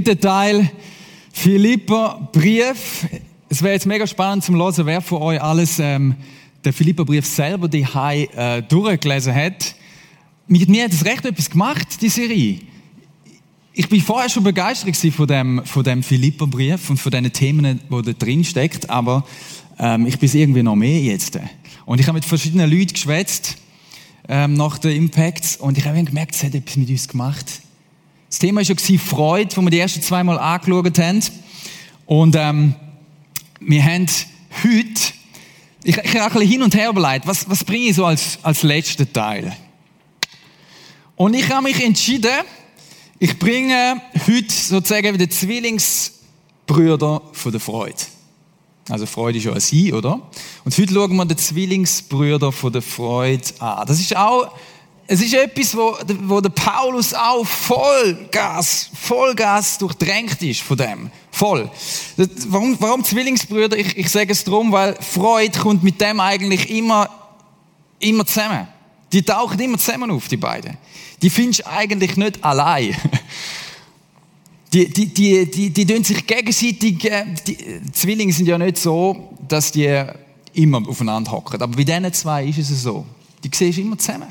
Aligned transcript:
Yes. 0.00 0.04
Dritter 0.04 0.20
Teil, 0.20 0.70
Philipper 1.30 2.30
Brief. 2.32 3.06
Es 3.50 3.62
wäre 3.62 3.74
jetzt 3.74 3.86
mega 3.86 4.06
spannend 4.06 4.44
zum 4.44 4.56
hören, 4.56 4.86
wer 4.86 5.02
von 5.02 5.20
euch 5.20 5.42
alles 5.42 5.78
ähm, 5.78 6.14
den 6.64 6.72
Philipper 6.72 7.04
Brief 7.04 7.26
selber 7.26 7.68
die 7.68 7.82
äh, 7.82 8.62
durchgelesen 8.62 9.34
hat. 9.34 9.74
Mit 10.46 10.70
mir 10.70 10.84
hat 10.84 10.92
es 10.92 11.04
recht 11.04 11.26
etwas 11.26 11.50
gemacht, 11.50 12.00
die 12.00 12.08
Serie. 12.08 12.60
Ich 13.74 13.90
bin 13.90 14.00
vorher 14.00 14.30
schon 14.30 14.42
begeistert 14.42 14.96
von 15.12 15.26
dem, 15.26 15.62
von 15.66 15.84
dem 15.84 16.02
Philipper 16.02 16.46
Brief 16.46 16.88
und 16.88 16.96
von 16.96 17.12
den 17.12 17.30
Themen, 17.30 17.80
die 17.90 18.02
da 18.02 18.12
drin 18.12 18.42
steckt, 18.42 18.88
aber 18.88 19.26
ähm, 19.78 20.06
ich 20.06 20.18
bin 20.18 20.30
irgendwie 20.32 20.62
noch 20.62 20.76
mehr 20.76 21.00
jetzt. 21.00 21.38
Und 21.84 22.00
ich 22.00 22.06
habe 22.06 22.16
mit 22.16 22.24
verschiedenen 22.24 22.70
Leuten 22.70 22.94
geschwätzt 22.94 23.58
ähm, 24.28 24.54
nach 24.54 24.78
den 24.78 24.96
Impacts 24.96 25.58
und 25.58 25.76
ich 25.76 25.84
habe 25.84 26.02
gemerkt, 26.02 26.34
es 26.34 26.42
hat 26.42 26.54
etwas 26.54 26.76
mit 26.76 26.88
uns 26.88 27.06
gemacht 27.06 27.60
das 28.30 28.38
Thema 28.38 28.60
war 28.60 28.76
ja 28.76 28.98
Freude, 28.98 29.56
wo 29.56 29.60
wir 29.62 29.70
die 29.70 29.80
ersten 29.80 30.02
zwei 30.02 30.22
Mal 30.22 30.38
angeschaut 30.38 30.98
haben. 31.00 31.20
Und 32.06 32.36
ähm, 32.38 32.76
wir 33.58 33.84
haben 33.84 34.06
heute, 34.62 35.12
ich, 35.82 35.98
ich 35.98 36.14
habe 36.14 36.26
ein 36.26 36.32
bisschen 36.32 36.48
hin 36.48 36.62
und 36.62 36.74
her 36.76 36.90
überlegt, 36.90 37.26
was, 37.26 37.50
was 37.50 37.64
bringe 37.64 37.86
ich 37.86 37.96
so 37.96 38.04
als, 38.04 38.38
als 38.42 38.62
letzten 38.62 39.12
Teil? 39.12 39.54
Und 41.16 41.34
ich 41.34 41.50
habe 41.50 41.64
mich 41.64 41.84
entschieden, 41.84 42.30
ich 43.18 43.36
bringe 43.36 44.00
heute 44.28 44.52
sozusagen 44.52 45.18
die 45.18 45.28
Zwillingsbrüder 45.28 47.22
von 47.32 47.50
der 47.50 47.60
Freude. 47.60 47.96
Also 48.88 49.06
Freude 49.06 49.38
ist 49.38 49.44
ja 49.44 49.52
ein 49.52 49.60
Sie, 49.60 49.92
oder? 49.92 50.22
Und 50.64 50.78
heute 50.78 50.94
schauen 50.94 51.16
wir 51.16 51.24
die 51.24 51.36
Zwillingsbrüder 51.36 52.52
von 52.52 52.72
der 52.72 52.82
Freude 52.82 53.42
an. 53.58 53.86
Das 53.88 53.98
ist 53.98 54.16
auch 54.16 54.52
es 55.12 55.20
ist 55.20 55.34
etwas, 55.34 55.76
wo, 55.76 55.96
wo 56.22 56.40
der 56.40 56.50
Paulus 56.50 57.12
auch 57.12 57.44
Vollgas, 57.44 58.90
Vollgas 58.94 59.76
durchdrängt 59.76 60.40
ist 60.40 60.60
von 60.60 60.76
dem. 60.76 61.10
Voll. 61.32 61.68
Warum, 62.46 62.76
warum 62.78 63.02
Zwillingsbrüder? 63.02 63.76
Ich, 63.76 63.96
ich 63.96 64.08
sage 64.08 64.30
es 64.30 64.44
darum, 64.44 64.70
weil 64.70 64.94
Freude 65.00 65.58
kommt 65.58 65.82
mit 65.82 66.00
dem 66.00 66.20
eigentlich 66.20 66.70
immer, 66.70 67.10
immer 67.98 68.24
zusammen. 68.24 68.68
Die 69.12 69.24
tauchen 69.24 69.58
immer 69.58 69.78
zusammen 69.78 70.12
auf, 70.12 70.28
die 70.28 70.36
beiden. 70.36 70.76
Die 71.20 71.28
findest 71.28 71.62
du 71.62 71.66
eigentlich 71.66 72.16
nicht 72.16 72.44
allein. 72.44 72.96
Die, 74.72 74.88
die, 74.88 75.06
die, 75.06 75.50
die, 75.50 75.70
die 75.70 75.84
tun 75.84 76.04
sich 76.04 76.24
gegenseitig, 76.24 77.04
äh, 77.10 77.24
die 77.44 77.90
Zwillinge 77.90 78.32
sind 78.32 78.46
ja 78.46 78.56
nicht 78.56 78.78
so, 78.78 79.36
dass 79.48 79.72
die 79.72 80.04
immer 80.52 80.88
aufeinander 80.88 81.32
hocken. 81.32 81.60
Aber 81.60 81.74
bei 81.76 81.82
diesen 81.82 82.12
zwei 82.12 82.44
ist 82.44 82.58
es 82.58 82.80
so. 82.84 83.04
Die 83.42 83.50
siehst 83.52 83.78
du 83.78 83.82
immer 83.82 83.98
zusammen. 83.98 84.28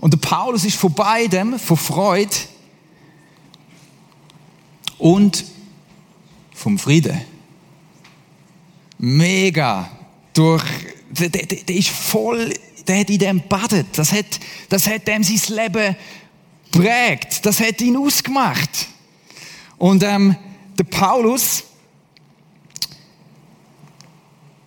Und 0.00 0.14
der 0.14 0.18
Paulus 0.18 0.64
ist 0.64 0.76
von 0.76 0.92
beidem, 0.94 1.58
von 1.58 1.76
Freude 1.76 2.34
und 4.98 5.44
vom 6.54 6.78
Frieden. 6.78 7.20
Mega. 8.98 9.90
Durch, 10.32 10.64
der, 11.10 11.28
der, 11.28 11.44
der 11.44 11.76
ist 11.76 11.90
voll, 11.90 12.52
der 12.86 13.00
hat 13.00 13.10
in 13.10 13.18
dem 13.18 13.42
badet. 13.46 13.86
Das 13.92 14.12
hat, 14.12 14.40
das 14.70 14.86
hat 14.86 15.06
dem 15.06 15.22
sein 15.22 15.56
Leben 15.56 15.96
prägt. 16.70 17.44
Das 17.44 17.60
hat 17.60 17.80
ihn 17.80 17.96
ausgemacht. 17.96 18.88
Und 19.76 20.02
ähm, 20.02 20.34
der 20.78 20.84
Paulus 20.84 21.64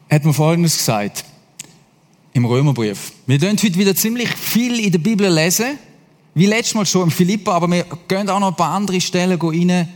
hat 0.10 0.26
mir 0.26 0.34
Folgendes 0.34 0.78
gesagt 0.78 1.26
im 2.34 2.46
Römerbrief. 2.46 3.14
Wir 3.28 3.40
werden 3.42 3.58
heute 3.62 3.78
wieder 3.78 3.96
ziemlich 3.96 4.30
viel 4.30 4.80
in 4.80 4.92
der 4.92 5.00
Bibel 5.00 5.32
lesen, 5.32 5.78
wie 6.34 6.48
letztes 6.48 6.74
Mal 6.74 6.86
schon 6.86 7.04
im 7.04 7.12
Philippa, 7.12 7.54
aber 7.54 7.70
wir 7.70 7.86
gehen 8.08 8.30
auch 8.30 8.40
noch 8.40 8.50
ein 8.50 8.56
paar 8.56 8.74
andere 8.74 9.00
Stellen 9.00 9.40
rein 9.40 9.88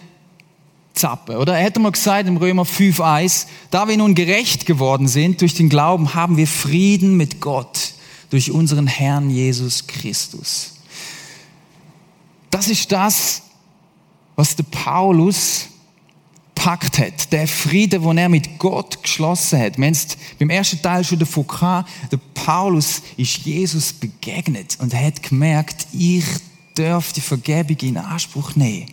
zappen. 0.93 1.37
Oder 1.37 1.57
er 1.57 1.65
hat 1.65 1.77
mal 1.77 1.91
gesagt 1.91 2.27
im 2.27 2.37
Römer 2.37 2.63
5,1, 2.63 3.47
da 3.71 3.87
wir 3.87 3.97
nun 3.97 4.15
gerecht 4.15 4.65
geworden 4.65 5.07
sind 5.07 5.41
durch 5.41 5.55
den 5.55 5.69
Glauben, 5.69 6.13
haben 6.13 6.37
wir 6.37 6.47
Frieden 6.47 7.17
mit 7.17 7.41
Gott 7.41 7.93
durch 8.29 8.51
unseren 8.51 8.87
Herrn 8.87 9.29
Jesus 9.29 9.87
Christus. 9.87 10.73
Das 12.49 12.67
ist 12.67 12.91
das, 12.91 13.43
was 14.35 14.55
der 14.55 14.63
Paulus 14.63 15.67
gepackt 16.57 16.97
hat, 16.97 17.31
der 17.31 17.47
Friede, 17.47 17.99
den 17.99 18.17
er 18.17 18.29
mit 18.29 18.57
Gott 18.57 19.03
geschlossen 19.03 19.59
hat. 19.59 19.77
Wir 19.77 19.85
haben 19.85 19.93
es 19.93 20.17
beim 20.39 20.49
ersten 20.49 20.81
Teil 20.81 21.03
schon 21.03 21.19
davon 21.19 21.45
gehabt, 21.45 21.89
der 22.11 22.19
Paulus 22.33 23.03
ist 23.15 23.37
Jesus 23.45 23.93
begegnet 23.93 24.77
und 24.81 24.93
hat 24.93 25.21
gemerkt, 25.21 25.87
ich 25.93 26.25
darf 26.75 27.13
die 27.13 27.21
Vergebung 27.21 27.77
in 27.81 27.97
Anspruch 27.97 28.55
nehmen. 28.55 28.87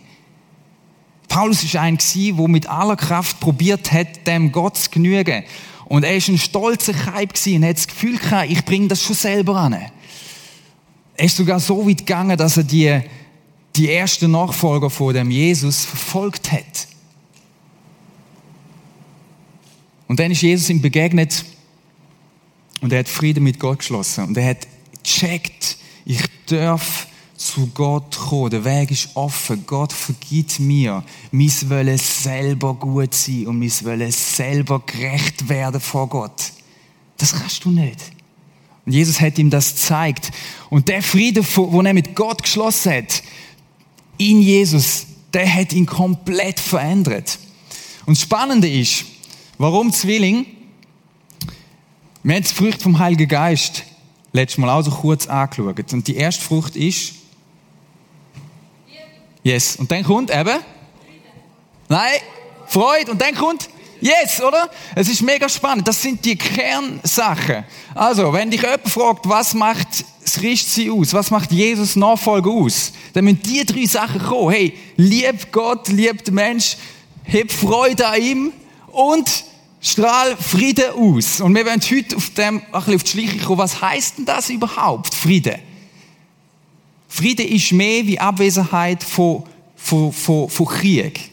Paulus 1.27 1.63
ist 1.63 1.75
ein 1.75 1.97
der 1.97 2.47
mit 2.47 2.69
aller 2.69 2.95
Kraft 2.95 3.39
probiert 3.39 3.91
hat, 3.91 4.27
dem 4.27 4.51
Gott 4.51 4.77
zu 4.77 4.91
genügen. 4.91 5.43
Und 5.85 6.03
er 6.03 6.15
ist 6.15 6.29
ein 6.29 6.37
stolzer 6.37 6.93
Kaib 6.93 7.33
und 7.33 7.65
hat 7.65 7.77
das 7.77 7.87
Gefühl 7.87 8.17
gehabt, 8.17 8.51
ich 8.51 8.63
bringe 8.63 8.87
das 8.87 9.01
schon 9.01 9.15
selber 9.15 9.55
an. 9.57 9.73
Er 9.73 11.25
ist 11.25 11.35
sogar 11.35 11.59
so 11.59 11.87
weit 11.87 11.97
gegangen, 11.97 12.37
dass 12.37 12.57
er 12.57 12.63
die, 12.63 13.01
die 13.75 13.91
ersten 13.91 14.31
Nachfolger 14.31 14.89
von 14.89 15.13
dem 15.13 15.31
Jesus 15.31 15.83
verfolgt 15.83 16.51
hat. 16.51 16.94
Und 20.07 20.19
dann 20.19 20.31
ist 20.31 20.41
Jesus 20.41 20.69
ihm 20.69 20.81
begegnet 20.81 21.45
und 22.81 22.93
er 22.93 22.99
hat 22.99 23.09
Frieden 23.09 23.43
mit 23.43 23.59
Gott 23.59 23.79
geschlossen. 23.79 24.25
Und 24.25 24.37
er 24.37 24.49
hat 24.49 24.67
gecheckt, 25.03 25.77
ich 26.05 26.21
darf 26.45 27.07
zu 27.35 27.67
Gott 27.73 28.15
kommen. 28.15 28.49
Der 28.49 28.63
Weg 28.63 28.91
ist 28.91 29.09
offen. 29.15 29.65
Gott 29.65 29.91
vergibt 29.91 30.59
mir. 30.59 31.03
Mein 31.31 31.51
Wollen 31.69 31.97
selber 31.97 32.73
gut 32.75 33.13
sein 33.13 33.47
und 33.47 33.59
mein 33.59 33.71
Wollen 33.83 34.11
selber 34.11 34.81
gerecht 34.85 35.49
werden 35.49 35.81
vor 35.81 36.07
Gott. 36.07 36.51
Das 37.17 37.33
kannst 37.33 37.65
du 37.65 37.71
nicht. 37.71 37.99
Und 38.85 38.91
Jesus 38.91 39.19
hat 39.19 39.37
ihm 39.37 39.49
das 39.49 39.73
gezeigt. 39.73 40.31
Und 40.69 40.87
der 40.87 41.01
Friede, 41.01 41.41
den 41.41 41.85
er 41.85 41.93
mit 41.93 42.15
Gott 42.15 42.43
geschlossen 42.43 42.93
hat, 42.93 43.23
in 44.17 44.41
Jesus, 44.41 45.07
der 45.33 45.51
hat 45.51 45.73
ihn 45.73 45.85
komplett 45.85 46.59
verändert. 46.59 47.37
Und 48.05 48.15
das 48.15 48.21
Spannende 48.21 48.69
ist, 48.69 49.05
Warum 49.57 49.93
Zwilling? 49.93 50.45
Wir 52.23 52.35
haben 52.35 52.43
die 52.43 52.53
Frucht 52.53 52.81
vom 52.81 52.99
Heiligen 52.99 53.29
Geist 53.29 53.83
letztes 54.33 54.57
Mal 54.57 54.69
auch 54.69 54.81
so 54.81 54.91
kurz 54.91 55.27
angeschaut. 55.27 55.93
Und 55.93 56.07
die 56.07 56.17
erste 56.17 56.43
Frucht 56.43 56.75
ist? 56.75 57.13
Yes. 59.43 59.77
Und 59.77 59.89
dann 59.91 60.03
kommt 60.03 60.29
eben? 60.29 60.59
Nein, 61.87 62.15
Freude. 62.65 63.11
Und 63.11 63.21
dann 63.21 63.33
kommt? 63.33 63.69
Yes, 64.01 64.41
oder? 64.41 64.69
Es 64.93 65.07
ist 65.07 65.21
mega 65.21 65.47
spannend. 65.47 65.87
Das 65.87 66.01
sind 66.01 66.25
die 66.25 66.35
Kernsachen. 66.35 67.63
Also, 67.93 68.33
wenn 68.33 68.51
dich 68.51 68.61
jemand 68.61 68.89
fragt, 68.89 69.29
was 69.29 69.53
macht 69.53 69.87
das 70.21 70.33
Christsein 70.33 70.91
aus? 70.91 71.13
Was 71.13 71.31
macht 71.31 71.53
Jesus 71.53 71.95
Nachfolger 71.95 72.51
aus? 72.51 72.91
Dann 73.13 73.23
müssen 73.23 73.41
die 73.43 73.65
drei 73.65 73.85
Sachen 73.85 74.21
kommen. 74.21 74.51
Hey, 74.51 74.77
lieb 74.97 75.49
Gott, 75.53 75.87
lieb 75.87 76.25
den 76.25 76.33
Mensch, 76.33 76.75
hab 77.31 77.49
Freude 77.49 78.05
an 78.05 78.21
ihm 78.21 78.53
und 78.95 79.43
strahl 79.81 80.35
Frieden 80.37 80.91
aus. 80.91 81.41
Und 81.41 81.53
wir 81.53 81.65
werden 81.65 81.81
heute 81.91 82.15
auf 82.15 82.29
dem 82.31 82.59
ein 82.59 82.71
bisschen 82.71 82.95
auf 82.95 83.03
die 83.03 83.11
Schliche 83.11 83.37
kommen. 83.39 83.59
Was 83.59 83.81
heißt 83.81 84.17
denn 84.17 84.25
das 84.25 84.49
überhaupt, 84.49 85.13
Frieden? 85.13 85.55
Frieden 87.07 87.47
ist 87.47 87.71
mehr 87.71 88.05
wie 88.07 88.19
Abwesenheit 88.19 89.03
von, 89.03 89.43
von, 89.75 90.11
von, 90.11 90.49
von 90.49 90.65
Krieg. 90.65 91.29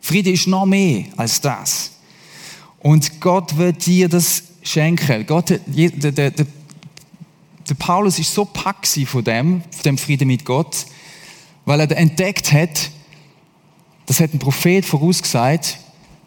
Frieden 0.00 0.34
ist 0.34 0.46
noch 0.46 0.66
mehr 0.66 1.04
als 1.16 1.40
das. 1.40 1.92
Und 2.80 3.20
Gott 3.20 3.56
wird 3.56 3.84
dir 3.86 4.08
das 4.08 4.44
schenken. 4.62 5.26
Gott, 5.26 5.50
der, 5.50 5.58
der, 5.58 6.12
der, 6.12 6.30
der 6.30 7.74
Paulus 7.78 8.18
ist 8.18 8.32
so 8.32 8.44
pack 8.44 8.86
von 8.86 9.24
dem, 9.24 9.62
von 9.70 9.82
dem 9.84 9.98
Frieden 9.98 10.28
mit 10.28 10.44
Gott, 10.44 10.86
weil 11.64 11.80
er 11.80 11.96
entdeckt 11.96 12.52
hat, 12.52 12.90
das 14.06 14.20
hat 14.20 14.34
ein 14.34 14.38
Prophet 14.38 14.84
vorausgesagt, 14.84 15.78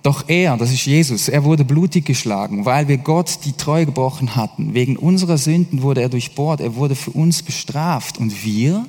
doch 0.03 0.29
er, 0.29 0.55
das 0.57 0.71
ist 0.71 0.85
Jesus, 0.85 1.27
er 1.27 1.43
wurde 1.43 1.65
blutig 1.65 2.05
geschlagen, 2.05 2.65
weil 2.65 2.87
wir 2.87 2.97
Gott 2.97 3.39
die 3.45 3.53
Treue 3.53 3.85
gebrochen 3.85 4.35
hatten. 4.35 4.73
Wegen 4.73 4.95
unserer 4.95 5.37
Sünden 5.37 5.81
wurde 5.81 6.01
er 6.01 6.09
durchbohrt, 6.09 6.61
er 6.61 6.75
wurde 6.75 6.95
für 6.95 7.11
uns 7.11 7.41
bestraft. 7.43 8.17
Und 8.17 8.43
wir, 8.43 8.85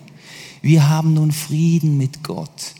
wir 0.63 0.89
haben 0.89 1.15
nun 1.15 1.33
Frieden 1.33 1.97
mit 1.97 2.23
Gott. 2.23 2.75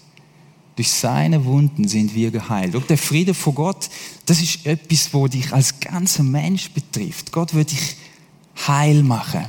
Durch 0.77 0.93
seine 0.93 1.45
Wunden 1.45 1.89
sind 1.89 2.15
wir 2.15 2.31
geheilt. 2.31 2.77
Und 2.77 2.89
der 2.89 2.99
Friede 2.99 3.35
vor 3.35 3.55
Gott, 3.55 3.89
das 4.27 4.41
ist 4.41 4.65
etwas, 4.65 5.13
wo 5.13 5.27
dich 5.27 5.53
als 5.53 5.81
ganzer 5.81 6.23
Mensch 6.23 6.71
betrifft. 6.71 7.33
Gott 7.33 7.55
wird 7.55 7.73
dich 7.73 7.97
heil 8.69 9.03
machen. 9.03 9.47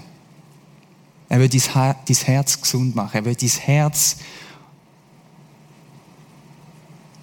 Er 1.27 1.39
wird 1.39 1.53
dein 1.53 2.15
Herz 2.23 2.59
gesund 2.59 2.95
machen. 2.95 3.17
Er 3.17 3.25
wird 3.25 3.43
dein 3.43 3.49
Herz 3.49 4.17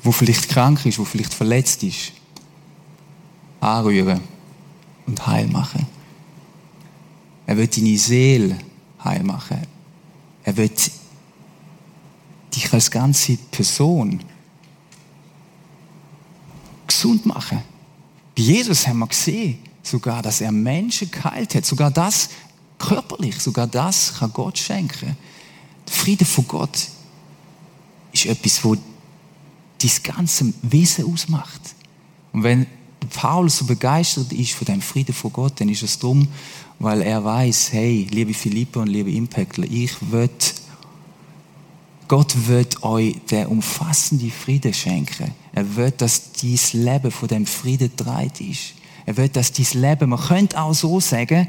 wo 0.06 0.12
vielleicht 0.12 0.49
krank 0.49 0.87
ist, 0.87 0.99
wo 0.99 1.05
vielleicht 1.05 1.35
verletzt 1.35 1.82
ist, 1.82 2.12
anrühren 3.61 4.20
und 5.06 5.26
heil 5.26 5.49
machen. 5.49 5.85
Er 7.47 7.56
wird 7.56 7.76
deine 7.76 7.99
Seele 7.99 8.56
heil 9.05 9.25
machen. 9.25 9.58
Er 10.44 10.56
wird 10.56 10.91
dich 12.55 12.73
als 12.73 12.91
ganze 12.91 13.37
Person 13.37 14.20
gesund 16.87 17.26
machen. 17.26 17.62
Bei 18.37 18.43
Jesus 18.43 18.87
haben 18.87 19.00
wir 19.00 19.09
gesehen, 19.09 19.59
sogar, 19.82 20.23
dass 20.23 20.41
er 20.41 20.52
Menschen 20.52 21.11
geheilt 21.11 21.55
hat. 21.56 21.67
Sogar 21.67 21.91
das 21.91 22.31
körperlich, 22.79 23.41
sogar 23.41 23.67
das 23.67 24.14
kann 24.19 24.32
Gott 24.32 24.59
schenken. 24.59 25.17
Der 25.87 25.94
Friede 25.94 26.25
von 26.25 26.47
Gott 26.47 26.88
ist 28.12 28.26
etwas, 28.26 28.64
wo 28.64 28.76
dein 29.78 29.90
ganze 30.02 30.52
Wesen 30.62 31.12
ausmacht. 31.12 31.61
Und 32.32 32.43
wenn 32.43 32.67
Paulus 33.11 33.58
so 33.58 33.64
begeistert 33.67 34.32
ist 34.32 34.52
von 34.52 34.67
dem 34.67 34.81
Frieden 34.81 35.14
von 35.14 35.32
Gott, 35.32 35.61
dann 35.61 35.69
ist 35.69 35.82
es 35.82 35.99
darum, 35.99 36.28
weil 36.78 37.02
er 37.02 37.25
weiß, 37.25 37.73
hey, 37.73 38.06
liebe 38.11 38.34
Philippe 38.34 38.81
und 38.81 38.88
liebe 38.88 39.11
Impactler, 39.11 39.67
ich 39.70 39.93
will, 40.11 40.28
Gott 42.08 42.46
wird 42.46 42.82
euch 42.82 43.17
den 43.31 43.46
umfassenden 43.46 44.31
Frieden 44.31 44.73
schenken. 44.73 45.32
Er 45.52 45.76
will, 45.76 45.90
dass 45.90 46.32
dieses 46.32 46.73
Leben 46.73 47.11
von 47.11 47.28
dem 47.28 47.46
Frieden 47.46 47.90
dreit 47.96 48.40
ist. 48.40 48.75
Er 49.06 49.17
will, 49.17 49.28
dass 49.28 49.52
dieses 49.52 49.75
Leben, 49.75 50.11
man 50.11 50.20
könnte 50.20 50.61
auch 50.61 50.75
so 50.75 51.00
sagen, 51.00 51.49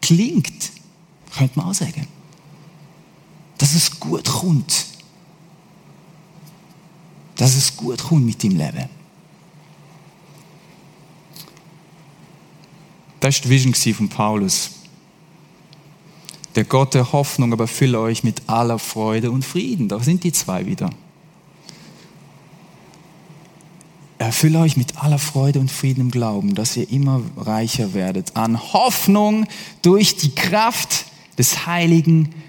klingt, 0.00 0.70
könnte 1.36 1.58
man 1.58 1.68
auch 1.68 1.74
sagen, 1.74 2.06
dass 3.58 3.74
es 3.74 3.98
gut 3.98 4.24
kommt. 4.24 4.86
Dass 7.38 7.56
es 7.56 7.74
gut 7.76 8.02
kommt 8.02 8.26
mit 8.26 8.42
dem 8.42 8.56
Leben. 8.56 8.90
Das 13.20 13.36
war 13.36 13.42
die 13.42 13.48
Vision 13.48 13.94
von 13.94 14.08
Paulus. 14.08 14.70
Der 16.54 16.64
Gott 16.64 16.94
der 16.94 17.12
Hoffnung 17.12 17.52
aber 17.52 17.66
fülle 17.66 18.00
euch 18.00 18.24
mit 18.24 18.42
aller 18.48 18.78
Freude 18.78 19.30
und 19.30 19.44
Frieden. 19.44 19.88
Da 19.88 20.00
sind 20.00 20.24
die 20.24 20.32
zwei 20.32 20.66
wieder. 20.66 20.90
Erfülle 24.18 24.58
euch 24.58 24.76
mit 24.76 24.98
aller 24.98 25.18
Freude 25.18 25.60
und 25.60 25.70
Frieden 25.70 26.02
im 26.02 26.10
Glauben, 26.10 26.54
dass 26.54 26.76
ihr 26.76 26.90
immer 26.90 27.22
reicher 27.36 27.94
werdet 27.94 28.36
an 28.36 28.60
Hoffnung 28.72 29.46
durch 29.82 30.16
die 30.16 30.34
Kraft 30.34 31.06
des 31.38 31.66
Heiligen 31.66 32.24
Geistes. 32.24 32.48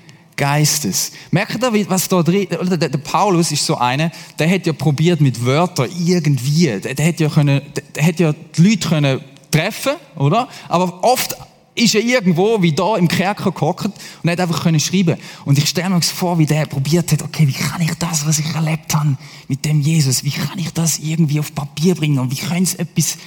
Merkt 1.32 1.62
ihr, 1.62 1.90
was 1.90 2.08
da 2.08 2.24
drin, 2.24 2.48
oder 2.60 2.78
der, 2.78 2.90
der, 2.90 2.98
Paulus 3.00 3.52
ist 3.52 3.66
so 3.66 3.76
einer, 3.76 4.12
der 4.38 4.48
hätte 4.48 4.70
ja 4.70 4.74
probiert 4.74 5.22
mit 5.22 5.46
Wörtern 5.46 5.90
irgendwie, 6.06 6.66
der, 6.66 6.94
der 6.96 7.06
hätte 7.06 7.24
ja 7.24 7.30
können, 7.30 7.62
der, 7.76 7.84
der 7.96 8.04
hätte 8.04 8.24
ja 8.24 8.34
die 8.58 8.62
Leute 8.62 8.90
können 8.90 9.22
treffen, 9.52 9.94
oder? 10.16 10.48
Aber 10.68 11.04
oft 11.04 11.36
ist 11.76 11.96
er 11.96 12.02
irgendwo, 12.02 12.62
wie 12.62 12.74
da 12.74 12.96
im 12.98 13.08
Kerker 13.08 13.52
gehockt 13.52 13.92
und 14.24 14.30
hat 14.30 14.40
einfach 14.40 14.64
können 14.64 14.80
schreiben. 14.80 15.18
Und 15.46 15.58
ich 15.58 15.70
stelle 15.70 15.90
mir 15.90 16.02
vor, 16.02 16.38
wie 16.38 16.46
der 16.46 16.66
probiert 16.66 17.12
hat, 17.12 17.24
okay, 17.24 17.48
wie 17.48 17.54
kann 17.54 17.82
ich 17.82 17.94
das, 17.96 18.28
was 18.28 18.40
ich 18.40 18.54
erlebt 18.54 18.94
habe 18.94 19.18
mit 19.48 19.64
dem 19.66 19.82
Jesus, 19.82 20.24
wie 20.24 20.32
kann 20.32 20.60
ich 20.60 20.72
das 20.74 21.00
irgendwie 21.00 21.40
auf 21.40 21.54
Papier 21.54 21.96
bringen 21.96 22.20
und 22.20 22.32
wie 22.32 22.36
können 22.36 22.66
sie 22.66 22.80
etwas, 22.80 23.18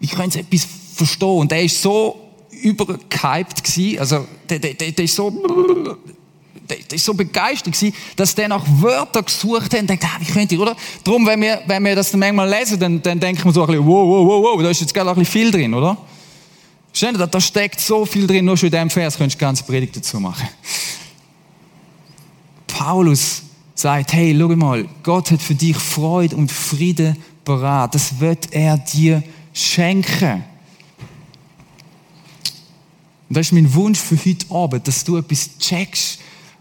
wie 0.00 0.06
können 0.06 0.30
sie 0.30 0.40
etwas 0.40 0.66
verstehen? 0.94 1.28
Und 1.28 1.50
der 1.50 1.62
ist 1.62 1.82
so 1.82 2.18
übergehypt 2.62 3.62
gewesen, 3.62 3.98
also 3.98 4.26
der, 4.48 4.58
der, 4.58 4.74
der, 4.74 4.92
der 4.92 5.04
ist 5.04 5.14
so 5.14 5.30
der, 6.68 6.78
der 6.78 6.96
ist 6.96 7.04
so 7.04 7.14
begeistert 7.14 7.74
gewesen, 7.74 7.94
dass 8.16 8.34
der 8.34 8.48
nach 8.48 8.64
Wörtern 8.66 9.24
gesucht 9.24 9.72
hat 9.72 9.80
und 9.80 9.90
denkt, 9.90 10.04
ah, 10.04 10.16
wie 10.20 10.30
könnte 10.30 10.54
ich, 10.54 10.60
oder? 10.60 10.76
Darum, 11.04 11.26
wenn 11.26 11.40
wir, 11.40 11.62
wenn 11.66 11.84
wir 11.84 11.94
das 11.94 12.12
manchmal 12.14 12.48
lesen, 12.48 12.78
dann, 12.78 13.02
dann 13.02 13.18
denken 13.18 13.44
wir 13.44 13.52
so 13.52 13.62
ein 13.62 13.66
bisschen, 13.68 13.86
wow, 13.86 14.06
wow, 14.06 14.26
wow, 14.26 14.42
wow, 14.44 14.62
da 14.62 14.70
ist 14.70 14.80
jetzt 14.80 14.94
gerade 14.94 15.10
ein 15.10 15.16
bisschen 15.16 15.32
viel 15.32 15.50
drin, 15.50 15.74
oder? 15.74 15.96
Verstehen 16.88 17.18
da, 17.18 17.26
da 17.26 17.40
steckt 17.40 17.80
so 17.80 18.04
viel 18.04 18.26
drin, 18.26 18.44
nur 18.44 18.56
schon 18.56 18.68
in 18.68 18.72
diesem 18.72 18.90
Vers 18.90 19.16
könntest 19.16 19.40
du 19.40 19.44
ganze 19.44 19.64
Predigt 19.64 19.96
dazu 19.96 20.18
machen. 20.18 20.48
Paulus 22.66 23.42
sagt, 23.74 24.12
hey, 24.12 24.36
schau 24.38 24.48
mal, 24.48 24.88
Gott 25.02 25.30
hat 25.30 25.42
für 25.42 25.54
dich 25.54 25.76
Freude 25.76 26.36
und 26.36 26.50
Friede 26.50 27.16
bereit. 27.44 27.94
Das 27.94 28.20
wird 28.20 28.52
er 28.52 28.78
dir 28.78 29.22
schenken. 29.52 30.44
Und 33.28 33.36
das 33.36 33.46
ist 33.46 33.52
mein 33.52 33.72
Wunsch 33.74 33.98
für 33.98 34.16
heute 34.16 34.50
Abend, 34.50 34.88
dass 34.88 35.04
du 35.04 35.16
etwas 35.16 35.58
checkst, 35.58 36.18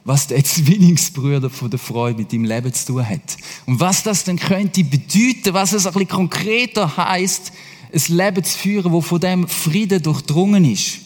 was 0.08 0.26
der 0.26 0.42
Zwillingsbrüder 0.44 1.50
von 1.50 1.70
der 1.70 1.80
Freude 1.80 2.18
mit 2.18 2.32
deinem 2.32 2.46
Leben 2.46 2.74
zu 2.74 2.88
tun 2.88 3.08
hat. 3.08 3.38
Und 3.66 3.80
was 3.82 4.04
das 4.04 4.24
dann 4.24 4.40
könnte 4.40 4.84
bedeuten, 4.84 5.54
was 5.54 5.74
es 5.74 5.86
ein 5.86 5.94
bisschen 5.94 6.08
konkreter 6.08 6.96
heißt, 6.96 7.52
ein 7.94 8.16
Leben 8.16 8.44
zu 8.44 8.58
führen, 8.58 8.92
wo 8.94 9.02
von 9.02 9.20
dem 9.20 9.48
Frieden 9.48 10.02
durchdrungen 10.02 10.64
ist. 10.64 11.00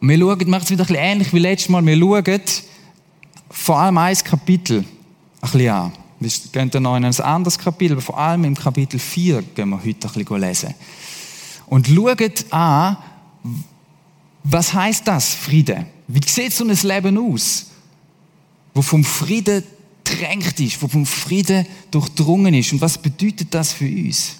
Und 0.00 0.08
wir 0.08 0.18
schauen, 0.18 0.50
macht 0.50 0.64
es 0.64 0.70
wieder 0.70 0.84
ein 0.84 0.86
bisschen 0.86 1.04
ähnlich 1.04 1.32
wie 1.34 1.38
letztes 1.38 1.68
Mal, 1.68 1.84
wir 1.84 1.98
schauen 1.98 2.40
vor 3.50 3.78
allem 3.78 3.98
ein 3.98 4.16
Kapitel 4.16 4.78
ein 4.78 4.86
bisschen 5.40 5.68
an. 5.68 5.92
Wir 6.20 6.30
gehen 6.52 6.70
dann 6.70 6.84
noch 6.84 6.96
in 6.96 7.04
ein 7.04 7.20
anderes 7.20 7.58
Kapitel, 7.58 7.92
aber 7.92 8.02
vor 8.02 8.18
allem 8.18 8.44
im 8.44 8.54
Kapitel 8.54 8.98
4 8.98 9.42
gehen 9.54 9.68
wir 9.68 9.78
heute 9.78 10.08
ein 10.08 10.14
bisschen 10.14 10.40
lesen. 10.40 10.74
Und 11.66 11.86
schauen 11.86 12.32
an, 12.50 12.96
was 14.44 14.72
heißt 14.72 15.06
das, 15.06 15.34
Frieden? 15.34 15.86
Wie 16.14 16.20
sieht 16.26 16.52
so 16.52 16.62
ein 16.62 16.78
Leben 16.82 17.16
aus, 17.16 17.68
wo 18.74 18.82
vom 18.82 19.02
Frieden 19.02 19.64
drängt 20.04 20.60
ist, 20.60 20.82
wo 20.82 20.88
vom 20.88 21.06
Frieden 21.06 21.66
durchdrungen 21.90 22.52
ist? 22.52 22.70
Und 22.74 22.82
was 22.82 22.98
bedeutet 22.98 23.54
das 23.54 23.72
für 23.72 23.86
uns? 23.86 24.36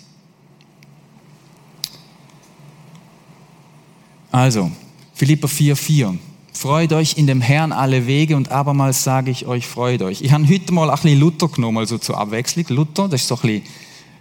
Also, 4.31 4.71
Philippa 5.15 5.49
4,4. 5.49 6.19
Freut 6.53 6.93
euch 6.93 7.17
in 7.17 7.27
dem 7.27 7.41
Herrn 7.41 7.73
alle 7.73 8.07
Wege 8.07 8.37
und 8.37 8.51
abermals 8.51 9.03
sage 9.03 9.31
ich 9.31 9.47
euch, 9.47 9.67
freut 9.67 10.03
euch. 10.03 10.21
Ich 10.21 10.31
habe 10.31 10.47
heute 10.47 10.75
mal 10.75 10.91
ein 10.91 10.97
bisschen 10.97 11.19
Luther 11.19 11.49
genommen, 11.49 11.79
also 11.79 11.97
zur 11.97 12.19
Abwechslung. 12.19 12.67
Luther, 12.69 13.09
das 13.09 13.23
ist 13.23 13.29
so 13.29 13.37
ein 13.37 13.41
bisschen 13.41 13.63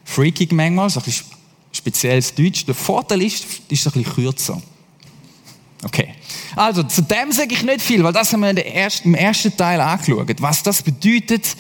freakig 0.06 0.54
manchmal, 0.54 0.90
so 0.90 1.02
ein 1.02 1.04
bisschen 1.04 1.26
spezielles 1.74 2.34
Deutsch. 2.34 2.66
Der 2.66 2.76
Vorteil 2.76 3.22
ist, 3.24 3.44
ist 3.44 3.86
ein 3.88 3.92
bisschen 3.92 4.04
kürzer. 4.06 4.62
Okay. 5.84 6.10
Also, 6.56 6.84
zu 6.84 7.02
dem 7.02 7.32
sage 7.32 7.54
ich 7.54 7.64
nicht 7.64 7.82
viel, 7.82 8.04
weil 8.04 8.14
das 8.14 8.32
haben 8.32 8.42
wir 8.42 8.50
im 9.04 9.16
ersten 9.16 9.58
Teil 9.58 9.82
angeschaut. 9.82 10.42
Was 10.42 10.62
das 10.62 10.82
bedeutet, 10.82 11.56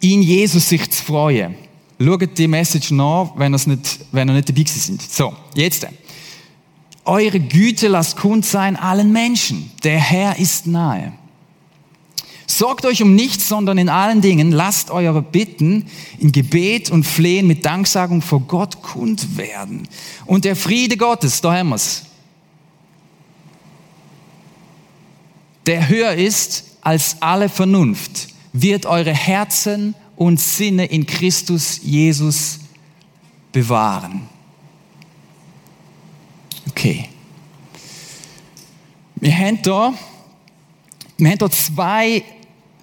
in 0.00 0.20
Jesus 0.20 0.68
sich 0.68 0.90
zu 0.90 1.02
freuen. 1.02 1.54
Schaut 2.00 2.36
die 2.36 2.48
Message 2.48 2.90
nach, 2.90 3.32
wenn 3.36 3.52
nicht, 3.52 4.00
wenn 4.10 4.28
ihr 4.28 4.34
nicht 4.34 4.48
dabei 4.48 4.64
sind. 4.66 5.00
So, 5.00 5.32
jetzt. 5.54 5.86
Eure 7.04 7.40
Güte 7.40 7.88
lasst 7.88 8.16
kund 8.16 8.44
sein 8.44 8.76
allen 8.76 9.12
Menschen. 9.12 9.70
Der 9.82 9.98
Herr 9.98 10.38
ist 10.38 10.66
nahe. 10.66 11.12
Sorgt 12.46 12.84
euch 12.84 13.02
um 13.02 13.14
nichts, 13.14 13.48
sondern 13.48 13.78
in 13.78 13.88
allen 13.88 14.20
Dingen 14.20 14.52
lasst 14.52 14.90
eure 14.90 15.22
Bitten 15.22 15.86
in 16.18 16.32
Gebet 16.32 16.90
und 16.90 17.04
Flehen 17.04 17.46
mit 17.46 17.64
Danksagung 17.64 18.20
vor 18.20 18.40
Gott 18.40 18.82
kund 18.82 19.36
werden. 19.36 19.88
Und 20.26 20.44
der 20.44 20.54
Friede 20.54 20.96
Gottes, 20.96 21.40
da 21.40 21.56
haben 21.56 21.70
wir's, 21.70 22.04
der 25.66 25.88
höher 25.88 26.14
ist 26.14 26.64
als 26.80 27.16
alle 27.20 27.48
Vernunft, 27.48 28.28
wird 28.52 28.86
eure 28.86 29.14
Herzen 29.14 29.94
und 30.16 30.40
Sinne 30.40 30.86
in 30.86 31.06
Christus 31.06 31.80
Jesus 31.82 32.58
bewahren. 33.52 34.28
Okay. 36.68 37.08
Wir 39.16 39.38
haben 39.38 39.58
hier, 39.62 39.94
wir 41.16 41.30
haben 41.30 41.38
hier 41.38 41.50
zwei 41.50 42.24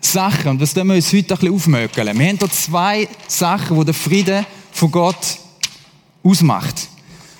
Sachen, 0.02 0.52
und 0.52 0.62
das 0.62 0.74
müssen 0.76 0.88
wir 0.88 0.96
uns 0.96 1.14
heute 1.14 1.34
ein 1.34 1.40
bisschen 1.40 1.54
aufmökeln. 1.54 2.18
Wir 2.18 2.28
haben 2.28 2.38
hier 2.38 2.50
zwei 2.50 3.08
Sachen, 3.28 3.78
die 3.78 3.86
der 3.86 3.94
Friede 3.94 4.46
von 4.72 4.92
Gott 4.92 5.38
ausmacht. 6.24 6.88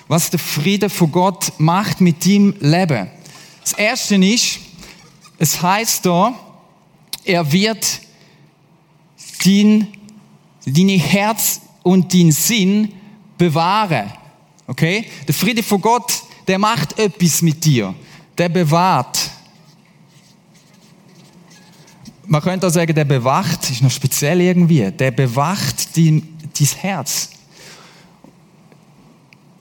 Was 0.08 0.30
der 0.30 0.38
Friede 0.38 0.90
von 0.90 1.10
Gott 1.10 1.52
macht 1.58 2.00
mit 2.00 2.26
deinem 2.26 2.54
Leben. 2.60 3.08
Das 3.62 3.72
erste 3.74 4.16
ist, 4.16 4.58
es 5.40 5.62
heißt 5.62 6.04
da, 6.04 6.34
er 7.24 7.50
wird 7.50 8.00
dein, 9.42 9.88
deine 10.66 10.98
Herz 10.98 11.62
und 11.82 12.12
dein 12.12 12.30
Sinn 12.30 12.92
bewahren. 13.38 14.12
Okay? 14.66 15.06
Der 15.26 15.34
Friede 15.34 15.62
von 15.62 15.80
Gott, 15.80 16.12
der 16.46 16.58
macht 16.58 16.98
etwas 16.98 17.40
mit 17.40 17.64
dir. 17.64 17.94
Der 18.36 18.50
bewahrt. 18.50 19.30
Man 22.26 22.42
könnte 22.42 22.66
auch 22.66 22.70
sagen, 22.70 22.94
der 22.94 23.06
bewacht, 23.06 23.70
ist 23.70 23.82
noch 23.82 23.90
speziell 23.90 24.42
irgendwie. 24.42 24.90
Der 24.90 25.10
bewacht 25.10 25.96
dein, 25.96 26.38
dein 26.58 26.68
Herz. 26.80 27.30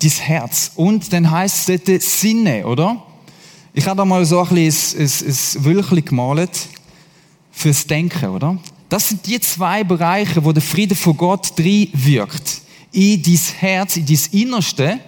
Dein 0.01 0.11
Herz. 0.11 0.73
Und 0.75 1.13
dann 1.13 1.31
heißt 1.31 1.69
es 1.69 1.83
dort 1.85 2.01
Sinne, 2.01 2.67
oder? 2.67 3.01
Ich 3.79 3.87
habe 3.87 3.95
da 3.95 4.03
mal 4.03 4.25
so 4.25 4.41
ein 4.41 4.49
bisschen 4.49 4.99
ein, 4.99 5.63
Wölkchen 5.63 6.03
gemalt 6.03 6.67
fürs 7.49 7.87
Denken, 7.87 8.27
oder? 8.27 8.57
Das 8.89 9.07
sind 9.07 9.25
die 9.25 9.39
zwei 9.39 9.85
Bereiche, 9.85 10.43
wo 10.43 10.51
der 10.51 10.61
Friede 10.61 10.95
von 10.95 11.15
Gott 11.15 11.57
drin 11.57 11.87
wirkt. 11.93 12.59
In 12.91 13.23
dein 13.23 13.39
Herz, 13.59 13.95
in 13.95 14.05
dein 14.05 14.19
Innerste, 14.33 14.99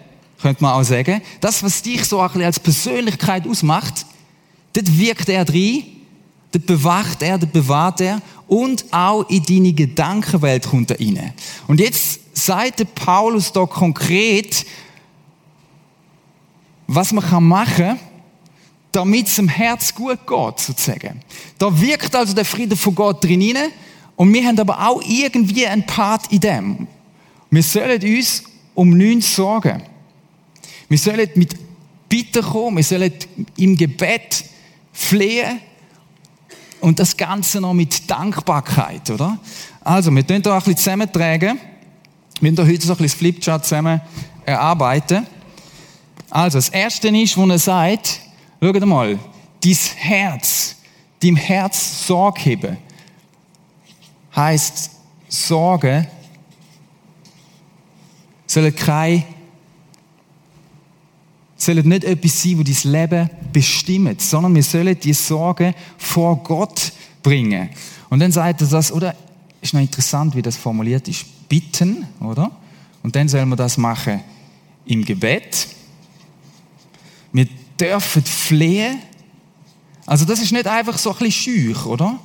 könnte 0.42 0.64
man 0.64 0.72
auch 0.72 0.84
sagen. 0.84 1.22
Das, 1.42 1.62
was 1.62 1.82
dich 1.82 2.06
so 2.06 2.22
ein 2.22 2.28
bisschen 2.28 2.44
als 2.44 2.62
Persönlichkeit 2.62 3.46
ausmacht, 3.46 4.06
dort 4.72 4.98
wirkt 4.98 5.28
er 5.28 5.44
drin. 5.44 5.84
dort 6.54 6.66
bewacht 6.66 7.22
er, 7.24 7.38
dort 7.40 7.52
bewahrt 7.52 8.00
er 8.00 8.22
und 8.48 8.86
auch 8.94 9.30
in 9.30 9.44
deine 9.44 9.74
Gedankenwelt 9.74 10.70
kommt 10.70 10.92
er 10.92 11.00
rein. 11.02 11.34
Und 11.68 11.82
jetzt 11.82 12.22
sagt 12.34 12.80
der 12.80 12.86
Paulus 12.86 13.52
da 13.52 13.66
konkret, 13.66 14.66
was 16.88 17.12
man 17.12 17.26
kann 17.26 17.44
machen 17.44 18.00
damit 18.92 19.28
es 19.28 19.36
dem 19.36 19.48
Herz 19.48 19.94
gut 19.94 20.20
geht, 20.28 20.60
sozusagen. 20.60 21.22
Da 21.58 21.80
wirkt 21.80 22.16
also 22.16 22.34
der 22.34 22.46
Friede 22.46 22.76
von 22.76 22.96
Gott 22.96 23.24
drin 23.24 23.42
rein, 23.42 23.72
und 24.16 24.32
wir 24.34 24.46
haben 24.46 24.60
aber 24.60 24.88
auch 24.88 25.02
irgendwie 25.02 25.66
einen 25.66 25.86
Part 25.86 26.32
in 26.32 26.40
dem. 26.42 26.88
Wir 27.50 27.64
sollen 27.64 28.02
uns 28.04 28.44
um 28.76 28.96
nichts 28.96 29.36
sorgen. 29.36 29.82
Wir 30.88 30.98
sollen 30.98 31.28
mit 31.36 31.56
Bitten 32.08 32.44
kommen, 32.44 32.78
wir 32.78 32.84
sollen 32.84 33.14
im 33.58 33.76
Gebet 33.76 34.46
flehen 34.94 35.60
und 36.82 37.00
das 37.00 37.16
Ganze 37.16 37.62
noch 37.62 37.74
mit 37.74 38.10
Dankbarkeit, 38.10 39.10
oder? 39.10 39.40
Also, 39.84 40.12
wir 40.12 40.28
tun 40.28 40.42
da 40.42 40.54
ein 40.54 40.60
bisschen 40.60 40.78
zusammentragen. 40.78 41.60
Wir 42.40 42.56
werden 42.56 42.68
heute 42.68 42.86
so 42.86 42.94
ein 42.94 42.98
bisschen 42.98 43.04
das 43.08 43.14
Flipchart 43.14 43.66
zusammen 43.66 44.02
erarbeiten. 44.46 45.26
Also, 46.30 46.58
das 46.58 46.70
erste 46.70 47.08
ist, 47.08 47.38
wo 47.38 47.48
er 47.48 47.58
sagt, 47.58 48.20
schau 48.62 48.86
mal, 48.86 49.20
dein 49.64 49.78
Herz, 49.96 50.76
deinem 51.22 51.36
Herz 51.36 52.08
Sorge 52.08 52.42
heben, 52.42 52.78
heisst 54.36 54.92
Sorge, 55.28 56.08
sollen 58.46 58.76
kein 58.76 59.24
sollen 61.62 61.88
nicht 61.88 62.04
etwas 62.04 62.42
sein, 62.42 62.64
das 62.64 62.84
dein 62.84 62.92
Leben 62.92 63.30
bestimmt, 63.54 64.20
sondern 64.22 64.56
wir 64.56 64.64
sollen 64.64 65.00
die 65.00 65.14
Sorge 65.14 65.76
vor 65.98 66.38
Gott 66.44 66.92
bringen. 67.22 67.70
Und 68.10 68.20
dann 68.20 68.32
sagt 68.32 68.62
er 68.62 68.68
das, 68.68 68.92
oder? 68.92 69.16
Ist 69.62 69.76
noch 69.76 69.82
interessant, 69.82 70.36
wie 70.36 70.42
das 70.42 70.58
formuliert 70.58 71.08
ist. 71.08 71.24
Bitten, 71.48 72.08
oder? 72.20 72.50
Und 73.04 73.16
dann 73.16 73.28
sollen 73.28 73.48
wir 73.50 73.56
das 73.56 73.78
machen 73.78 74.22
im 74.86 75.06
Gebet. 75.06 75.68
Wir 77.32 77.48
dürfen 77.82 78.24
flehen. 78.24 79.02
Also 80.06 80.24
das 80.26 80.40
ist 80.40 80.52
nicht 80.52 80.68
einfach 80.68 80.98
so 80.98 81.12
ein 81.12 81.18
bisschen 81.18 81.32
schüch, 81.32 81.86
oder? 81.86 82.20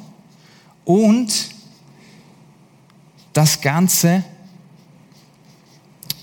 Und 0.84 1.32
das 3.32 3.60
Ganze 3.60 4.22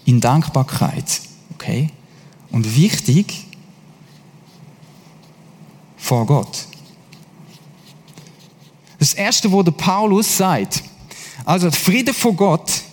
in 0.05 0.21
Dankbarkeit. 0.21 1.21
Okay? 1.55 1.89
Und 2.51 2.75
wichtig, 2.75 3.47
vor 5.97 6.25
Gott. 6.25 6.67
Das 8.99 9.13
erste, 9.13 9.51
wo 9.51 9.63
der 9.63 9.71
Paulus 9.71 10.37
sagt, 10.37 10.83
also 11.45 11.69
der 11.69 11.79
Friede 11.79 12.13
vor 12.13 12.33
Gott, 12.33 12.83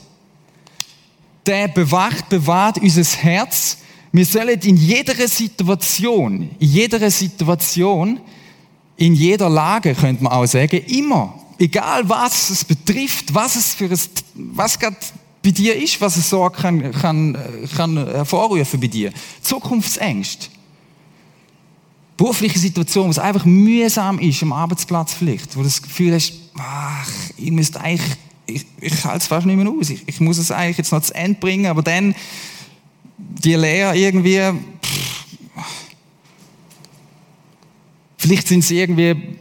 der 1.47 1.69
bewacht, 1.69 2.29
bewahrt 2.29 2.79
unser 2.79 3.05
Herz. 3.05 3.79
Wir 4.13 4.27
sollen 4.27 4.61
in 4.61 4.77
jeder 4.77 5.15
Situation, 5.29 6.51
in 6.59 6.69
jeder 6.69 7.11
Situation, 7.11 8.21
in 8.97 9.15
jeder 9.15 9.49
Lage, 9.49 9.95
könnte 9.95 10.25
man 10.25 10.33
auch 10.33 10.47
sagen, 10.47 10.83
immer 10.87 11.41
egal 11.61 12.09
was 12.09 12.51
es 12.51 12.65
betrifft, 12.65 13.33
was 13.35 13.55
es 13.55 13.75
für 13.75 13.85
ein, 13.85 13.99
was 14.35 14.79
gerade 14.79 14.97
bei 15.43 15.51
dir 15.51 15.77
ist, 15.77 16.01
was 16.01 16.17
es 16.17 16.29
so 16.29 16.49
kann, 16.51 16.91
kann, 16.93 17.37
kann 17.77 17.97
hervorrufen 17.97 18.81
bei 18.81 18.89
dir. 18.89 19.13
Zukunftsängste. 19.43 20.49
Berufliche 22.17 22.59
Situation, 22.59 23.07
wo 23.07 23.11
es 23.11 23.19
einfach 23.19 23.45
mühsam 23.47 24.19
ist, 24.19 24.43
am 24.43 24.53
Arbeitsplatz 24.53 25.15
vielleicht, 25.15 25.57
wo 25.57 25.61
du 25.61 25.65
das 25.65 25.81
Gefühl 25.81 26.15
hast, 26.15 26.35
ach, 26.59 27.09
ich 27.39 27.51
müsste 27.51 27.81
eigentlich, 27.81 28.17
ich, 28.47 28.67
ich 28.81 29.05
halte 29.05 29.19
es 29.19 29.27
fast 29.27 29.47
nicht 29.47 29.57
mehr 29.57 29.71
aus, 29.71 29.89
ich, 29.89 30.03
ich 30.07 30.21
muss 30.21 30.37
es 30.37 30.51
eigentlich 30.51 30.79
jetzt 30.79 30.93
noch 30.93 31.01
zu 31.01 31.15
Ende 31.15 31.41
bringen, 31.41 31.67
aber 31.67 31.83
dann 31.83 32.15
die 33.39 33.55
Lehre 33.55 33.97
irgendwie, 33.97 34.41
pff, 34.83 35.25
vielleicht 38.19 38.49
sind 38.49 38.65
sie 38.65 38.79
irgendwie 38.79 39.37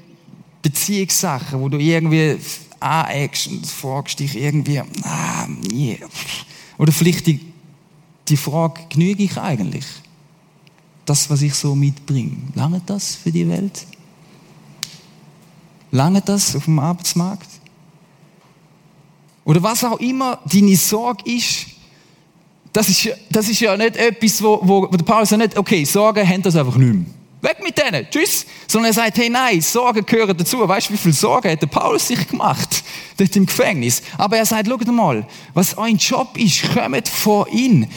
Beziehungssachen, 0.61 1.59
wo 1.59 1.69
du 1.69 1.77
irgendwie 1.77 2.37
aneckst 2.79 3.47
und 3.47 3.65
fragst 3.65 4.19
dich 4.19 4.35
irgendwie, 4.35 4.79
ah, 5.03 5.47
yeah. 5.71 5.97
Oder 6.77 6.91
vielleicht 6.91 7.27
die, 7.27 7.39
die 8.27 8.37
Frage, 8.37 8.81
genüge 8.89 9.23
ich 9.23 9.37
eigentlich? 9.37 9.85
Das, 11.05 11.29
was 11.29 11.41
ich 11.41 11.55
so 11.55 11.75
mitbringe, 11.75 12.37
lange 12.55 12.81
das 12.85 13.15
für 13.15 13.31
die 13.31 13.47
Welt? 13.47 13.85
Lange 15.91 16.21
das 16.21 16.55
auf 16.55 16.65
dem 16.65 16.79
Arbeitsmarkt? 16.79 17.49
Oder 19.43 19.63
was 19.63 19.83
auch 19.83 19.99
immer 19.99 20.39
deine 20.45 20.75
Sorge 20.75 21.23
ist, 21.29 21.65
das 22.73 22.89
ist, 22.89 23.09
das 23.29 23.49
ist 23.49 23.59
ja 23.59 23.75
nicht 23.75 23.95
etwas, 23.97 24.41
wo, 24.41 24.59
wo, 24.61 24.83
wo 24.83 24.97
der 24.97 25.03
Paulus 25.03 25.29
sagt, 25.29 25.57
okay, 25.57 25.83
Sorgen 25.83 26.27
haben 26.27 26.41
das 26.41 26.55
einfach 26.55 26.75
nicht 26.75 26.93
mehr. 26.93 27.05
Weg 27.41 27.63
mit 27.63 27.77
denen, 27.77 28.05
tschüss. 28.09 28.45
Sondern 28.67 28.91
er 28.91 28.93
sagt, 28.93 29.17
hey, 29.17 29.29
nein, 29.29 29.61
Sorgen 29.61 30.05
gehören 30.05 30.35
dazu. 30.35 30.67
Weißt 30.67 30.89
du, 30.89 30.93
wie 30.93 30.97
viel 30.97 31.13
Sorgen 31.13 31.49
hat 31.49 31.61
der 31.61 31.67
Paulus 31.67 32.07
sich 32.07 32.27
gemacht? 32.27 32.83
Dort 33.17 33.35
im 33.35 33.45
Gefängnis. 33.45 34.03
Aber 34.17 34.37
er 34.37 34.45
sagt, 34.45 34.67
schaut 34.67 34.87
mal, 34.87 35.25
was 35.53 35.77
euer 35.77 35.89
Job 35.89 36.37
ist, 36.37 36.73
kommt 36.73 37.07
vor 37.07 37.47
ihn. 37.49 37.87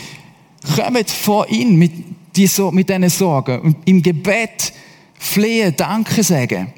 Kommt 0.77 1.11
vor 1.11 1.49
ihn 1.49 1.75
mit, 1.77 1.93
die, 2.37 2.49
mit 2.71 2.89
diesen 2.89 3.09
Sorgen. 3.09 3.61
Und 3.61 3.77
im 3.85 4.01
Gebet 4.01 4.73
flehen, 5.19 5.75
Danke 5.77 6.23
sagen. 6.23 6.73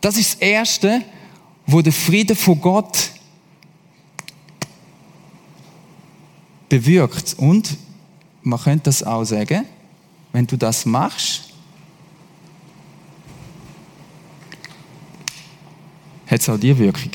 Das 0.00 0.16
ist 0.16 0.34
das 0.34 0.40
Erste, 0.40 1.02
wo 1.66 1.80
der 1.80 1.92
Friede 1.92 2.36
von 2.36 2.60
Gott 2.60 3.10
bewirkt. 6.68 7.34
Und 7.38 7.76
man 8.42 8.60
könnte 8.60 8.84
das 8.84 9.02
auch 9.02 9.24
sagen, 9.24 9.64
wenn 10.32 10.46
du 10.46 10.56
das 10.56 10.84
machst, 10.84 11.50
hat 16.26 16.40
es 16.40 16.48
auch 16.48 16.58
die 16.58 16.76
Wirkung. 16.76 17.10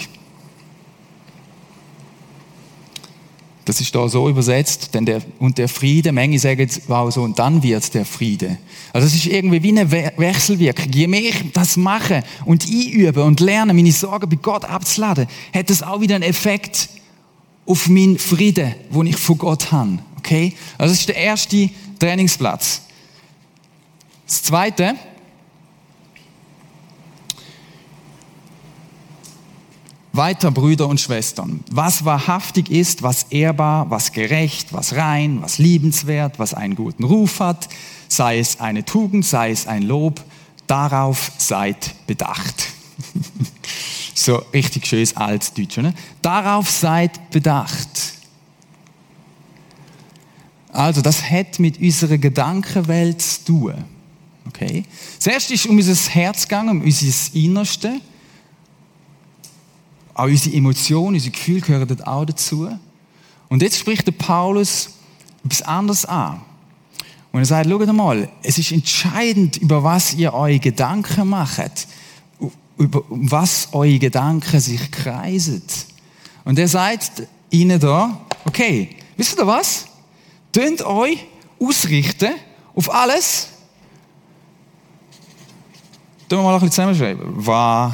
Das 3.65 3.79
ist 3.79 3.93
da 3.93 4.09
so 4.09 4.27
übersetzt, 4.27 4.95
denn 4.95 5.05
der, 5.05 5.21
und 5.37 5.59
der 5.59 5.69
Friede, 5.69 6.11
Menge 6.11 6.39
sagen 6.39 6.67
wow, 6.87 7.13
so, 7.13 7.21
und 7.21 7.37
dann 7.37 7.61
wird 7.61 7.93
der 7.93 8.03
Friede. 8.03 8.57
Also 8.91 9.05
es 9.05 9.13
ist 9.13 9.27
irgendwie 9.27 9.61
wie 9.61 9.77
eine 9.77 9.91
Wechselwirkung. 9.91 10.91
Je 10.91 11.05
mehr 11.05 11.21
ich 11.21 11.51
das 11.53 11.77
mache 11.77 12.23
und 12.45 12.65
einübe 12.65 13.23
und 13.23 13.39
lerne, 13.39 13.75
meine 13.75 13.91
Sorgen 13.91 14.27
bei 14.27 14.37
Gott 14.37 14.65
abzuladen, 14.65 15.27
hat 15.53 15.69
das 15.69 15.83
auch 15.83 16.01
wieder 16.01 16.15
einen 16.15 16.23
Effekt 16.23 16.89
auf 17.69 17.87
meinen 17.87 18.17
Frieden, 18.17 18.73
den 18.89 19.05
ich 19.05 19.15
von 19.15 19.37
Gott 19.37 19.71
habe. 19.71 19.99
Okay? 20.17 20.55
Also 20.77 20.91
das 20.91 21.01
ist 21.01 21.09
der 21.09 21.17
erste 21.17 21.69
Trainingsplatz. 21.99 22.81
Das 24.25 24.41
zweite, 24.43 24.95
Weiter, 30.11 30.49
Brüder 30.49 30.87
und 30.87 30.99
Schwestern, 30.99 31.63
was 31.71 32.03
wahrhaftig 32.03 32.71
ist, 32.71 33.03
was 33.03 33.23
ehrbar, 33.29 33.89
was 33.91 34.11
gerecht, 34.11 34.73
was 34.73 34.95
rein, 34.95 35.41
was 35.41 35.59
liebenswert, 35.59 36.39
was 36.39 36.55
einen 36.55 36.75
guten 36.75 37.03
Ruf 37.03 37.39
hat, 37.39 37.69
sei 38.07 38.39
es 38.39 38.59
eine 38.59 38.83
Tugend, 38.83 39.25
sei 39.25 39.51
es 39.51 39.67
ein 39.67 39.83
Lob, 39.83 40.21
darauf 40.65 41.31
seid 41.37 41.95
bedacht. 42.07 42.69
so 44.19 44.37
richtig 44.53 44.85
schönes 44.85 45.15
Altdeutsch, 45.15 45.77
ne? 45.77 45.93
Darauf 46.21 46.69
seid 46.69 47.29
bedacht. 47.31 48.13
Also, 50.71 51.01
das 51.01 51.23
hat 51.29 51.59
mit 51.59 51.79
unserer 51.79 52.17
Gedankenwelt 52.17 53.21
zu 53.21 53.45
tun. 53.45 53.73
Okay? 54.47 54.83
Zuerst 55.17 55.49
ist 55.51 55.65
um 55.65 55.77
unser 55.77 55.95
Herz 56.11 56.43
gegangen, 56.43 56.69
um 56.69 56.81
unser 56.81 57.35
Innerste. 57.35 58.01
Auch 60.13 60.25
unsere 60.25 60.55
Emotionen, 60.55 61.15
unsere 61.15 61.31
Gefühle 61.31 61.61
gehören 61.61 61.87
dort 61.87 62.05
auch 62.05 62.25
dazu. 62.25 62.69
Und 63.47 63.61
jetzt 63.61 63.79
spricht 63.79 64.05
der 64.05 64.11
Paulus 64.11 64.89
etwas 65.43 65.61
anderes 65.61 66.05
an. 66.05 66.41
Und 67.31 67.39
er 67.39 67.45
sagt, 67.45 67.69
schaut 67.69 67.93
mal, 67.93 68.29
es 68.43 68.57
ist 68.57 68.71
entscheidend, 68.71 69.57
über 69.57 69.83
was 69.83 70.13
ihr 70.15 70.33
eure 70.33 70.59
Gedanken 70.59 71.29
macht. 71.29 71.87
Über 72.79 73.03
was 73.09 73.69
eure 73.73 73.99
Gedanken 73.99 74.59
sich 74.59 74.89
kreisen. 74.89 75.61
Und 76.45 76.57
er 76.57 76.67
sagt 76.67 77.23
ihnen 77.51 77.79
da, 77.79 78.25
okay, 78.45 78.95
wisst 79.15 79.37
ihr 79.37 79.45
was? 79.45 79.85
Tönt 80.51 80.81
euch 80.81 81.19
ausrichten 81.59 82.31
auf 82.73 82.91
alles. 82.91 83.49
Tun 86.27 86.39
wir 86.39 86.43
mal 86.43 86.53
ein 86.53 86.59
bisschen 86.61 86.71
zusammenschreiben. 86.71 87.23
Was 87.45 87.93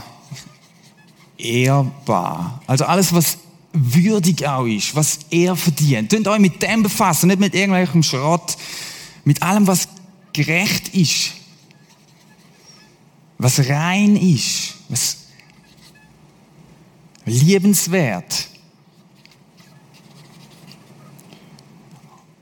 ehrbar. 1.37 2.61
Also 2.67 2.85
alles, 2.85 3.13
was 3.13 3.37
würdig 3.73 4.47
auch 4.47 4.65
ist, 4.65 4.95
was 4.95 5.19
er 5.29 5.55
verdient. 5.55 6.09
Tönt 6.09 6.27
euch 6.27 6.39
mit 6.39 6.61
dem 6.61 6.83
befassen, 6.83 7.27
nicht 7.27 7.39
mit 7.39 7.53
irgendwelchem 7.53 8.03
Schrott, 8.03 8.55
mit 9.25 9.41
allem, 9.41 9.67
was 9.67 9.87
gerecht 10.33 10.89
ist. 10.89 11.31
Was 13.37 13.69
rein 13.69 14.15
ist, 14.15 14.75
was 14.89 15.17
liebenswert. 17.25 18.47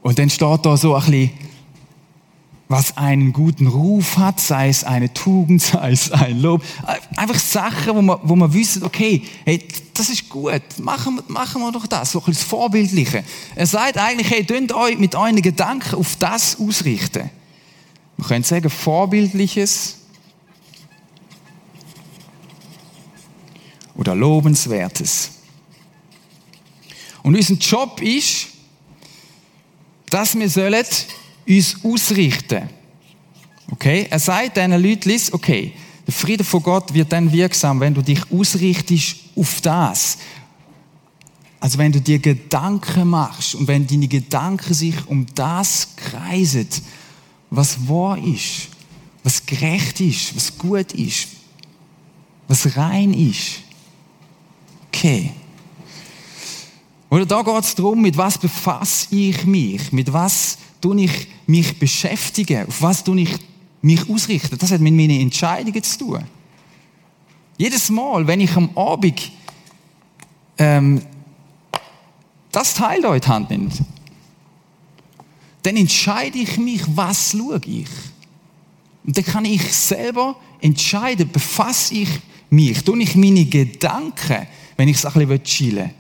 Und 0.02 0.20
dann 0.20 0.30
steht 0.30 0.66
da 0.66 0.78
so 0.78 0.96
ein 0.96 1.06
bisschen, 1.06 1.32
was 2.68 2.98
einen 2.98 3.34
guten 3.34 3.68
Ruf 3.68 4.18
hat, 4.18 4.40
sei 4.40 4.68
es 4.68 4.84
eine 4.84 5.14
Tugend, 5.14 5.62
sei 5.62 5.92
es 5.92 6.12
ein 6.12 6.42
Lob. 6.42 6.64
Einfach 7.16 7.40
Sachen, 7.40 7.96
wo 7.96 8.02
man, 8.02 8.20
wo 8.24 8.36
man 8.36 8.54
wissen, 8.54 8.84
okay, 8.84 9.24
hey, 9.46 9.66
das 9.94 10.10
ist 10.10 10.28
gut, 10.28 10.62
machen, 10.80 11.22
machen 11.28 11.62
wir 11.62 11.72
doch 11.72 11.88
das, 11.88 12.12
so 12.12 12.20
ein 12.20 12.26
bisschen 12.26 12.42
das 12.42 12.50
Vorbildliche. 12.50 13.24
Er 13.56 13.66
sagt 13.66 13.98
eigentlich, 13.98 14.30
hey, 14.30 14.44
könnt 14.44 14.74
euch 14.74 14.98
mit 14.98 15.16
euren 15.16 15.42
Gedanken 15.42 15.96
auf 15.96 16.16
das 16.18 16.60
ausrichten. 16.60 17.30
Man 18.18 18.28
könnte 18.28 18.48
sagen, 18.48 18.70
Vorbildliches 18.70 20.03
oder 23.96 24.16
Lobenswertes. 24.16 25.32
Und 27.22 27.36
unser 27.36 27.54
Job 27.54 28.02
ist, 28.02 28.48
dass 30.10 30.38
wir 30.38 30.50
sollen 30.50 30.86
uns 31.48 31.78
ausrichten. 31.84 32.70
Okay? 33.72 34.08
Er 34.10 34.20
sagt 34.20 34.58
diesen 34.58 34.72
Leuten, 34.72 35.22
okay, 35.32 35.74
der 36.06 36.14
Friede 36.14 36.44
von 36.44 36.62
Gott 36.62 36.94
wird 36.94 37.12
dann 37.12 37.32
wirksam, 37.32 37.80
wenn 37.80 37.94
du 37.94 38.02
dich 38.02 38.20
ausrichtest 38.32 39.16
auf 39.36 39.62
das. 39.62 40.18
Also 41.60 41.78
wenn 41.78 41.94
du 41.94 42.02
dir 42.02 42.20
Gedanken 42.20 43.10
machst 43.10 43.56
und 43.56 43.68
wenn 43.68 43.88
deine 43.88 44.10
Gedanken 44.10 44.74
sich 44.74 44.96
um 45.08 45.26
das 45.34 45.96
kreisen, 45.96 46.68
was 47.50 47.88
wahr 47.88 48.18
ist, 48.18 48.68
was 49.24 49.46
gerecht 49.46 50.02
ist, 50.02 50.36
was 50.36 50.58
gut 50.58 50.92
ist, 50.92 51.30
was 52.50 52.76
rein 52.76 53.14
ist. 53.14 53.62
Okay. 54.94 55.32
Oder 57.10 57.26
da 57.26 57.42
geht 57.42 57.64
es 57.64 57.76
darum, 57.76 58.02
mit 58.02 58.16
was 58.16 58.38
befasse 58.38 59.08
ich 59.16 59.44
mich, 59.46 59.92
mit 59.92 60.14
was 60.14 60.58
tue 60.82 61.02
ich 61.02 61.28
mich 61.48 61.78
beschäftigen, 61.80 62.68
auf 62.68 62.82
was 62.82 63.04
tue 63.04 63.22
ich 63.22 63.36
mich 63.82 64.08
ausrichten. 64.10 64.58
Das 64.58 64.72
hat 64.72 64.82
mit 64.82 64.94
meinen 64.94 65.20
Entscheidungen 65.20 65.82
zu 65.82 65.98
tun. 65.98 66.24
Jedes 67.58 67.90
Mal, 67.90 68.26
wenn 68.28 68.42
ich 68.42 68.56
am 68.56 68.70
Abend 68.76 69.32
ähm, 70.58 71.02
das 72.52 72.74
Teil 72.76 73.02
da 73.02 73.14
in 73.16 73.22
die 73.22 73.28
Hand 73.28 73.50
nehme, 73.50 73.70
dann 75.64 75.76
entscheide 75.76 76.38
ich 76.38 76.58
mich, 76.58 76.82
was 76.96 77.32
schaue 77.32 77.62
ich. 77.66 77.88
Und 79.06 79.18
dann 79.18 79.26
kann 79.26 79.46
ich 79.46 79.74
selber 79.74 80.36
entscheiden, 80.62 81.30
befasse 81.32 81.96
ich 81.96 82.10
mich, 82.50 82.84
tue 82.84 83.02
ich 83.02 83.16
meine 83.16 83.46
Gedanken, 83.46 84.48
wenn 84.78 84.88
ich 84.88 84.98
es 84.98 85.06
ein 85.06 85.14
bisschen 85.14 85.44
chillen 85.44 85.86
will. 85.86 85.94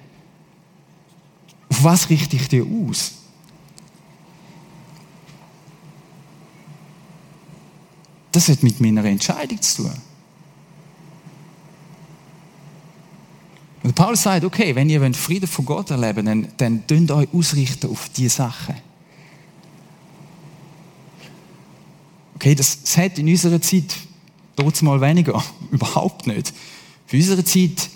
Auf 1.69 1.83
was 1.83 2.09
richte 2.09 2.35
ich 2.35 2.47
dir 2.47 2.65
aus? 2.65 3.13
Das 8.31 8.49
hat 8.49 8.63
mit 8.63 8.79
meiner 8.79 9.05
Entscheidung 9.05 9.61
zu 9.61 9.83
tun. 9.83 9.91
Und 13.83 13.95
Paulus 13.95 14.23
sagt, 14.23 14.45
okay, 14.45 14.73
wenn 14.75 14.89
ihr 14.89 15.13
Frieden 15.13 15.47
von 15.47 15.65
Gott 15.65 15.91
erleben 15.91 16.25
dann, 16.25 16.47
dann 16.57 16.87
dünnt 16.87 17.11
euch 17.11 17.27
ausrichten 17.33 17.89
auf 17.89 18.09
diese 18.09 18.29
Sachen. 18.29 18.75
Okay, 22.35 22.55
das, 22.55 22.81
das 22.81 22.97
hat 22.97 23.19
in 23.19 23.27
unserer 23.27 23.61
Zeit 23.61 23.95
trotzdem 24.55 24.87
mal 24.87 25.01
weniger. 25.01 25.43
Überhaupt 25.71 26.27
nicht. 26.27 26.53
Für 27.05 27.17
unsere 27.17 27.43
Zeit 27.43 27.89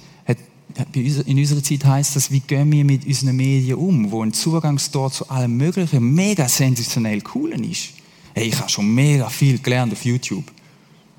in 0.93 1.37
unserer 1.37 1.63
Zeit 1.63 1.85
heißt 1.85 2.15
das, 2.15 2.31
wie 2.31 2.39
gehen 2.39 2.71
wir 2.71 2.85
mit 2.85 3.05
unseren 3.05 3.35
Medien 3.35 3.77
um, 3.77 4.11
wo 4.11 4.23
ein 4.23 4.33
Zugangstor 4.33 5.11
zu 5.11 5.29
allem 5.29 5.57
Möglichen 5.57 6.13
mega 6.13 6.47
sensationell 6.47 7.21
cool 7.33 7.51
ist. 7.65 7.89
Hey, 8.33 8.47
ich 8.47 8.59
habe 8.59 8.69
schon 8.69 8.93
mega 8.93 9.29
viel 9.29 9.59
gelernt 9.59 9.93
auf 9.93 10.05
YouTube. 10.05 10.45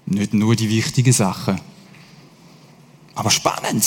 Nicht 0.06 0.34
nur 0.34 0.54
die 0.54 0.68
wichtigen 0.68 1.12
Sachen. 1.12 1.60
Aber 3.14 3.30
spannend. 3.30 3.84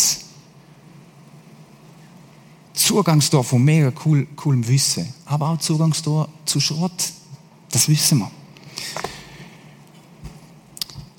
Zugangstor 2.73 3.43
von 3.43 3.63
mega 3.63 3.91
cool, 4.05 4.27
coolem 4.35 4.67
Wissen. 4.67 5.07
Aber 5.25 5.49
auch 5.49 5.57
Zugangstor 5.59 6.27
zu 6.45 6.59
Schrott. 6.59 7.13
Das 7.71 7.87
wissen 7.87 8.19
wir 8.19 8.31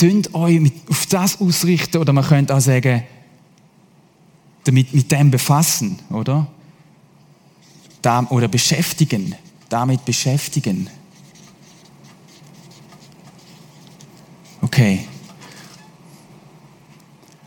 könnt 0.03 0.35
euch 0.35 0.73
auf 0.91 1.07
das 1.07 1.41
ausrichten 1.41 1.99
oder 1.99 2.13
man 2.13 2.25
könnte 2.25 2.57
auch 2.57 2.61
sagen, 2.61 3.05
damit, 4.65 4.93
mit 4.95 5.11
dem 5.11 5.31
befassen, 5.31 5.99
oder? 6.11 6.47
Da, 8.01 8.27
oder 8.31 8.49
beschäftigen, 8.49 9.35
damit 9.69 10.05
beschäftigen. 10.05 10.89
Okay. 14.61 15.07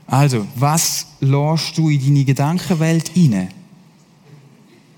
Also, 0.08 0.45
was 0.56 1.08
lässt 1.19 1.78
du 1.78 1.89
in 1.89 2.01
deine 2.01 2.25
Gedankenwelt 2.25 3.15
inne? 3.15 3.49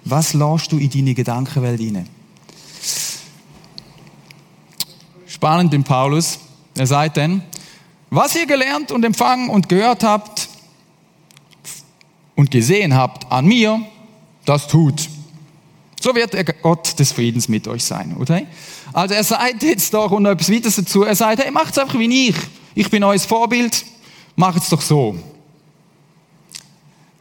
Was 0.04 0.34
lässt 0.34 0.72
du 0.72 0.78
in 0.78 0.90
deine 0.90 1.14
Gedankenwelt 1.14 1.80
inne? 1.80 2.06
Spannend 5.26 5.74
im 5.74 5.84
Paulus. 5.84 6.40
Er 6.76 6.88
sagt 6.88 7.18
denn, 7.18 7.42
was 8.10 8.36
ihr 8.36 8.46
gelernt 8.46 8.92
und 8.92 9.04
empfangen 9.04 9.50
und 9.50 9.70
gehört 9.70 10.04
habt 10.04 10.37
und 12.38 12.50
gesehen 12.50 12.96
habt 12.96 13.30
an 13.30 13.46
mir, 13.46 13.82
das 14.46 14.70
tut. 14.70 15.10
So 16.00 16.16
wird 16.16 16.32
der 16.32 16.46
Gott 16.46 16.98
des 16.98 17.12
Friedens 17.12 17.50
mit 17.50 17.68
euch 17.68 17.84
sein, 17.84 18.16
oder? 18.16 18.44
Also 18.94 19.14
er 19.14 19.24
sagt 19.26 19.64
jetzt 19.64 19.94
doch 19.94 20.12
und 20.12 20.26
etwas 20.26 20.50
weiteres 20.50 20.78
dazu. 20.78 21.04
Er 21.04 21.16
sagt, 21.16 21.44
hey, 21.44 21.52
macht's 21.52 21.78
einfach 21.78 22.00
wie 22.00 22.30
ich. 22.30 22.36
Ich 22.76 22.90
bin 22.90 23.04
euer 23.04 23.20
Vorbild. 23.20 23.84
Macht's 24.38 24.70
doch 24.70 24.82
so. 24.82 25.18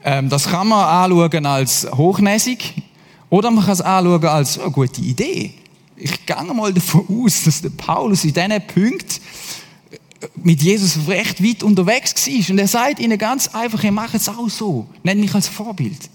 Ähm, 0.05 0.29
das 0.29 0.45
kann 0.45 0.69
man 0.69 0.85
anschauen 0.85 1.47
als 1.47 1.89
hochnäsig 1.91 2.75
oder 3.31 3.51
man 3.51 3.65
kann 3.65 3.73
es 3.73 3.81
anschauen 3.81 4.25
als 4.27 4.61
eine 4.61 4.71
gute 4.71 5.01
Idee 5.01 5.55
ich 5.97 6.27
gehe 6.27 6.55
mal 6.55 6.73
davon 6.73 7.07
aus, 7.09 7.45
dass 7.45 7.63
der 7.63 7.71
Paulus 7.71 8.25
in 8.25 8.33
diesen 8.33 8.67
Punkt 8.67 9.21
mit 10.43 10.63
Jesus 10.63 10.99
recht 11.09 11.43
weit 11.43 11.63
unterwegs 11.63 12.27
war. 12.27 12.51
Und 12.51 12.59
er 12.59 12.69
sagt 12.69 13.01
ihnen 13.01 13.19
ganz 13.19 13.49
einfach, 13.49 13.83
ihr 13.85 13.93
macht 13.93 14.15
es 14.15 14.29
auch 14.29 14.49
so. 14.49 14.87
Nennt 15.03 15.21
mich 15.21 15.35
als 15.35 15.49
Vorbild. 15.49 16.11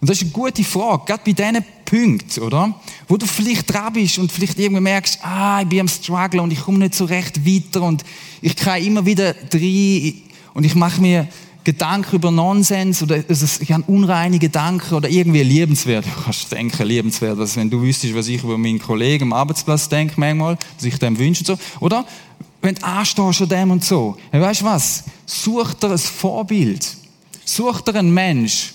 Und 0.00 0.10
das 0.10 0.16
ist 0.16 0.24
eine 0.24 0.32
gute 0.32 0.64
Frage, 0.64 1.04
gerade 1.06 1.22
bei 1.24 1.32
diesen 1.32 1.64
Punkten, 1.84 2.42
oder? 2.42 2.74
Wo 3.06 3.16
du 3.16 3.24
vielleicht 3.24 3.72
dran 3.72 3.92
bist 3.92 4.18
und 4.18 4.32
vielleicht 4.32 4.58
irgendwie 4.58 4.80
merkst, 4.80 5.20
ah, 5.22 5.60
ich 5.62 5.68
bin 5.68 5.80
am 5.80 5.88
Struggle 5.88 6.42
und 6.42 6.52
ich 6.52 6.60
komme 6.60 6.78
nicht 6.78 6.94
so 6.94 7.04
recht 7.04 7.46
weiter 7.46 7.82
und 7.82 8.02
ich 8.40 8.56
kriege 8.56 8.86
immer 8.86 9.06
wieder 9.06 9.34
rein 9.52 10.14
und 10.54 10.64
ich 10.64 10.74
mache 10.74 11.00
mir 11.00 11.28
Gedanken 11.64 12.16
über 12.16 12.32
Nonsens 12.32 13.02
oder 13.04 13.22
ich 13.28 13.72
habe 13.72 13.84
unreine 13.86 14.40
Gedanken 14.40 14.94
oder 14.94 15.08
irgendwie 15.08 15.44
liebenswert. 15.44 16.04
Du 16.04 16.24
kannst 16.24 16.50
denken, 16.50 16.84
liebenswert, 16.84 17.38
dass 17.38 17.56
wenn 17.56 17.70
du 17.70 17.80
wüsstest, 17.80 18.16
was 18.16 18.26
ich 18.26 18.42
über 18.42 18.58
meinen 18.58 18.80
Kollegen 18.80 19.24
am 19.24 19.32
Arbeitsplatz 19.32 19.88
denke 19.88 20.14
manchmal, 20.16 20.58
dass 20.76 20.84
ich 20.84 20.98
dem 20.98 21.16
wünsche 21.16 21.42
und 21.42 21.46
so. 21.46 21.58
Oder 21.78 22.04
wenn 22.62 22.76
du 22.76 22.84
anstehst 22.84 23.42
an 23.42 23.48
dem 23.48 23.70
und 23.72 23.84
so. 23.84 24.16
Hey, 24.30 24.40
weißt 24.40 24.60
du 24.62 24.64
was? 24.64 25.04
Such 25.26 25.74
dir 25.74 25.90
ein 25.90 25.98
Vorbild. 25.98 26.96
Such 27.44 27.80
dir 27.80 27.96
einen 27.96 28.14
Mensch, 28.14 28.72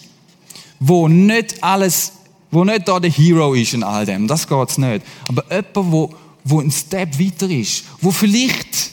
wo 0.79 1.07
nicht 1.07 1.63
alles, 1.63 2.11
wo 2.51 2.65
nicht 2.65 2.87
da 2.87 2.99
der 2.99 3.09
Hero 3.09 3.53
ist 3.53 3.73
in 3.73 3.83
all 3.83 4.05
dem. 4.05 4.27
Das 4.27 4.47
geht's 4.47 4.77
nicht. 4.77 5.03
Aber 5.29 5.43
jemand, 5.49 5.91
wo, 5.91 6.13
wo 6.43 6.59
ein 6.59 6.69
Step 6.69 7.17
weiter 7.17 7.49
ist. 7.49 7.85
Wo 8.01 8.11
vielleicht, 8.11 8.91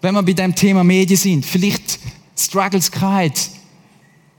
wenn 0.00 0.14
wir 0.14 0.22
bei 0.22 0.32
dem 0.32 0.54
Thema 0.54 0.82
Medien 0.82 1.18
sind, 1.18 1.44
vielleicht 1.44 1.98
Struggles 2.34 2.90
gehabt 2.90 3.50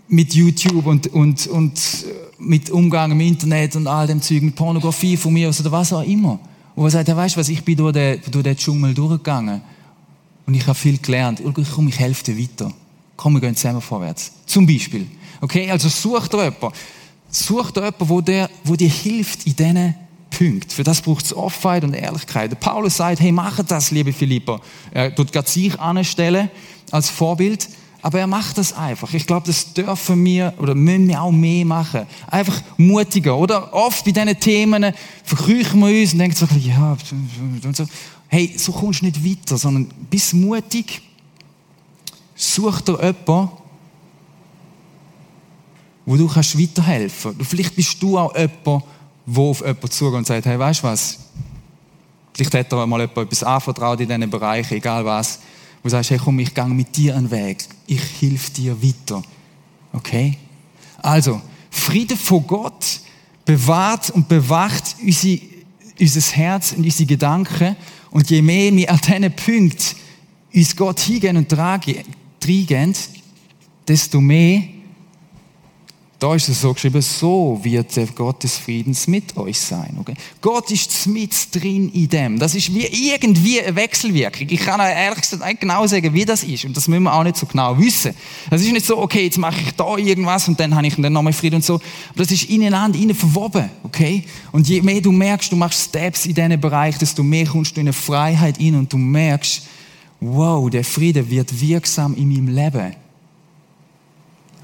mit 0.08 0.34
YouTube 0.34 0.88
und, 0.88 1.08
und, 1.14 1.48
und 1.48 1.78
äh, 1.78 2.34
mit 2.40 2.70
Umgang 2.72 3.12
im 3.12 3.22
Internet 3.22 3.76
und 3.76 3.88
all 3.88 4.08
dem 4.08 4.22
Zeug, 4.22 4.42
mit 4.42 4.56
Pornografie 4.56 5.16
von 5.16 5.32
mir 5.32 5.50
aus 5.50 5.60
oder 5.62 5.72
was 5.72 5.94
auch 5.94 6.04
immer. 6.04 6.40
Und 6.76 6.86
er 6.86 6.90
sagt, 6.90 7.08
ja, 7.08 7.16
weißt 7.16 7.36
du 7.36 7.40
was, 7.40 7.50
ich 7.50 7.64
bin 7.64 7.78
durch 7.78 7.94
den, 7.94 8.20
durch 8.32 8.44
den 8.44 8.58
Dschungel 8.58 8.94
durchgegangen 8.94 9.62
und 10.46 10.54
ich 10.54 10.68
habe 10.68 10.76
viel 10.76 10.98
gelernt. 10.98 11.42
Komm, 11.74 11.88
ich 11.88 12.00
helfe 12.00 12.24
dir 12.24 12.38
weiter. 12.38 12.72
Komm, 13.16 13.34
wir 13.34 13.42
gehen 13.42 13.56
zusammen 13.56 13.82
vorwärts. 13.82 14.32
Zum 14.46 14.66
Beispiel. 14.66 15.08
Okay, 15.42 15.70
also 15.70 15.90
such 15.90 16.28
dir 16.28 16.44
jemanden. 16.44 16.78
Such 17.30 17.72
dir 17.72 17.82
jemanden, 17.82 18.10
wo, 18.10 18.22
der, 18.22 18.50
wo 18.64 18.76
dir 18.76 18.90
hilft 18.90 19.46
in 19.46 19.56
diesen 19.56 19.96
Punkten. 20.30 20.70
Für 20.70 20.84
das 20.84 21.02
braucht 21.02 21.26
es 21.26 21.36
Offenheit 21.36 21.84
und 21.84 21.94
Ehrlichkeit. 21.94 22.52
Der 22.52 22.56
Paulus 22.58 22.98
sagt, 22.98 23.20
hey, 23.20 23.32
mach 23.32 23.64
das, 23.64 23.92
liebe 23.92 24.12
Philippa. 24.12 24.60
Er 24.92 25.14
tut 25.14 25.32
gerade 25.32 25.50
sich 25.50 25.80
anstellen 25.80 26.50
als 26.92 27.10
Vorbild. 27.10 27.70
Aber 28.02 28.20
er 28.20 28.28
macht 28.28 28.58
das 28.58 28.74
einfach. 28.74 29.14
Ich 29.14 29.26
glaube, 29.26 29.48
das 29.48 29.74
dürfen 29.74 30.26
wir 30.26 30.54
oder 30.58 30.76
müssen 30.76 31.08
wir 31.08 31.22
auch 31.22 31.32
mehr 31.32 31.64
machen. 31.64 32.02
Einfach 32.28 32.62
mutiger. 32.76 33.38
Oder 33.38 33.74
oft 33.74 34.04
bei 34.04 34.12
diesen 34.12 34.38
Themen 34.42 34.94
verkrüchen 35.24 35.80
wir 35.80 36.02
uns 36.02 36.12
und 36.12 36.20
denken 36.20 36.36
so, 36.36 36.46
ja, 36.60 36.98
und 37.64 37.78
so. 37.78 37.86
Hey, 38.34 38.52
so 38.58 38.72
kommst 38.72 39.02
du 39.02 39.06
nicht 39.06 39.24
weiter, 39.24 39.60
sondern 39.60 39.86
bist 40.10 40.34
mutig 40.34 41.04
such 42.34 42.82
dir 42.82 42.94
jemanden, 42.94 43.52
wo 46.04 46.16
du 46.18 46.28
kannst 46.28 46.60
weiterhelfen 46.60 47.38
kannst. 47.38 47.52
Vielleicht 47.52 47.76
bist 47.76 48.02
du 48.02 48.18
auch 48.18 48.36
jemand, 48.36 48.86
der 49.28 49.38
auf 49.38 49.60
jemanden 49.60 49.92
zugeht 49.92 50.18
und 50.18 50.26
sagt, 50.26 50.48
hey, 50.48 50.58
weißt 50.58 50.82
du 50.82 50.88
was? 50.88 51.20
Vielleicht 52.34 52.56
hat 52.56 52.74
er 52.74 52.88
mal 52.88 53.02
jemand 53.02 53.18
etwas 53.20 53.44
anvertraut 53.44 54.00
in 54.00 54.08
diesen 54.08 54.28
Bereichen, 54.32 54.78
egal 54.78 55.06
was. 55.06 55.38
Wo 55.84 55.84
du 55.84 55.90
sagst, 55.92 56.10
hey, 56.10 56.18
komm, 56.18 56.40
ich 56.40 56.56
gehe 56.56 56.66
mit 56.66 56.98
dir 56.98 57.16
einen 57.16 57.30
Weg. 57.30 57.64
Ich 57.86 58.02
helfe 58.20 58.52
dir 58.52 58.82
weiter. 58.82 59.22
Okay? 59.92 60.40
Also, 61.04 61.40
Friede 61.70 62.18
vor 62.18 62.42
Gott 62.42 63.00
bewahrt 63.46 64.10
und 64.10 64.28
bewacht 64.28 64.96
unsere, 65.04 65.40
unser 66.00 66.36
Herz 66.36 66.72
und 66.72 66.84
unsere 66.84 67.06
Gedanken. 67.06 67.76
Und 68.14 68.30
je 68.30 68.44
mehr 68.44 68.72
wir 68.76 68.92
an 68.92 69.00
diesen 69.00 69.32
Punkt 69.36 69.96
uns 70.54 70.76
Gott 70.76 71.00
hingehen 71.00 71.36
und 71.36 71.50
tragen, 71.50 71.96
desto 73.88 74.22
mehr 74.22 74.62
da 76.24 76.34
ist 76.36 76.48
es 76.48 76.62
so 76.62 76.74
geschrieben, 76.74 77.02
so 77.02 77.60
wird 77.64 77.94
der 77.98 78.08
Gott 78.08 78.44
des 78.44 78.58
Friedens 78.58 79.08
mit 79.08 79.36
euch 79.36 79.60
sein. 79.60 79.98
Okay? 80.00 80.14
Gott 80.40 80.72
ist 80.72 81.06
mit 81.06 81.34
drin 81.54 81.90
in 81.90 82.08
dem. 82.08 82.40
Das 82.40 82.56
ist 82.56 82.74
wie 82.74 82.86
irgendwie 82.86 83.60
eine 83.60 83.76
Wechselwirkung. 83.76 84.48
Ich 84.50 84.62
kann 84.62 84.80
euch 84.80 84.88
ehrlich 84.88 85.20
gesagt 85.20 85.46
nicht 85.46 85.60
genau 85.60 85.86
sagen, 85.86 86.14
wie 86.14 86.24
das 86.24 86.46
ist. 86.46 86.64
Und 86.64 86.78
das 86.78 86.88
müssen 86.88 87.04
wir 87.04 87.14
auch 87.14 87.26
nicht 87.26 87.36
so 87.36 87.46
genau 87.46 87.78
wissen. 87.78 88.14
Das 88.50 88.62
ist 88.62 88.72
nicht 88.72 88.86
so, 88.86 89.00
okay, 89.00 89.26
jetzt 89.26 89.38
mache 89.38 89.60
ich 89.60 89.74
da 89.74 89.98
irgendwas 89.98 90.48
und 90.48 90.58
dann 90.62 90.74
habe 90.74 90.88
ich 90.88 90.96
dann 90.96 91.12
nochmal 91.12 91.34
Frieden 91.34 91.56
und 91.56 91.66
so. 91.66 91.74
Aber 91.74 91.84
das 92.16 92.32
ist 92.32 92.50
ineinander, 92.50 92.98
innen 92.98 93.16
verwoben. 93.16 93.70
Okay? 93.84 94.24
Und 94.54 94.70
je 94.70 94.82
mehr 94.82 95.02
du 95.02 95.12
merkst, 95.12 95.52
du 95.52 95.58
machst 95.58 95.90
Steps 95.90 96.26
in 96.26 96.36
diesen 96.36 96.62
Bereich, 96.62 96.98
desto 96.98 97.22
mehr 97.22 97.48
kommst 97.48 97.76
du 97.76 97.82
in 97.82 97.88
eine 97.88 97.94
Freiheit 97.94 98.62
in 98.62 98.76
und 98.76 98.94
du 98.94 98.98
merkst, 98.98 99.64
wow, 100.22 100.70
der 100.70 100.86
Friede 100.86 101.30
wird 101.30 101.60
wirksam 101.60 102.16
in 102.16 102.30
meinem 102.30 102.48
Leben. 102.48 102.96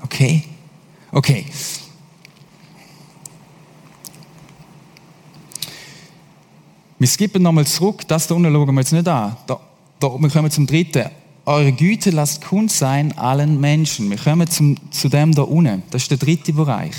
Okay? 0.02 0.46
Okay. 1.12 1.46
Wir 7.00 7.08
skippen 7.08 7.42
nochmal 7.42 7.66
zurück, 7.66 8.08
das 8.08 8.28
da 8.28 8.36
unten 8.36 8.52
schauen 8.52 8.76
wir 8.76 8.82
jetzt 8.82 8.92
nicht 8.92 9.08
an. 9.08 9.38
Da, 9.48 9.60
da, 10.00 10.08
wir 10.20 10.30
kommen 10.30 10.52
zum 10.52 10.68
dritten. 10.68 11.10
Eure 11.46 11.72
Güte 11.72 12.12
lasst 12.12 12.46
kund 12.46 12.72
sein 12.72 13.18
allen 13.18 13.60
Menschen. 13.60 14.10
Wir 14.10 14.18
kommen 14.18 14.48
zum, 14.50 14.76
zu 14.92 15.08
dem 15.08 15.34
da 15.34 15.44
unten. 15.44 15.82
Das 15.90 16.04
ist 16.04 16.12
der 16.12 16.18
dritte 16.18 16.54
Bereich. 16.54 16.94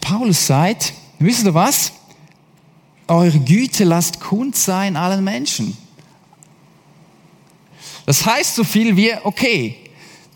Paulus 0.00 0.46
sagt, 0.46 0.92
wisst 1.18 1.44
ihr 1.44 1.54
was? 1.54 1.92
Eure 3.08 3.38
Güte 3.40 3.84
lasst 3.84 4.20
kund 4.20 4.54
sein 4.54 4.96
allen 4.96 5.24
Menschen. 5.24 5.76
Das 8.04 8.24
heißt 8.24 8.54
so 8.54 8.64
viel 8.64 8.96
wie, 8.96 9.12
okay, 9.24 9.87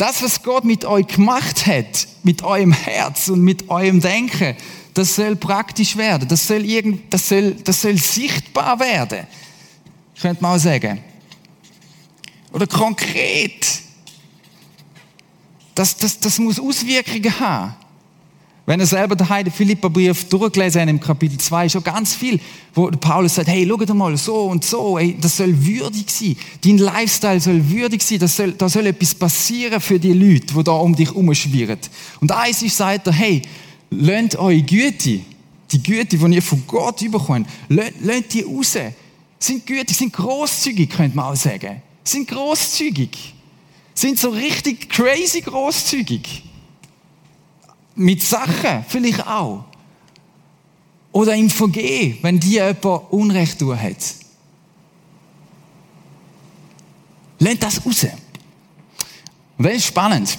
das, 0.02 0.20
was 0.20 0.42
Gott 0.42 0.64
mit 0.64 0.84
euch 0.84 1.06
gemacht 1.06 1.64
hat, 1.68 2.08
mit 2.24 2.42
eurem 2.42 2.72
Herz 2.72 3.28
und 3.28 3.40
mit 3.40 3.70
eurem 3.70 4.00
Denken, 4.00 4.56
das 4.94 5.14
soll 5.14 5.36
praktisch 5.36 5.96
werden. 5.96 6.26
Das 6.26 6.44
soll, 6.44 6.64
irgend, 6.64 7.14
das 7.14 7.28
soll, 7.28 7.52
das 7.52 7.82
soll 7.82 7.96
sichtbar 7.96 8.80
werden. 8.80 9.28
Könnte 10.20 10.42
man 10.42 10.56
auch 10.56 10.60
sagen. 10.60 11.04
Oder 12.52 12.66
konkret. 12.66 13.64
Das, 15.76 15.96
das, 15.96 16.18
das 16.18 16.36
muss 16.40 16.58
Auswirkungen 16.58 17.38
haben. 17.38 17.76
Wenn 18.64 18.78
er 18.78 18.86
selber 18.86 19.16
daheim 19.16 19.44
den 19.44 19.52
Philipperbrief 19.52 20.28
durchgelesen 20.28 20.82
hat 20.82 20.88
im 20.88 21.00
Kapitel 21.00 21.36
2, 21.36 21.68
schon 21.68 21.82
ganz 21.82 22.14
viel, 22.14 22.38
wo 22.72 22.88
Paulus 22.90 23.34
sagt, 23.34 23.48
hey, 23.48 23.68
schau 23.68 23.94
mal, 23.94 24.16
so 24.16 24.44
und 24.44 24.64
so, 24.64 24.98
ey, 24.98 25.16
das 25.20 25.36
soll 25.36 25.52
würdig 25.66 26.08
sein. 26.08 26.36
Dein 26.64 26.78
Lifestyle 26.78 27.40
soll 27.40 27.68
würdig 27.68 28.02
sein, 28.02 28.20
das 28.20 28.36
soll, 28.36 28.52
da 28.52 28.68
soll 28.68 28.86
etwas 28.86 29.16
passieren 29.16 29.80
für 29.80 29.98
die 29.98 30.12
Leute, 30.12 30.54
die 30.54 30.64
da 30.64 30.72
um 30.72 30.94
dich 30.94 31.08
herumschwirren. 31.08 31.78
Und 32.20 32.30
eins 32.30 32.62
ist, 32.62 32.76
sagt 32.76 33.08
er, 33.08 33.12
hey, 33.12 33.42
lernt 33.90 34.36
eure 34.36 34.62
Güte, 34.62 35.20
die 35.72 35.82
Güte, 35.82 36.16
die 36.16 36.34
ihr 36.34 36.42
von 36.42 36.62
Gott 36.68 37.02
überkommt, 37.02 37.48
lernt 37.68 38.32
die 38.32 38.42
raus. 38.42 38.78
Sind 39.40 39.66
gütig, 39.66 39.96
sind 39.96 40.12
großzügig, 40.12 40.88
könnte 40.88 41.16
man 41.16 41.32
auch 41.32 41.36
sagen. 41.36 41.82
Sind 42.04 42.28
großzügig. 42.28 43.34
Sind 43.92 44.16
so 44.16 44.28
richtig 44.30 44.88
crazy 44.88 45.40
großzügig. 45.40 46.44
Mit 47.94 48.22
Sachen 48.22 48.84
vielleicht 48.88 49.26
auch. 49.26 49.64
Oder 51.12 51.34
im 51.34 51.50
Vergehen, 51.50 52.18
wenn 52.22 52.40
dir 52.40 52.66
jemand 52.66 53.12
Unrecht 53.12 53.58
tun 53.58 53.80
hat. 53.80 53.96
Lehnt 57.38 57.62
das 57.62 57.84
raus. 57.84 58.06
Ist 59.58 59.86
spannend. 59.86 60.38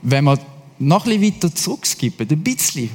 Wenn 0.00 0.24
wir 0.24 0.38
noch 0.78 1.06
ein 1.06 1.20
bisschen 1.20 1.34
weiter 1.34 1.54
zurückskippen, 1.54 2.28
ein 2.28 2.42
bisschen, 2.42 2.90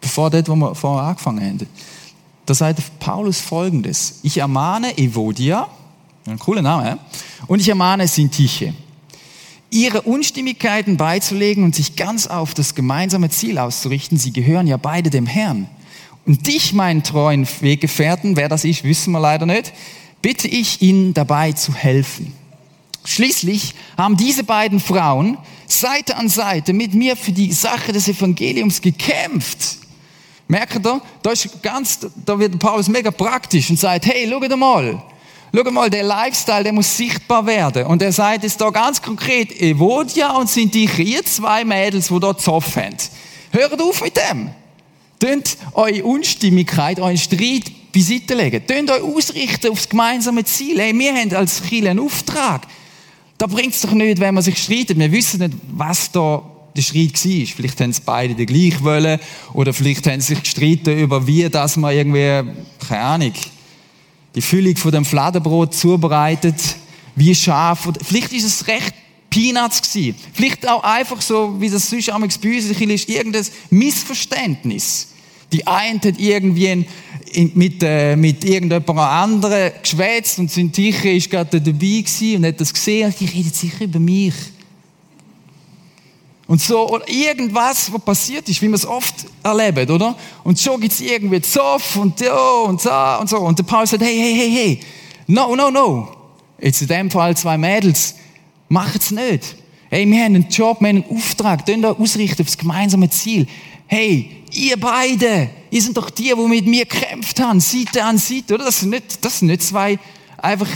bevor 0.00 0.30
das, 0.30 0.48
wo 0.48 0.56
wir 0.56 0.74
vorher 0.74 1.08
angefangen 1.08 1.44
haben, 1.44 1.68
da 2.46 2.54
sagt 2.54 2.98
Paulus 2.98 3.40
folgendes. 3.40 4.20
Ich 4.22 4.38
ermahne 4.38 4.96
Evodia, 4.98 5.68
ein 6.26 6.38
cooler 6.38 6.62
Name, 6.62 6.98
und 7.46 7.60
ich 7.60 7.68
ermahne 7.68 8.08
Sintiche 8.08 8.74
ihre 9.74 10.02
Unstimmigkeiten 10.02 10.96
beizulegen 10.96 11.64
und 11.64 11.74
sich 11.74 11.96
ganz 11.96 12.28
auf 12.28 12.54
das 12.54 12.76
gemeinsame 12.76 13.28
Ziel 13.28 13.58
auszurichten. 13.58 14.16
Sie 14.16 14.32
gehören 14.32 14.68
ja 14.68 14.76
beide 14.76 15.10
dem 15.10 15.26
Herrn. 15.26 15.68
Und 16.24 16.46
dich, 16.46 16.72
meinen 16.72 17.02
treuen 17.02 17.46
Weggefährten, 17.60 18.36
wer 18.36 18.48
das 18.48 18.64
ist, 18.64 18.84
wissen 18.84 19.12
wir 19.12 19.20
leider 19.20 19.46
nicht, 19.46 19.72
bitte 20.22 20.48
ich 20.48 20.80
ihnen 20.80 21.12
dabei 21.12 21.52
zu 21.52 21.74
helfen. 21.74 22.32
Schließlich 23.04 23.74
haben 23.98 24.16
diese 24.16 24.44
beiden 24.44 24.78
Frauen 24.80 25.36
Seite 25.66 26.16
an 26.16 26.28
Seite 26.28 26.72
mit 26.72 26.94
mir 26.94 27.16
für 27.16 27.32
die 27.32 27.52
Sache 27.52 27.92
des 27.92 28.08
Evangeliums 28.08 28.80
gekämpft. 28.80 29.78
Merkt 30.46 30.86
ihr, 30.86 31.00
da, 31.22 31.30
ist 31.30 31.62
ganz, 31.62 31.98
da 32.24 32.38
wird 32.38 32.58
Paulus 32.58 32.88
mega 32.88 33.10
praktisch 33.10 33.70
und 33.70 33.78
sagt, 33.78 34.06
hey, 34.06 34.30
schau 34.30 34.56
mal, 34.56 35.02
Schau 35.56 35.70
mal, 35.70 35.88
der 35.88 36.02
Lifestyle, 36.02 36.64
der 36.64 36.72
muss 36.72 36.96
sichtbar 36.96 37.46
werden. 37.46 37.86
Und 37.86 38.02
er 38.02 38.10
sagt 38.10 38.42
es 38.42 38.56
da 38.56 38.70
ganz 38.70 39.00
konkret, 39.00 39.60
Evodia 39.60 40.32
und 40.36 40.50
sind 40.50 40.74
die 40.74 40.88
ihr 40.98 41.24
zwei 41.24 41.64
Mädels, 41.64 42.08
die 42.08 42.18
dort 42.18 42.40
Zoff 42.40 42.74
haben. 42.74 42.96
Hört 43.52 43.80
auf 43.80 44.02
mit 44.02 44.16
dem. 44.16 44.50
Tönt 45.20 45.56
eure 45.74 46.02
Unstimmigkeit, 46.02 46.98
euren 46.98 47.16
Streit 47.16 47.70
beiseite 47.92 48.34
legen. 48.34 48.66
Tönt 48.66 48.90
euch 48.90 49.02
ausrichten 49.02 49.70
aufs 49.70 49.88
gemeinsame 49.88 50.42
Ziel. 50.44 50.80
Hey, 50.80 50.92
wir 50.92 51.14
haben 51.14 51.32
als 51.36 51.62
Kirche 51.62 51.90
einen 51.90 52.00
Auftrag. 52.00 52.62
Da 53.38 53.46
bringt 53.46 53.74
es 53.74 53.82
doch 53.82 53.92
nicht, 53.92 54.18
wenn 54.18 54.34
man 54.34 54.42
sich 54.42 54.60
streitet. 54.60 54.98
Wir 54.98 55.12
wissen 55.12 55.38
nicht, 55.38 55.54
was 55.70 56.10
da 56.10 56.42
der 56.76 56.82
Streit 56.82 57.24
war. 57.24 57.46
Vielleicht 57.46 57.80
haben 57.80 57.92
sie 57.92 58.02
beide 58.04 58.34
den 58.34 58.46
gleich 58.46 58.82
wollen. 58.82 59.20
Oder 59.52 59.72
vielleicht 59.72 60.08
haben 60.08 60.20
sie 60.20 60.34
sich 60.34 60.42
gestritten 60.42 60.98
über 60.98 61.28
wie, 61.28 61.48
dass 61.48 61.76
man 61.76 61.94
irgendwie, 61.94 62.42
keine 62.88 63.00
Ahnung, 63.00 63.32
die 64.34 64.42
Füllung 64.42 64.76
von 64.76 64.92
dem 64.92 65.04
Fladenbrot 65.04 65.74
zubereitet, 65.74 66.56
wie 67.14 67.34
scharf. 67.34 67.88
Vielleicht 68.04 68.32
ist 68.32 68.44
es 68.44 68.66
recht 68.66 68.94
Peanuts 69.30 69.82
gewesen. 69.82 70.16
Vielleicht 70.32 70.68
auch 70.68 70.82
einfach 70.82 71.20
so, 71.20 71.60
wie 71.60 71.70
das 71.70 71.88
sonst 71.88 72.10
am 72.10 72.22
bei 72.22 72.26
uns 72.26 72.66
ist, 72.66 73.08
irgendein 73.08 73.46
Missverständnis. 73.70 75.08
Die 75.52 75.66
einen 75.66 76.00
hat 76.00 76.18
irgendwie 76.18 76.86
mit, 77.54 77.82
äh, 77.82 78.16
mit 78.16 78.44
irgendjemandem 78.44 78.98
anderen 78.98 79.72
geschwätzt 79.80 80.38
und 80.38 80.50
sind 80.50 80.74
sicher 80.74 81.10
ist 81.10 81.30
gerade 81.30 81.60
dabei 81.60 81.72
gewesen 81.72 82.36
und 82.36 82.46
hat 82.46 82.60
das 82.60 82.72
gesehen. 82.72 83.14
Die 83.20 83.26
redet 83.26 83.54
sicher 83.54 83.84
über 83.84 84.00
mich. 84.00 84.34
Und 86.46 86.60
so, 86.60 86.88
oder 86.90 87.08
irgendwas, 87.08 87.90
was 87.92 88.02
passiert 88.02 88.48
ist, 88.48 88.60
wie 88.60 88.68
man 88.68 88.74
es 88.74 88.86
oft 88.86 89.14
erlebt, 89.42 89.90
oder? 89.90 90.14
Und 90.42 90.58
schon 90.60 90.80
gibt 90.80 90.92
es 90.92 91.00
irgendwie 91.00 91.40
Zoff 91.40 91.96
und 91.96 92.20
ja 92.20 92.34
und 92.62 92.80
so 92.80 92.90
und 92.90 93.28
so. 93.28 93.38
Und 93.38 93.58
der 93.58 93.64
Paul 93.64 93.86
sagt, 93.86 94.02
hey, 94.02 94.16
hey, 94.18 94.34
hey, 94.34 94.50
hey, 94.50 94.80
no, 95.26 95.56
no, 95.56 95.70
no. 95.70 96.08
Jetzt 96.60 96.82
in 96.82 96.88
dem 96.88 97.10
Fall 97.10 97.34
zwei 97.36 97.56
Mädels, 97.56 98.14
macht 98.68 99.02
es 99.02 99.10
nicht. 99.10 99.56
Hey, 99.88 100.06
wir 100.06 100.24
haben 100.24 100.34
einen 100.34 100.48
Job, 100.48 100.80
wir 100.80 100.88
haben 100.88 101.04
einen 101.04 101.16
Auftrag, 101.16 101.64
den 101.64 101.80
da 101.80 101.92
ausrichten 101.92 102.42
auf 102.42 102.48
das 102.48 102.58
gemeinsame 102.58 103.08
Ziel. 103.08 103.46
Hey, 103.86 104.42
ihr 104.52 104.78
beide, 104.78 105.50
ihr 105.70 105.82
sind 105.82 105.96
doch 105.96 106.10
die, 106.10 106.32
die 106.34 106.48
mit 106.48 106.66
mir 106.66 106.84
gekämpft 106.84 107.40
haben, 107.40 107.60
Seite 107.60 108.04
an 108.04 108.18
Seite, 108.18 108.54
oder? 108.54 108.64
Das 108.64 108.80
sind 108.80 108.90
nicht, 108.90 109.24
das 109.24 109.38
sind 109.38 109.48
nicht 109.48 109.62
zwei 109.62 109.98
einfach 110.36 110.68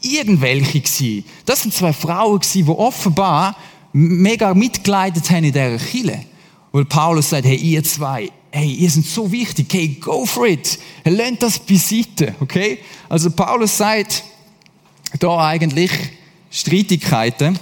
irgendwelche 0.00 0.80
gewesen. 0.80 1.24
Das 1.44 1.62
sind 1.62 1.74
zwei 1.74 1.92
Frauen 1.92 2.38
gewesen, 2.38 2.64
die 2.66 2.70
offenbar 2.70 3.56
mega 3.94 4.52
mitgeleitet 4.54 5.30
haben 5.30 5.44
in 5.44 5.52
dieser 5.52 5.78
Kille. 5.78 6.24
Weil 6.72 6.84
Paulus 6.84 7.30
sagt, 7.30 7.46
hey, 7.46 7.56
ihr 7.56 7.82
zwei, 7.84 8.30
hey, 8.50 8.68
ihr 8.68 8.90
seid 8.90 9.04
so 9.04 9.30
wichtig, 9.30 9.72
hey, 9.72 9.96
go 10.00 10.26
for 10.26 10.46
it. 10.46 10.78
Lernt 11.04 11.42
das 11.42 11.60
beiseite, 11.60 12.34
okay? 12.40 12.80
Also 13.08 13.30
Paulus 13.30 13.78
sagt 13.78 14.24
da 15.20 15.46
eigentlich 15.46 15.92
Streitigkeiten. 16.50 17.58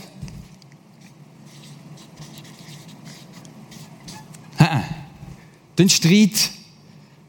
Den 5.79 5.89
Streit, 5.91 6.51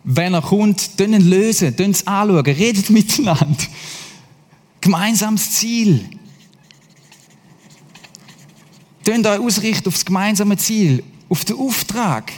wenn 0.06 0.34
er 0.34 0.42
kommt, 0.42 1.00
dann 1.00 1.12
lösen, 1.12 1.76
es 1.78 2.08
anschauen, 2.08 2.46
redet 2.46 2.90
miteinander. 2.90 3.64
Gemeinsames 4.80 5.52
Ziel. 5.52 6.10
Tönt 9.04 9.28
euch 9.28 9.40
ausrichten 9.40 9.88
auf 9.88 9.96
das 9.96 10.06
gemeinsame 10.06 10.58
Ziel, 10.58 11.04
auf 11.30 11.44
den 11.46 11.58
Auftrag, 11.58 12.32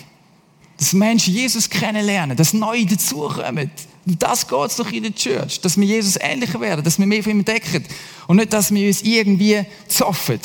dass 0.77 0.93
Menschen 0.93 1.33
Jesus 1.33 1.69
kennenlernen, 1.69 2.35
dass 2.35 2.53
Neue 2.53 2.85
dazukommen. 2.85 3.69
Und 4.05 4.21
das 4.21 4.47
geht 4.47 4.67
es 4.67 4.75
doch 4.75 4.91
in 4.91 5.03
der 5.03 5.15
Church, 5.15 5.61
dass 5.61 5.77
wir 5.77 5.85
Jesus 5.85 6.17
ähnlicher 6.19 6.59
werden, 6.59 6.83
dass 6.83 6.99
wir 6.99 7.05
mehr 7.05 7.23
von 7.23 7.31
ihm 7.31 7.39
entdecken 7.39 7.83
und 8.27 8.37
nicht, 8.37 8.53
dass 8.53 8.73
wir 8.73 8.87
uns 8.87 9.01
irgendwie 9.01 9.63
zoffen. 9.87 10.39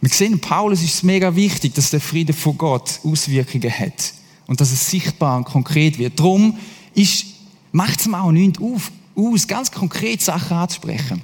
Wir 0.00 0.10
sehen, 0.10 0.38
Paulus 0.38 0.82
ist 0.82 0.94
es 0.94 1.02
mega 1.02 1.34
wichtig, 1.34 1.74
dass 1.74 1.90
der 1.90 2.00
Friede 2.00 2.32
von 2.32 2.56
Gott 2.56 3.00
Auswirkungen 3.02 3.70
hat 3.70 4.12
und 4.46 4.60
dass 4.60 4.70
es 4.70 4.88
sichtbar 4.88 5.36
und 5.36 5.44
konkret 5.44 5.98
wird. 5.98 6.18
Darum 6.20 6.56
macht 7.72 8.00
es 8.00 8.06
mir 8.06 8.22
auch 8.22 8.30
nichts 8.30 8.60
auf, 8.60 8.92
aus, 9.16 9.48
ganz 9.48 9.72
konkret 9.72 10.22
Sachen 10.22 10.56
anzusprechen. 10.56 11.22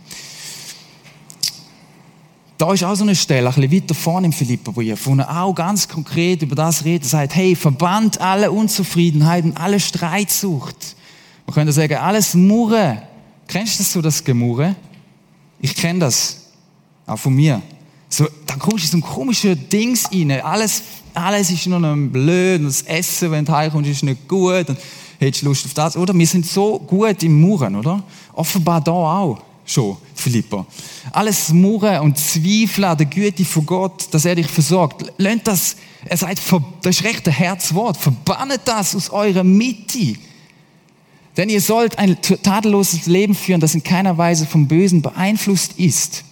Da 2.62 2.72
ist 2.72 2.84
auch 2.84 2.94
so 2.94 3.02
eine 3.02 3.16
Stelle, 3.16 3.48
ein 3.48 3.54
bisschen 3.54 3.72
weiter 3.72 3.92
vorne 3.92 4.26
im 4.26 4.32
Philipperbrief, 4.32 5.04
wo 5.06 5.16
er 5.16 5.42
auch 5.42 5.52
ganz 5.52 5.88
konkret 5.88 6.42
über 6.42 6.54
das 6.54 6.84
redet. 6.84 7.08
Sagt, 7.08 7.34
hey, 7.34 7.56
verbannt 7.56 8.20
alle 8.20 8.52
Unzufriedenheit 8.52 9.42
und 9.42 9.56
alle 9.56 9.80
Streitsucht. 9.80 10.94
Man 11.44 11.54
könnte 11.54 11.72
sagen, 11.72 11.96
alles 11.96 12.34
Murren. 12.34 13.02
Kennst 13.48 13.74
du 13.74 13.82
das 13.82 13.92
so, 13.92 14.00
das 14.00 14.22
Gemurre? 14.22 14.76
Ich 15.60 15.74
kenne 15.74 15.98
das. 15.98 16.52
Auch 17.04 17.18
von 17.18 17.34
mir. 17.34 17.60
So, 18.08 18.28
da 18.46 18.54
kommst 18.54 18.92
du 18.92 18.96
in 18.96 19.02
so 19.02 19.08
ein 19.08 19.12
komisches 19.12 19.58
Dings 19.68 20.08
rein. 20.12 20.30
Alles, 20.30 20.82
alles 21.14 21.50
ist 21.50 21.66
nur 21.66 21.80
noch 21.80 21.96
blöd 22.12 22.60
und 22.60 22.66
das 22.66 22.82
Essen, 22.82 23.32
wenn 23.32 23.44
du 23.44 23.50
heimkommst, 23.50 23.90
ist 23.90 24.04
nicht 24.04 24.28
gut 24.28 24.68
und 24.68 24.78
hättest 25.18 25.42
Lust 25.42 25.66
auf 25.66 25.74
das, 25.74 25.96
oder? 25.96 26.14
Wir 26.14 26.28
sind 26.28 26.46
so 26.46 26.78
gut 26.78 27.24
im 27.24 27.40
Murren, 27.40 27.74
oder? 27.74 28.04
Offenbar 28.34 28.80
da 28.80 28.92
auch 28.92 29.42
schon, 29.64 29.96
Philippa. 30.14 30.66
Alles 31.12 31.50
Murren 31.50 32.00
und 32.00 32.18
Zweifeln 32.18 32.84
an 32.84 32.98
der 32.98 33.06
Güte 33.06 33.44
von 33.44 33.66
Gott, 33.66 34.08
dass 34.12 34.24
er 34.24 34.34
dich 34.34 34.46
versorgt. 34.46 35.12
Lernt 35.18 35.46
das, 35.46 35.76
er 36.04 36.16
sagt, 36.16 36.40
das 36.82 36.96
ist 36.96 37.04
recht 37.04 37.26
ein 37.26 37.34
Herzwort. 37.34 37.96
Verbannet 37.96 38.62
das 38.64 38.94
aus 38.94 39.10
eurer 39.10 39.44
Mitte. 39.44 40.16
Denn 41.36 41.48
ihr 41.48 41.60
sollt 41.60 41.98
ein 41.98 42.20
tadelloses 42.20 43.06
Leben 43.06 43.34
führen, 43.34 43.60
das 43.60 43.74
in 43.74 43.82
keiner 43.82 44.18
Weise 44.18 44.46
vom 44.46 44.68
Bösen 44.68 45.00
beeinflusst 45.00 45.78
ist. 45.78 46.24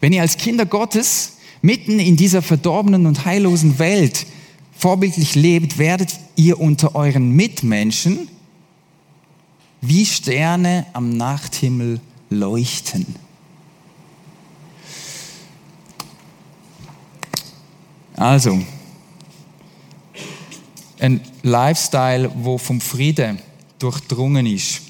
Wenn 0.00 0.12
ihr 0.12 0.22
als 0.22 0.36
Kinder 0.36 0.66
Gottes 0.66 1.36
mitten 1.62 1.98
in 1.98 2.16
dieser 2.16 2.42
verdorbenen 2.42 3.06
und 3.06 3.24
heillosen 3.24 3.78
Welt 3.78 4.26
vorbildlich 4.76 5.34
lebt, 5.34 5.78
werdet 5.78 6.18
ihr 6.36 6.58
unter 6.60 6.94
euren 6.94 7.32
Mitmenschen 7.32 8.28
wie 9.80 10.04
Sterne 10.04 10.86
am 10.92 11.16
Nachthimmel 11.16 12.00
leuchten. 12.28 13.06
Also, 18.16 18.60
ein 20.98 21.20
Lifestyle, 21.42 22.30
wo 22.34 22.58
vom 22.58 22.80
Frieden 22.80 23.38
durchdrungen 23.78 24.44
ist, 24.44 24.82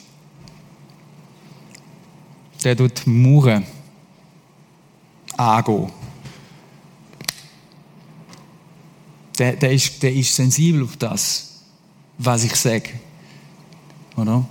der 2.64 2.76
tut 2.76 3.06
Mauern 3.06 3.64
angehen. 5.36 5.92
Der, 9.38 9.54
der, 9.54 9.72
ist, 9.72 10.02
der 10.02 10.12
ist 10.12 10.34
sensibel 10.34 10.82
auf 10.82 10.96
das, 10.96 11.60
was 12.18 12.44
ich 12.44 12.56
sage. 12.56 12.90
Oder? 14.16 14.44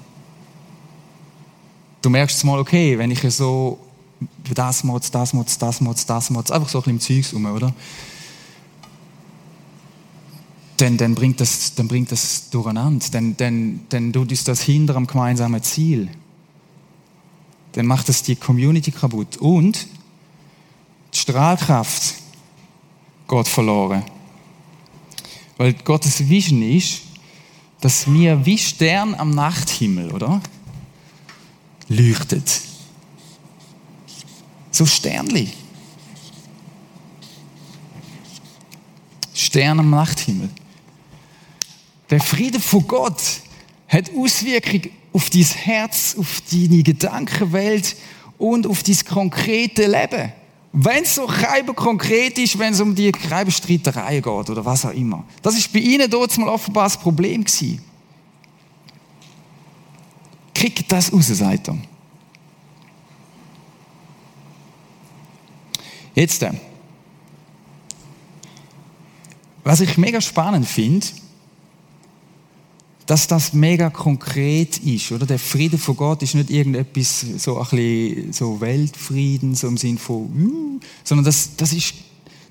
Du 2.01 2.09
merkst 2.09 2.43
mal, 2.45 2.59
okay, 2.59 2.97
wenn 2.97 3.11
ich 3.11 3.21
so 3.33 3.79
das 4.53 4.83
Mods, 4.83 5.11
das 5.11 5.33
Mods, 5.33 5.57
das 5.57 5.81
Mods, 5.81 6.05
das 6.05 6.29
Mods, 6.29 6.51
einfach 6.51 6.69
so 6.69 6.79
ein 6.79 6.97
bisschen 6.97 7.15
im 7.15 7.23
Zeugs 7.23 7.33
rum, 7.33 7.45
oder? 7.45 7.73
Dann, 10.77 10.97
dann, 10.97 11.13
bringt 11.13 11.41
das, 11.41 11.75
dann 11.75 11.89
bringt 11.89 12.11
das 12.11 12.49
durcheinander. 12.49 13.05
Dann, 13.11 13.35
dann, 13.35 13.81
dann 13.89 14.13
tut 14.13 14.31
uns 14.31 14.45
das 14.45 14.61
hinter 14.61 14.95
am 14.95 15.07
gemeinsamen 15.07 15.61
Ziel. 15.61 16.09
Dann 17.73 17.85
macht 17.85 18.07
das 18.07 18.23
die 18.23 18.37
Community 18.37 18.91
kaputt. 18.91 19.37
Und 19.37 19.87
die 21.13 21.17
Strahlkraft 21.17 22.15
geht 23.27 23.47
verloren. 23.47 24.03
Weil 25.57 25.73
Gottes 25.73 26.29
Vision 26.29 26.61
ist, 26.61 27.01
dass 27.81 28.11
wir 28.11 28.45
wie 28.45 28.57
Stern 28.57 29.15
am 29.15 29.31
Nachthimmel, 29.31 30.11
oder? 30.11 30.41
Leuchtet. 31.89 32.61
So 34.71 34.85
Sternli. 34.85 35.49
Stern 39.33 39.79
am 39.79 39.89
Nachthimmel. 39.89 40.49
Der 42.09 42.21
Friede 42.21 42.59
von 42.59 42.87
Gott 42.87 43.21
hat 43.87 44.11
Auswirkungen 44.15 44.91
auf 45.13 45.29
dein 45.29 45.43
Herz, 45.43 46.15
auf 46.17 46.41
deine 46.51 46.83
Gedankenwelt 46.83 47.95
und 48.37 48.67
auf 48.67 48.83
dein 48.83 48.97
konkrete 49.07 49.87
Leben. 49.87 50.31
Wenn 50.71 51.03
es 51.03 51.15
so 51.15 51.27
konkret 51.75 52.37
ist, 52.37 52.59
wenn 52.59 52.73
es 52.73 52.79
um 52.79 52.93
die 52.93 53.11
Streiterei 53.49 54.15
geht 54.19 54.27
oder 54.27 54.63
was 54.63 54.85
auch 54.85 54.93
immer. 54.93 55.25
Das 55.41 55.57
ist 55.57 55.73
bei 55.73 55.79
ihnen 55.79 56.09
dort 56.09 56.37
mal 56.37 56.49
offenbar 56.49 56.83
das 56.83 56.97
Problem 56.97 57.43
gewesen. 57.43 57.81
Kriegt 60.59 60.91
das 60.91 61.13
raus, 61.13 61.27
sagt 61.27 61.69
er. 61.69 61.77
Jetzt, 66.13 66.43
äh, 66.43 66.51
was 69.63 69.79
ich 69.79 69.97
mega 69.97 70.19
spannend 70.19 70.67
finde, 70.67 71.07
dass 73.05 73.27
das 73.27 73.53
mega 73.53 73.89
konkret 73.89 74.79
ist, 74.79 75.13
oder? 75.13 75.25
Der 75.25 75.39
Friede 75.39 75.77
von 75.77 75.95
Gott 75.95 76.23
ist 76.23 76.35
nicht 76.35 76.49
irgendetwas 76.49 77.21
so 77.37 77.57
ein 77.57 77.65
bisschen 77.69 78.33
so 78.33 78.59
Weltfrieden, 78.59 79.55
so 79.55 79.69
im 79.69 79.77
Sinn 79.77 79.97
von, 79.97 80.23
uh, 80.23 80.79
sondern 81.05 81.23
das, 81.23 81.55
das 81.55 81.71
ist, 81.71 81.93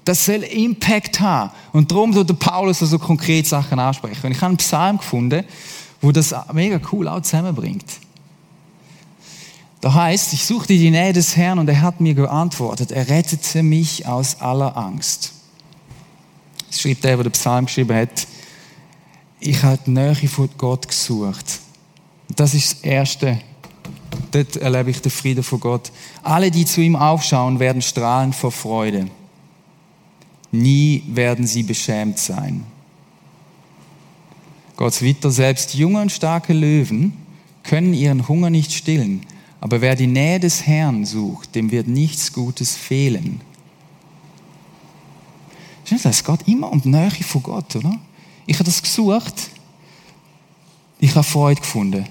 das 0.06 0.24
soll 0.24 0.44
Impact 0.44 1.20
haben. 1.20 1.50
Und 1.74 1.90
darum 1.90 2.14
soll 2.14 2.24
der 2.24 2.34
Paulus 2.34 2.78
so 2.78 2.98
konkret 2.98 3.46
Sachen 3.46 3.78
ansprechen. 3.78 4.24
Und 4.24 4.32
ich 4.32 4.38
habe 4.38 4.46
einen 4.46 4.56
Psalm 4.56 4.96
gefunden, 4.96 5.44
wo 6.00 6.12
das 6.12 6.34
mega 6.52 6.80
cool 6.92 7.08
auch 7.08 7.22
zusammenbringt. 7.22 7.86
Da 9.80 9.94
heißt, 9.94 10.32
ich 10.32 10.44
suchte 10.44 10.72
die 10.72 10.90
Nähe 10.90 11.12
des 11.12 11.36
Herrn 11.36 11.58
und 11.58 11.68
er 11.68 11.80
hat 11.82 12.00
mir 12.00 12.14
geantwortet. 12.14 12.90
Er 12.90 13.08
rettete 13.08 13.62
mich 13.62 14.06
aus 14.06 14.40
aller 14.40 14.76
Angst. 14.76 15.32
Das 16.68 16.80
schreibt 16.80 17.04
der, 17.04 17.16
der 17.16 17.24
den 17.24 17.32
Psalm 17.32 17.66
geschrieben 17.66 17.96
hat 17.96 18.26
ich 19.40 19.62
habe 19.62 19.78
die 19.86 19.90
Nähe 19.90 20.14
von 20.14 20.48
Gott 20.58 20.88
gesucht. 20.88 21.60
Das 22.34 22.54
ist 22.54 22.72
das 22.72 22.80
Erste. 22.82 23.40
Dort 24.30 24.56
erlebe 24.56 24.90
ich 24.90 25.00
den 25.00 25.10
Frieden 25.10 25.42
von 25.42 25.60
Gott. 25.60 25.92
Alle, 26.22 26.50
die 26.50 26.64
zu 26.64 26.80
ihm 26.80 26.96
aufschauen, 26.96 27.58
werden 27.60 27.82
strahlen 27.82 28.32
vor 28.32 28.52
Freude. 28.52 29.08
Nie 30.50 31.02
werden 31.08 31.46
sie 31.46 31.62
beschämt 31.62 32.18
sein. 32.18 32.64
Gott 34.78 35.02
weiter, 35.02 35.32
selbst 35.32 35.74
junge 35.74 36.00
und 36.00 36.12
starke 36.12 36.52
Löwen 36.52 37.12
können 37.64 37.94
ihren 37.94 38.28
Hunger 38.28 38.48
nicht 38.48 38.72
stillen, 38.72 39.26
aber 39.60 39.80
wer 39.80 39.96
die 39.96 40.06
Nähe 40.06 40.38
des 40.38 40.68
Herrn 40.68 41.04
sucht, 41.04 41.56
dem 41.56 41.72
wird 41.72 41.88
nichts 41.88 42.32
Gutes 42.32 42.76
fehlen. 42.76 43.40
Es 45.90 46.22
geht 46.22 46.46
immer 46.46 46.70
um 46.70 46.80
die 46.80 46.90
Nähe 46.90 47.10
von 47.10 47.42
Gott, 47.42 47.74
oder? 47.74 47.98
Ich 48.46 48.54
habe 48.54 48.66
das 48.66 48.80
gesucht. 48.80 49.50
Ich 51.00 51.10
habe 51.16 51.24
Freude 51.24 51.60
gefunden. 51.60 52.06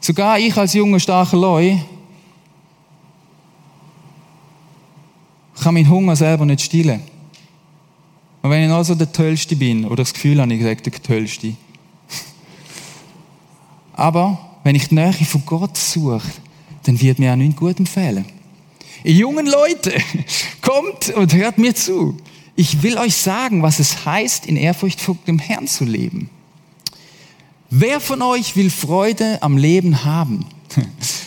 Sogar 0.00 0.40
ich 0.40 0.56
als 0.56 0.72
junger, 0.72 0.98
starker 0.98 1.36
Leu 1.36 1.76
kann 5.62 5.74
meinen 5.74 5.88
Hunger 5.88 6.16
selber 6.16 6.46
nicht 6.46 6.62
stillen. 6.62 7.00
Und 8.42 8.50
wenn 8.50 8.64
ich 8.64 8.70
also 8.70 8.94
der 8.94 9.12
Tollste 9.12 9.56
bin, 9.56 9.84
oder 9.84 9.96
das 9.96 10.14
Gefühl 10.14 10.40
habe, 10.40 10.54
ich 10.54 10.62
sage, 10.62 10.82
der 10.82 10.92
Tollste. 11.02 11.54
Aber 13.92 14.38
wenn 14.64 14.74
ich 14.74 14.88
die 14.88 14.94
Nähe 14.94 15.12
von 15.12 15.44
Gott 15.44 15.76
suche, 15.76 16.22
dann 16.84 17.00
wird 17.00 17.18
mir 17.18 17.32
auch 17.32 17.36
nichts 17.36 17.56
gut 17.56 17.78
empfehlen. 17.78 18.24
Ihr 19.04 19.14
jungen 19.14 19.46
Leute, 19.46 19.92
kommt 20.62 21.10
und 21.10 21.34
hört 21.34 21.58
mir 21.58 21.74
zu. 21.74 22.16
Ich 22.56 22.82
will 22.82 22.98
euch 22.98 23.16
sagen, 23.16 23.62
was 23.62 23.78
es 23.78 24.04
heißt, 24.04 24.46
in 24.46 24.56
Ehrfurcht 24.56 25.00
vor 25.00 25.16
dem 25.26 25.38
Herrn 25.38 25.66
zu 25.66 25.84
leben. 25.84 26.30
Wer 27.70 28.00
von 28.00 28.20
euch 28.22 28.56
will 28.56 28.70
Freude 28.70 29.42
am 29.42 29.56
Leben 29.56 30.04
haben? 30.04 30.46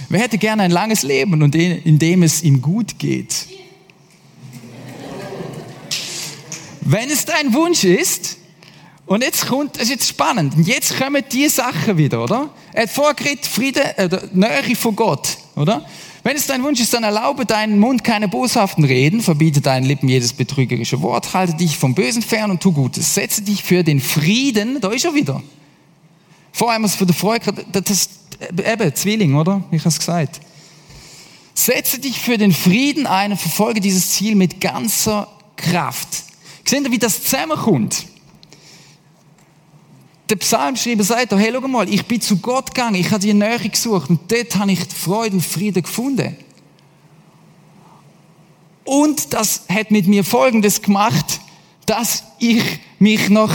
Wer 0.10 0.20
hätte 0.20 0.38
gerne 0.38 0.64
ein 0.64 0.72
langes 0.72 1.04
Leben 1.04 1.42
und 1.42 1.56
in 1.56 2.00
dem 2.00 2.24
es 2.24 2.44
ihm 2.44 2.62
gut 2.62 3.00
geht? 3.00 3.48
Wenn 6.86 7.10
es 7.10 7.26
dein 7.26 7.54
Wunsch 7.54 7.84
ist 7.84 8.38
Und 9.06 9.22
jetzt 9.22 9.48
kommt, 9.48 9.76
das 9.76 9.84
ist 9.84 9.90
jetzt 9.90 10.08
spannend, 10.08 10.56
und 10.56 10.66
jetzt 10.66 10.98
kommen 10.98 11.24
die 11.30 11.50
Sachen 11.50 11.98
wieder, 11.98 12.24
oder? 12.24 12.50
Er 12.72 12.84
hat 12.84 12.90
vorgeredet, 12.90 13.46
Frieden, 13.46 13.84
äh, 13.98 14.10
Nähe 14.32 14.76
von 14.78 14.96
Gott, 14.96 15.38
oder? 15.56 15.86
Wenn 16.24 16.38
es 16.38 16.48
dein 16.48 16.64
Wunsch 16.64 16.80
ist, 16.80 16.94
dann 16.94 17.04
erlaube 17.04 17.46
deinen 17.46 17.80
Mund 17.80 18.06
keine 18.06 18.30
boshaften 18.30 18.86
Reden, 18.86 19.22
verbiete 19.22 19.60
deinen 19.60 19.84
Lippen 19.84 20.08
jedes 20.08 20.32
betrügerische 20.32 21.02
Wort, 21.02 21.34
halte 21.34 21.54
dich 21.54 21.78
vom 21.78 21.94
Bösen 21.94 22.22
fern 22.22 22.50
und 22.50 22.64
tu 22.64 22.72
Gutes. 22.72 23.14
Setze 23.14 23.42
dich 23.42 23.62
für 23.62 23.84
den 23.84 24.00
Frieden, 24.00 24.80
da 24.80 24.90
ist 24.90 25.04
er 25.04 25.14
wieder. 25.14 25.44
Wir 26.58 26.80
es 26.86 26.96
für 26.96 27.06
die 27.06 27.14
Freude, 27.14 27.54
das 27.74 27.90
ist 27.90 28.12
eben 28.66 28.96
Zwilling, 28.96 29.36
oder? 29.36 29.64
Ich 29.72 29.82
habe 29.82 29.90
es 29.90 30.00
gesagt. 30.00 30.40
Setze 31.54 32.00
dich 32.00 32.22
für 32.22 32.38
den 32.38 32.54
Frieden 32.54 33.06
ein 33.06 33.32
und 33.34 33.38
verfolge 33.38 33.82
dieses 33.82 34.12
Ziel 34.12 34.36
mit 34.36 34.62
ganzer 34.62 35.28
Kraft. 35.58 36.24
Seht 36.66 36.84
ihr, 36.84 36.92
wie 36.92 37.00
das 37.00 37.24
zusammenkommt? 37.24 38.06
Der 40.30 40.36
Psalmschreiber 40.38 41.04
sagt, 41.04 41.32
hey, 41.34 41.52
schau 41.54 41.68
mal, 41.68 41.90
ich 41.90 42.06
bin 42.06 42.22
zu 42.22 42.38
Gott 42.38 42.74
gegangen, 42.74 42.96
ich 42.96 43.12
habe 43.12 43.20
die 43.20 43.34
Nähe 43.34 43.60
gesucht 43.60 44.10
und 44.10 44.32
dort 44.32 44.56
habe 44.56 44.72
ich 44.72 44.80
Freude 44.80 45.36
und 45.36 45.42
Frieden 45.46 45.84
gefunden. 45.84 46.38
Und 48.86 49.34
das 49.34 49.66
hat 49.70 49.92
mit 49.92 50.08
mir 50.08 50.24
Folgendes 50.24 50.82
gemacht, 50.82 51.40
dass 51.86 52.24
ich 52.40 52.64
mich 53.00 53.30
nach 53.30 53.54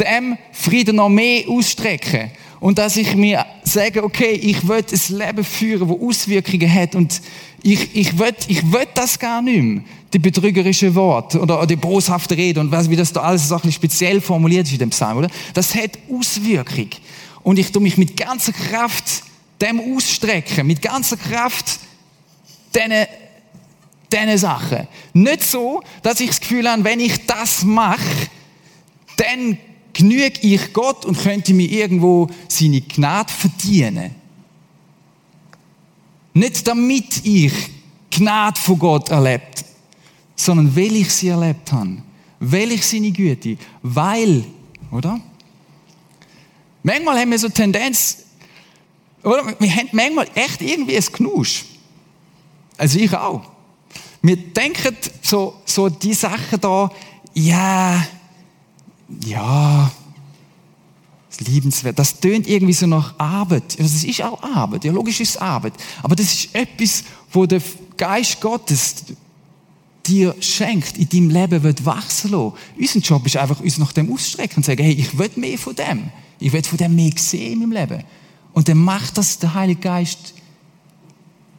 dem 0.00 0.38
Frieden 0.52 0.96
noch 0.96 1.08
mehr 1.08 1.48
ausstrecke. 1.48 2.30
Und 2.60 2.78
dass 2.78 2.96
ich 2.96 3.14
mir 3.14 3.44
sage, 3.62 4.02
okay, 4.02 4.32
ich 4.32 4.66
will 4.66 4.84
ein 4.90 5.18
Leben 5.18 5.44
führen, 5.44 5.88
das 5.88 5.98
Auswirkungen 5.98 6.72
hat 6.72 6.94
und 6.94 7.20
ich, 7.62 7.94
ich 7.94 8.18
will, 8.18 8.34
ich 8.48 8.72
will 8.72 8.86
das 8.94 9.18
gar 9.18 9.42
nicht 9.42 9.62
mehr. 9.62 9.82
Die 10.14 10.18
betrügerische 10.20 10.94
Wort 10.94 11.34
oder 11.34 11.66
die 11.66 11.76
boshafte 11.76 12.36
Rede 12.36 12.60
und 12.60 12.70
was, 12.70 12.88
wie 12.88 12.96
das 12.96 13.12
da 13.12 13.22
alles 13.22 13.48
bisschen 13.48 13.72
speziell 13.72 14.20
formuliert 14.20 14.66
ist 14.66 14.72
in 14.72 14.78
dem 14.78 14.90
Psalm, 14.90 15.18
oder? 15.18 15.28
Das 15.52 15.74
hat 15.74 15.98
Auswirkung. 16.08 16.88
Und 17.42 17.58
ich 17.58 17.72
tue 17.72 17.82
mich 17.82 17.98
mit 17.98 18.16
ganzer 18.16 18.52
Kraft 18.52 19.24
dem 19.60 19.80
ausstrecken, 19.80 20.66
mit 20.66 20.80
ganzer 20.80 21.16
Kraft 21.16 21.80
diesen, 22.74 23.06
diesen 24.12 24.38
Sachen. 24.38 24.86
Nicht 25.12 25.42
so, 25.42 25.82
dass 26.02 26.20
ich 26.20 26.28
das 26.28 26.40
Gefühl 26.40 26.70
habe, 26.70 26.84
wenn 26.84 27.00
ich 27.00 27.26
das 27.26 27.64
mache, 27.64 28.00
dann 29.16 29.58
genüge 29.92 30.40
ich 30.42 30.72
Gott 30.72 31.04
und 31.04 31.18
könnte 31.18 31.54
mir 31.54 31.70
irgendwo 31.70 32.28
seine 32.48 32.80
Gnade 32.80 33.32
verdienen. 33.32 34.14
Nicht 36.34 36.66
damit 36.66 37.24
ich 37.24 37.52
Gnade 38.10 38.60
von 38.60 38.78
Gott 38.78 39.10
erlebt, 39.10 39.53
sondern 40.36 40.74
weil 40.74 40.96
ich 40.96 41.10
sie 41.12 41.28
erlebt 41.28 41.72
habe. 41.72 42.02
Weil 42.40 42.72
ich 42.72 42.86
seine 42.86 43.10
Güte, 43.10 43.56
weil, 43.82 44.44
oder? 44.90 45.20
Manchmal 46.82 47.18
haben 47.18 47.30
wir 47.30 47.38
so 47.38 47.48
Tendenz, 47.48 48.24
oder? 49.22 49.54
Wir 49.58 49.74
haben 49.74 49.88
manchmal 49.92 50.28
echt 50.34 50.60
irgendwie 50.60 50.96
ein 50.96 51.04
Knusch. 51.04 51.64
Also 52.76 52.98
ich 52.98 53.14
auch. 53.16 53.42
Wir 54.20 54.36
denken 54.36 54.96
so, 55.22 55.54
so 55.64 55.88
die 55.88 56.14
Sachen 56.14 56.60
da, 56.60 56.90
ja, 57.34 58.06
ja, 59.24 59.90
liebenswert. 61.40 61.98
Das 61.98 62.20
tönt 62.20 62.46
irgendwie 62.46 62.72
so 62.72 62.86
nach 62.86 63.18
Arbeit. 63.18 63.78
Das 63.78 64.04
ist 64.04 64.22
auch 64.22 64.42
Arbeit. 64.42 64.84
Ja, 64.84 64.92
logisch 64.92 65.20
ist 65.20 65.30
es 65.30 65.36
Arbeit. 65.36 65.74
Aber 66.02 66.14
das 66.14 66.32
ist 66.32 66.54
etwas, 66.54 67.04
wo 67.32 67.46
der 67.46 67.60
Geist 67.96 68.40
Gottes 68.40 69.04
dir 70.06 70.34
schenkt, 70.40 70.96
in 70.96 71.08
deinem 71.08 71.30
Leben 71.30 71.62
wird 71.62 71.84
wachsen 71.84 72.30
lassen. 72.30 72.52
Unser 72.78 72.98
Job 73.00 73.26
ist 73.26 73.36
einfach, 73.36 73.60
uns 73.60 73.78
nach 73.78 73.92
dem 73.92 74.12
ausstrecken 74.12 74.58
und 74.58 74.64
sagen, 74.64 74.82
hey, 74.82 74.92
ich 74.92 75.18
will 75.18 75.30
mehr 75.36 75.58
von 75.58 75.74
dem. 75.74 76.10
Ich 76.38 76.52
will 76.52 76.62
von 76.62 76.78
dem 76.78 76.94
mehr 76.94 77.12
sehen 77.16 77.62
in 77.62 77.68
meinem 77.68 77.72
Leben. 77.72 78.04
Und 78.52 78.68
dann 78.68 78.78
macht 78.78 79.18
das 79.18 79.38
der 79.38 79.54
Heilige 79.54 79.80
Geist 79.80 80.34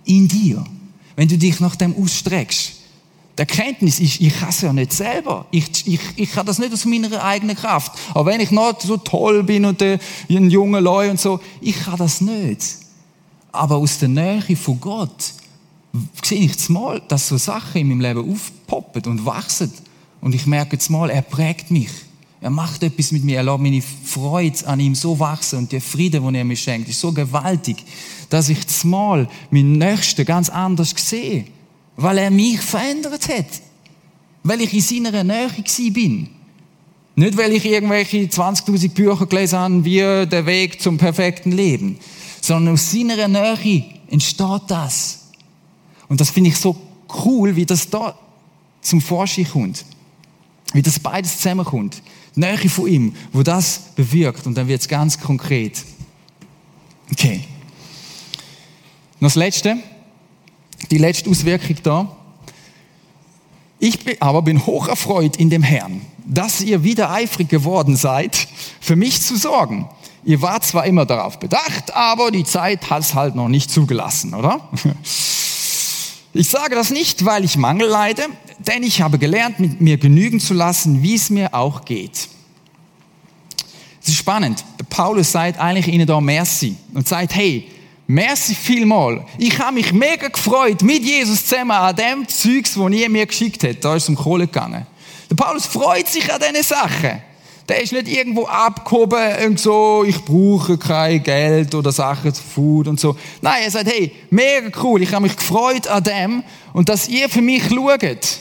in 0.05 0.27
dir. 0.27 0.63
Wenn 1.15 1.27
du 1.27 1.37
dich 1.37 1.59
nach 1.59 1.75
dem 1.75 1.95
ausstreckst. 1.95 2.73
Die 3.37 3.41
Erkenntnis 3.41 3.99
ist, 3.99 4.21
ich 4.21 4.33
kann 4.39 4.49
es 4.49 4.61
ja 4.61 4.71
nicht 4.71 4.93
selber. 4.93 5.45
Ich, 5.51 5.85
ich, 5.87 5.99
ich 6.15 6.31
kann 6.31 6.45
das 6.45 6.57
nicht 6.57 6.71
aus 6.71 6.85
meiner 6.85 7.21
eigenen 7.21 7.55
Kraft. 7.55 7.91
Aber 8.13 8.31
wenn 8.31 8.39
ich 8.39 8.51
noch 8.51 8.79
so 8.79 8.95
toll 8.95 9.43
bin 9.43 9.65
und 9.65 9.81
ein 9.81 9.99
junger 10.29 10.79
Leu 10.79 11.09
und 11.09 11.19
so, 11.19 11.41
ich 11.59 11.77
kann 11.83 11.97
das 11.97 12.21
nicht. 12.21 12.63
Aber 13.51 13.75
aus 13.77 13.97
der 13.99 14.07
Nähe 14.07 14.55
von 14.55 14.79
Gott 14.79 15.33
sehe 16.23 16.39
ich 16.39 16.51
jetzt 16.51 16.69
mal, 16.69 17.01
dass 17.07 17.27
so 17.27 17.37
Sachen 17.37 17.81
in 17.81 17.89
meinem 17.89 18.01
Leben 18.01 18.31
aufpoppen 18.31 19.03
und 19.05 19.25
wachsen. 19.25 19.71
Und 20.21 20.33
ich 20.35 20.45
merke 20.45 20.75
jetzt 20.75 20.89
mal, 20.89 21.09
er 21.09 21.21
prägt 21.21 21.71
mich. 21.71 21.89
Er 22.41 22.49
macht 22.49 22.83
etwas 22.83 23.11
mit 23.11 23.23
mir. 23.23 23.37
Er 23.37 23.43
lässt 23.43 23.59
meine 23.59 23.81
Freude 23.81 24.67
an 24.67 24.79
ihm 24.79 24.95
so 24.95 25.19
wachsen 25.19 25.59
und 25.59 25.71
der 25.71 25.81
Friede, 25.81 26.19
den 26.19 26.35
er 26.35 26.45
mir 26.45 26.55
schenkt, 26.55 26.89
ist 26.89 26.99
so 26.99 27.11
gewaltig, 27.11 27.77
dass 28.29 28.49
ich 28.49 28.59
jetzt 28.59 28.85
mal 28.85 29.27
meinen 29.51 29.73
Nächsten 29.73 30.25
ganz 30.25 30.49
anders 30.49 30.93
sehe 30.97 31.45
weil 31.95 32.17
er 32.17 32.31
mich 32.31 32.59
verändert 32.59 33.27
hat. 33.29 33.45
Weil 34.43 34.61
ich 34.61 34.73
in 34.73 34.81
seiner 34.81 35.23
Nähe 35.23 35.49
bin. 35.91 36.29
Nicht, 37.15 37.37
weil 37.37 37.53
ich 37.53 37.65
irgendwelche 37.65 38.17
20.000 38.17 38.89
Bücher 38.89 39.25
gelesen 39.25 39.59
habe, 39.59 39.85
wie 39.85 39.99
der 39.99 40.45
Weg 40.45 40.81
zum 40.81 40.97
perfekten 40.97 41.51
Leben. 41.51 41.97
Sondern 42.41 42.73
aus 42.73 42.91
seiner 42.91 43.27
Nähe 43.27 43.85
entsteht 44.09 44.61
das. 44.67 45.21
Und 46.07 46.21
das 46.21 46.29
finde 46.29 46.49
ich 46.49 46.57
so 46.57 46.75
cool, 47.25 47.55
wie 47.55 47.65
das 47.65 47.89
da 47.89 48.17
zum 48.81 49.01
Vorschein 49.01 49.49
kommt. 49.49 49.85
Wie 50.73 50.81
das 50.81 50.99
beides 50.99 51.37
zusammenkommt. 51.37 52.01
Die 52.35 52.41
Nähe 52.41 52.69
von 52.69 52.87
ihm, 52.87 53.15
wo 53.31 53.43
das 53.43 53.91
bewirkt. 53.95 54.45
Und 54.45 54.55
dann 54.55 54.67
wird 54.67 54.81
es 54.81 54.87
ganz 54.87 55.19
konkret. 55.19 55.83
Okay. 57.11 57.45
Noch 59.19 59.29
das 59.29 59.35
Letzte 59.35 59.77
die 60.91 60.97
letzte 60.97 61.29
Auswirkung 61.29 61.77
da. 61.83 62.15
Ich 63.79 64.21
aber 64.21 64.41
bin 64.41 64.65
hoch 64.65 64.87
erfreut 64.87 65.35
in 65.37 65.49
dem 65.49 65.63
Herrn, 65.63 66.01
dass 66.25 66.61
ihr 66.61 66.83
wieder 66.83 67.11
eifrig 67.11 67.49
geworden 67.49 67.95
seid, 67.95 68.47
für 68.79 68.95
mich 68.95 69.21
zu 69.21 69.35
sorgen. 69.35 69.89
Ihr 70.23 70.41
wart 70.41 70.63
zwar 70.63 70.85
immer 70.85 71.05
darauf 71.05 71.39
bedacht, 71.39 71.93
aber 71.93 72.31
die 72.31 72.45
Zeit 72.45 72.89
hat 72.89 73.01
es 73.01 73.13
halt 73.13 73.35
noch 73.35 73.47
nicht 73.47 73.69
zugelassen, 73.69 74.33
oder? 74.33 74.69
Ich 76.37 76.49
sage 76.49 76.75
das 76.75 76.89
nicht, 76.89 77.23
weil 77.23 77.45
ich 77.45 77.55
Mangel 77.55 77.87
leide, 77.87 78.23
denn 78.59 78.83
ich 78.83 78.99
habe 78.99 79.17
gelernt, 79.17 79.61
mit 79.61 79.79
mir 79.79 79.95
genügen 79.95 80.41
zu 80.41 80.53
lassen, 80.53 81.01
wie 81.01 81.15
es 81.15 81.29
mir 81.29 81.53
auch 81.53 81.85
geht. 81.85 82.27
Es 84.01 84.09
ist 84.09 84.17
spannend. 84.17 84.65
Paulus 84.89 85.31
sagt 85.31 85.57
eigentlich 85.61 85.87
ihnen 85.87 86.05
da 86.05 86.19
Merci 86.19 86.75
und 86.93 87.07
sagt, 87.07 87.33
hey, 87.35 87.69
Merci 88.07 88.53
vielmal. 88.53 89.25
Ich 89.37 89.57
habe 89.57 89.75
mich 89.75 89.93
mega 89.93 90.27
gefreut 90.27 90.83
mit 90.83 91.03
Jesus 91.03 91.47
zusammen 91.47 91.71
an 91.71 91.95
dem 91.95 92.27
Zeugs, 92.27 92.75
das 92.75 92.91
er 92.91 93.09
mir 93.09 93.25
geschickt 93.25 93.63
hat. 93.63 93.83
Da 93.83 93.95
ist 93.95 94.03
es 94.03 94.09
um 94.09 94.15
Kohle 94.15 94.45
gegangen. 94.45 94.85
Der 95.29 95.35
Paulus 95.35 95.65
freut 95.65 96.07
sich 96.07 96.31
an 96.31 96.39
diesen 96.39 96.63
Sachen. 96.63 97.21
Der 97.67 97.81
ist 97.81 97.93
nicht 97.93 98.07
irgendwo 98.07 98.45
abgehoben 98.45 99.47
und 99.47 99.59
so, 99.59 100.03
ich 100.07 100.23
brauche 100.23 100.77
kein 100.77 101.23
Geld 101.23 101.73
oder 101.73 101.91
Sachen, 101.91 102.31
Food 102.33 102.87
und 102.87 102.99
so. 102.99 103.15
Nein, 103.41 103.63
er 103.63 103.71
sagt, 103.71 103.87
hey, 103.87 104.11
mega 104.29 104.69
cool, 104.83 105.01
ich 105.01 105.11
habe 105.11 105.23
mich 105.23 105.35
gefreut 105.35 105.87
an 105.87 106.03
dem 106.03 106.43
und 106.73 106.89
dass 106.89 107.07
ihr 107.07 107.27
für 107.27 107.41
mich 107.41 107.63
schaut. 107.63 108.39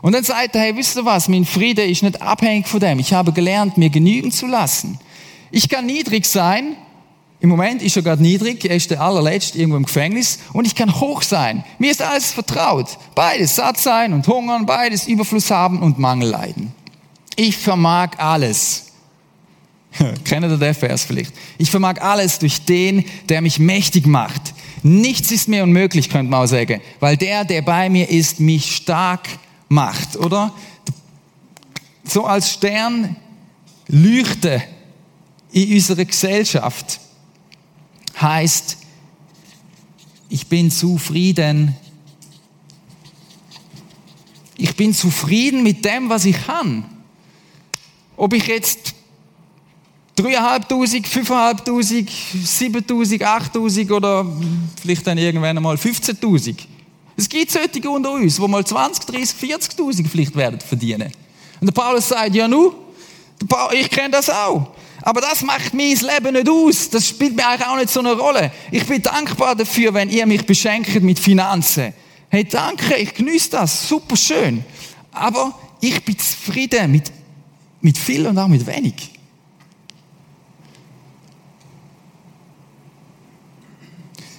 Und 0.00 0.14
dann 0.14 0.24
sagt 0.24 0.54
er, 0.54 0.62
hey, 0.62 0.76
wisst 0.76 0.96
ihr 0.96 1.04
was, 1.04 1.28
mein 1.28 1.44
Friede 1.44 1.84
ist 1.84 2.02
nicht 2.02 2.22
abhängig 2.22 2.68
von 2.68 2.80
dem. 2.80 2.98
Ich 3.00 3.12
habe 3.12 3.32
gelernt, 3.32 3.76
mir 3.76 3.90
genügen 3.90 4.32
zu 4.32 4.46
lassen. 4.46 4.98
Ich 5.50 5.68
kann 5.68 5.84
niedrig 5.84 6.24
sein, 6.24 6.76
im 7.40 7.50
Moment 7.50 7.82
ist 7.82 7.96
er 7.96 8.02
gerade 8.02 8.22
niedrig, 8.22 8.64
er 8.64 8.74
ist 8.74 8.90
der 8.90 9.00
allerletzte 9.00 9.58
irgendwo 9.58 9.76
im 9.76 9.84
Gefängnis 9.84 10.40
und 10.52 10.66
ich 10.66 10.74
kann 10.74 11.00
hoch 11.00 11.22
sein. 11.22 11.64
Mir 11.78 11.90
ist 11.90 12.02
alles 12.02 12.32
vertraut. 12.32 12.98
Beides 13.14 13.54
satt 13.54 13.78
sein 13.78 14.12
und 14.12 14.26
hungern, 14.26 14.66
beides 14.66 15.06
Überfluss 15.06 15.50
haben 15.50 15.80
und 15.80 15.98
Mangel 15.98 16.30
leiden. 16.30 16.72
Ich 17.40 17.56
vermag 17.56 18.18
alles. 18.18 18.86
Kennt 20.24 20.44
ihr 20.44 20.56
den 20.56 20.74
Vers 20.74 21.04
vielleicht? 21.04 21.32
Ich 21.56 21.70
vermag 21.70 22.00
alles 22.00 22.40
durch 22.40 22.64
den, 22.64 23.04
der 23.28 23.42
mich 23.42 23.60
mächtig 23.60 24.08
macht. 24.08 24.54
Nichts 24.82 25.30
ist 25.30 25.46
mir 25.46 25.62
unmöglich, 25.62 26.10
könnte 26.10 26.32
man 26.32 26.42
auch 26.42 26.48
sagen, 26.48 26.80
weil 26.98 27.16
der, 27.16 27.44
der 27.44 27.62
bei 27.62 27.88
mir 27.90 28.08
ist, 28.08 28.40
mich 28.40 28.74
stark 28.74 29.28
macht, 29.68 30.16
oder? 30.16 30.52
So 32.02 32.24
als 32.24 32.50
Stern 32.50 33.14
leuchte 33.86 34.60
in 35.52 35.74
unserer 35.74 36.06
Gesellschaft 36.06 36.98
heißt, 38.20 38.78
ich 40.28 40.48
bin 40.48 40.72
zufrieden. 40.72 41.76
Ich 44.56 44.74
bin 44.74 44.92
zufrieden 44.92 45.62
mit 45.62 45.84
dem, 45.84 46.08
was 46.08 46.24
ich 46.24 46.44
kann. 46.44 46.97
Ob 48.18 48.32
ich 48.34 48.46
jetzt 48.48 48.94
3.500, 50.18 50.68
5.500, 51.64 52.08
7.000, 52.44 53.22
8.000 53.22 53.92
oder 53.92 54.26
vielleicht 54.82 55.06
dann 55.06 55.16
irgendwann 55.16 55.56
einmal 55.56 55.76
15.000. 55.76 56.56
Es 57.16 57.28
gibt 57.28 57.52
solche 57.52 57.88
unter 57.88 58.10
uns, 58.12 58.40
wo 58.40 58.48
mal 58.48 58.66
20, 58.66 59.06
30, 59.06 59.50
40.000 59.50 60.08
vielleicht 60.08 60.34
werden 60.34 60.58
verdienen. 60.60 61.12
Und 61.60 61.66
der 61.68 61.72
Paulus 61.72 62.08
sagt, 62.08 62.34
ja 62.34 62.48
nu, 62.48 62.74
Ich 63.72 63.88
kenne 63.88 64.10
das 64.10 64.28
auch. 64.28 64.72
Aber 65.02 65.20
das 65.20 65.42
macht 65.42 65.72
mein 65.72 65.96
Leben 65.96 66.32
nicht 66.32 66.48
aus. 66.48 66.90
Das 66.90 67.06
spielt 67.06 67.36
mir 67.36 67.46
eigentlich 67.46 67.68
auch 67.68 67.76
nicht 67.76 67.90
so 67.90 68.00
eine 68.00 68.12
Rolle. 68.12 68.50
Ich 68.72 68.84
bin 68.84 69.00
dankbar 69.00 69.54
dafür, 69.54 69.94
wenn 69.94 70.10
ihr 70.10 70.26
mich 70.26 70.44
beschenkt 70.44 71.00
mit 71.02 71.20
Finanzen. 71.20 71.92
Hey, 72.28 72.44
danke, 72.44 72.96
ich 72.96 73.14
genieße 73.14 73.50
das. 73.50 73.88
Super 73.88 74.16
schön. 74.16 74.64
Aber 75.12 75.56
ich 75.80 76.04
bin 76.04 76.18
zufrieden 76.18 76.90
mit, 76.90 77.12
mit 77.80 77.96
viel 77.98 78.26
und 78.26 78.38
auch 78.38 78.48
mit 78.48 78.66
wenig. 78.66 79.18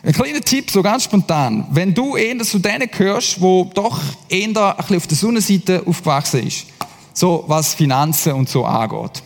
Ein 0.02 0.14
kleiner 0.14 0.42
Tipp, 0.42 0.72
so 0.72 0.82
ganz 0.82 1.04
spontan. 1.04 1.68
Wenn 1.72 1.94
du 1.94 2.16
eher 2.16 2.40
zu 2.40 2.58
denen 2.60 2.90
gehörst, 2.90 3.40
wo 3.42 3.70
doch 3.74 4.00
eher 4.30 4.76
auf 4.78 5.08
der 5.08 5.18
Sonnenseite 5.18 5.84
aufgewachsen 5.86 6.48
ist, 6.48 6.68
so 7.14 7.44
was 7.48 7.74
Finanzen 7.74 8.34
und 8.34 8.48
so 8.48 8.66
angeht, 8.66 9.22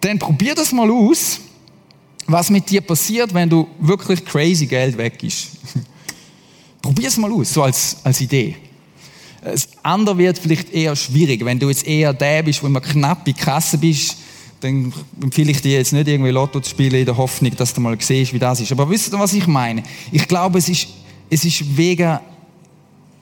dann 0.00 0.18
probier 0.18 0.54
das 0.54 0.72
mal 0.72 0.90
aus, 0.90 1.40
was 2.26 2.50
mit 2.50 2.68
dir 2.68 2.80
passiert, 2.80 3.32
wenn 3.34 3.48
du 3.48 3.68
wirklich 3.78 4.24
crazy 4.24 4.66
Geld 4.66 4.96
weg 4.96 5.22
ist. 5.22 5.48
probier 6.82 7.08
es 7.08 7.16
mal 7.16 7.30
aus, 7.30 7.52
so 7.52 7.62
als, 7.62 7.98
als 8.02 8.20
Idee. 8.20 8.56
Das 9.52 9.68
andere 9.84 10.18
wird 10.18 10.38
vielleicht 10.38 10.72
eher 10.72 10.96
schwierig. 10.96 11.44
Wenn 11.44 11.60
du 11.60 11.68
jetzt 11.68 11.86
eher 11.86 12.12
der 12.12 12.42
bist, 12.42 12.62
wo 12.64 12.66
immer 12.66 12.80
knapp 12.80 13.24
die 13.24 13.32
Kasse 13.32 13.78
bist, 13.78 14.16
dann 14.58 14.92
empfehle 15.22 15.52
ich 15.52 15.62
dir 15.62 15.78
jetzt 15.78 15.92
nicht 15.92 16.08
irgendwie 16.08 16.32
Lotto 16.32 16.58
zu 16.60 16.70
spielen 16.70 16.94
in 16.94 17.04
der 17.04 17.16
Hoffnung, 17.16 17.54
dass 17.54 17.72
du 17.72 17.80
mal 17.80 17.96
siehst, 18.00 18.32
wie 18.32 18.40
das 18.40 18.60
ist. 18.60 18.72
Aber 18.72 18.90
wisst 18.90 19.12
ihr, 19.12 19.18
was 19.20 19.32
ich 19.34 19.46
meine? 19.46 19.84
Ich 20.10 20.26
glaube, 20.26 20.58
es 20.58 20.68
ist, 20.68 20.88
es 21.30 21.44
ist 21.44 21.76
wegen, 21.76 22.18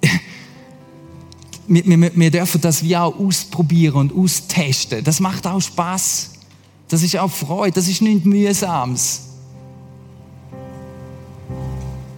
wir, 1.68 1.84
wir, 1.84 2.10
wir 2.14 2.30
dürfen 2.30 2.60
das 2.62 2.82
wie 2.82 2.96
auch 2.96 3.14
ausprobieren 3.18 4.10
und 4.10 4.16
austesten. 4.16 5.04
Das 5.04 5.20
macht 5.20 5.46
auch 5.46 5.60
Spaß. 5.60 6.30
Das 6.88 7.02
ist 7.02 7.18
auch 7.18 7.30
Freude. 7.30 7.72
Das 7.72 7.86
ist 7.86 8.00
nichts 8.00 8.24
Mühsames. 8.24 9.28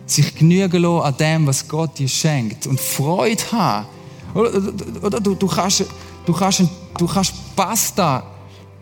Sich 0.06 0.32
genügen 0.32 0.80
lassen 0.80 1.02
an 1.02 1.16
dem, 1.16 1.46
was 1.48 1.66
Gott 1.66 1.98
dir 1.98 2.06
schenkt. 2.06 2.68
Und 2.68 2.78
Freude 2.78 3.42
haben. 3.50 3.95
Oder, 4.36 5.20
du, 5.20 5.34
du, 5.34 5.46
kannst, 5.46 5.84
du, 6.26 6.32
kannst, 6.32 6.62
du 6.98 7.06
kannst 7.06 7.34
Pasta 7.56 8.22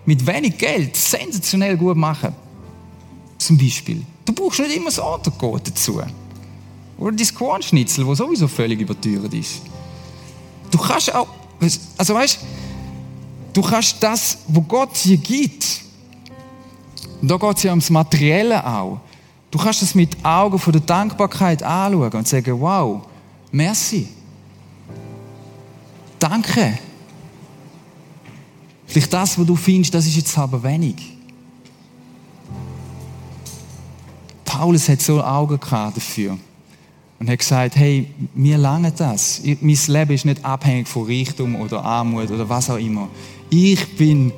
mit 0.04 0.26
wenig 0.26 0.58
Geld 0.58 0.96
sensationell 0.96 1.76
gut 1.76 1.96
machen. 1.96 2.34
Zum 3.38 3.56
Beispiel. 3.56 4.02
Du 4.24 4.32
brauchst 4.32 4.60
nicht 4.60 4.76
immer 4.76 4.86
das 4.86 4.98
Autocode 4.98 5.68
dazu. 5.68 6.00
Oder 6.98 7.16
das 7.16 7.34
Kornschnitzel, 7.34 8.04
das 8.06 8.18
sowieso 8.18 8.48
völlig 8.48 8.80
überteuert 8.80 9.32
ist. 9.34 9.62
Du 10.70 10.78
kannst 10.78 11.14
auch, 11.14 11.28
also 11.98 12.14
weißt 12.14 12.38
du, 13.52 13.62
kannst 13.62 14.02
das, 14.02 14.38
wo 14.48 14.60
Gott 14.62 14.90
dir 15.04 15.16
gibt, 15.16 15.82
und 17.20 17.30
da 17.30 17.36
geht 17.36 17.56
es 17.56 17.62
ja 17.62 17.70
ums 17.70 17.90
Materielle 17.90 18.66
auch, 18.66 19.00
du 19.50 19.58
kannst 19.58 19.82
das 19.82 19.94
mit 19.94 20.24
Augen 20.24 20.58
von 20.58 20.72
der 20.72 20.82
Dankbarkeit 20.82 21.62
anschauen 21.62 22.12
und 22.12 22.28
sagen, 22.28 22.60
wow, 22.60 23.02
merci. 23.50 24.08
Danke. 26.34 26.76
Vielleicht 28.88 29.12
das, 29.12 29.38
was 29.38 29.46
du 29.46 29.54
findest, 29.54 29.94
das 29.94 30.04
ist 30.04 30.16
jetzt 30.16 30.36
aber 30.36 30.60
wenig. 30.64 30.96
Paulus 34.44 34.88
hat 34.88 35.00
so 35.00 35.22
Augen 35.22 35.60
dafür 35.60 36.36
und 37.20 37.30
hat 37.30 37.38
gesagt, 37.38 37.76
hey, 37.76 38.08
mir 38.34 38.58
lange 38.58 38.90
das. 38.90 39.42
Mein 39.44 39.78
Leben 39.86 40.12
ist 40.12 40.24
nicht 40.24 40.44
abhängig 40.44 40.88
von 40.88 41.06
Reichtum 41.06 41.54
oder 41.54 41.84
Armut 41.84 42.32
oder 42.32 42.48
was 42.48 42.68
auch 42.68 42.78
immer. 42.78 43.08
Ich 43.48 43.96
bin 43.96 44.32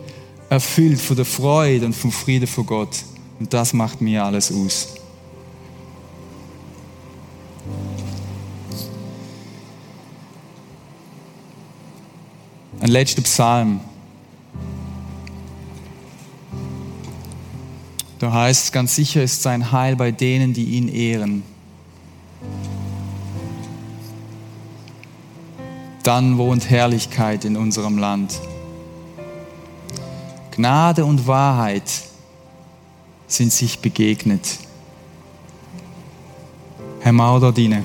erfüllt 0.50 1.00
von 1.00 1.16
der 1.16 1.24
Freude 1.24 1.86
und 1.86 1.94
vom 1.94 2.12
Frieden 2.12 2.46
von 2.46 2.66
Gott. 2.66 3.04
Und 3.40 3.54
das 3.54 3.72
macht 3.72 4.02
mir 4.02 4.22
alles 4.22 4.52
aus. 4.52 4.88
Ein 12.86 12.92
letzter 12.92 13.22
Psalm. 13.22 13.80
Da 18.20 18.32
heißt 18.32 18.66
es, 18.66 18.70
ganz 18.70 18.94
sicher 18.94 19.24
ist 19.24 19.42
sein 19.42 19.72
Heil 19.72 19.96
bei 19.96 20.12
denen, 20.12 20.52
die 20.52 20.66
ihn 20.66 20.86
ehren. 20.86 21.42
Dann 26.04 26.38
wohnt 26.38 26.70
Herrlichkeit 26.70 27.44
in 27.44 27.56
unserem 27.56 27.98
Land. 27.98 28.38
Gnade 30.52 31.04
und 31.04 31.26
Wahrheit 31.26 31.90
sind 33.26 33.52
sich 33.52 33.80
begegnet. 33.80 34.58
Herr 37.00 37.12
Mauderdine. 37.12 37.82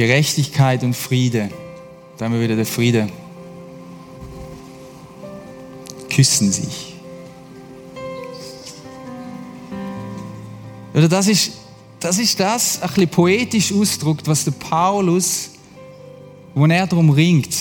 Gerechtigkeit 0.00 0.82
und 0.82 0.96
Friede. 0.96 1.50
Da 2.16 2.24
haben 2.24 2.32
wir 2.32 2.40
wieder 2.40 2.56
der 2.56 2.64
Friede 2.64 3.06
küssen 6.08 6.50
sich. 6.50 6.94
Oder 10.94 11.06
das 11.06 11.28
ist, 11.28 11.52
das 12.00 12.18
ist 12.18 12.40
das, 12.40 12.80
ein 12.80 12.88
bisschen 12.88 13.08
poetisch 13.08 13.72
ausdrückt, 13.74 14.26
was 14.26 14.44
der 14.44 14.52
Paulus, 14.52 15.50
wo 16.54 16.64
er 16.64 16.86
darum 16.86 17.10
ringt. 17.10 17.54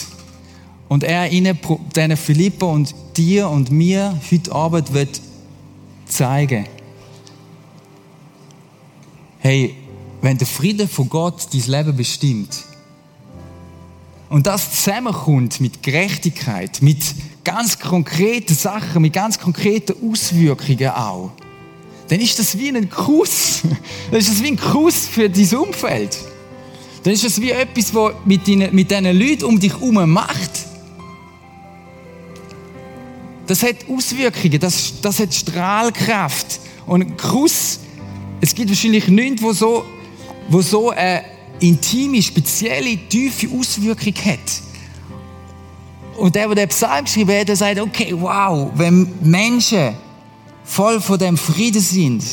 Und 0.87 1.03
er 1.03 1.29
ihnen, 1.29 1.59
den 1.93 2.15
Philippa 2.15 2.67
und 2.67 2.95
dir 3.17 3.49
und 3.49 3.69
mir 3.69 4.17
heute 4.31 4.51
Abend 4.53 4.93
wird 4.93 5.19
zeigen. 6.05 6.67
Hey, 9.39 9.75
wenn 10.22 10.38
der 10.38 10.47
Friede 10.47 10.88
von 10.88 11.09
Gott 11.09 11.47
dein 11.53 11.63
Leben 11.63 11.95
bestimmt, 11.95 12.65
und 14.30 14.45
das 14.45 14.72
zusammenkommt 14.72 15.59
mit 15.59 15.82
Gerechtigkeit, 15.82 16.84
mit 16.84 17.03
ganz 17.43 17.80
konkreten 17.80 18.53
Sachen, 18.53 19.01
mit 19.01 19.13
ganz 19.13 19.39
konkreten 19.39 19.95
Auswirkungen 20.07 20.89
auch, 20.89 21.32
dann 22.09 22.20
ist 22.20 22.38
das 22.38 22.57
wie 22.57 22.70
ein 22.70 22.89
Kuss. 22.89 23.61
Dann 24.11 24.20
ist 24.20 24.30
das 24.30 24.41
wie 24.41 24.47
ein 24.47 24.57
Kuss 24.57 25.07
für 25.07 25.30
dein 25.30 25.55
Umfeld. 25.55 26.17
Dann 27.03 27.13
ist 27.13 27.24
das 27.24 27.39
wie 27.39 27.51
etwas, 27.51 27.93
was 27.93 28.13
mit, 28.26 28.47
deinen, 28.47 28.74
mit 28.74 28.89
diesen 28.89 29.20
Leuten 29.20 29.43
um 29.43 29.59
dich 29.59 29.74
herum 29.74 30.09
macht. 30.11 30.51
Das 33.45 33.61
hat 33.61 33.76
Auswirkungen, 33.88 34.59
das, 34.59 34.99
das 35.01 35.20
hat 35.20 35.34
Strahlkraft. 35.34 36.59
Und 36.88 37.01
ein 37.01 37.17
Kuss, 37.17 37.80
es 38.41 38.55
gibt 38.55 38.70
wahrscheinlich 38.70 39.07
nichts, 39.07 39.43
wo 39.43 39.53
so, 39.53 39.86
wo 40.49 40.61
so 40.61 40.89
eine 40.89 41.23
intime, 41.59 42.21
spezielle, 42.21 42.97
tiefe 43.09 43.47
Auswirkung 43.49 44.13
hat. 44.25 44.61
Und 46.17 46.35
der, 46.35 46.47
der 46.47 46.55
den 46.55 46.69
Psalm 46.69 47.05
geschrieben 47.05 47.39
hat, 47.39 47.47
der 47.47 47.55
sagt, 47.55 47.79
okay, 47.79 48.13
wow, 48.17 48.71
wenn 48.75 49.07
Menschen 49.21 49.95
voll 50.65 50.99
von 50.99 51.17
dem 51.17 51.37
Frieden 51.37 51.81
sind 51.81 52.23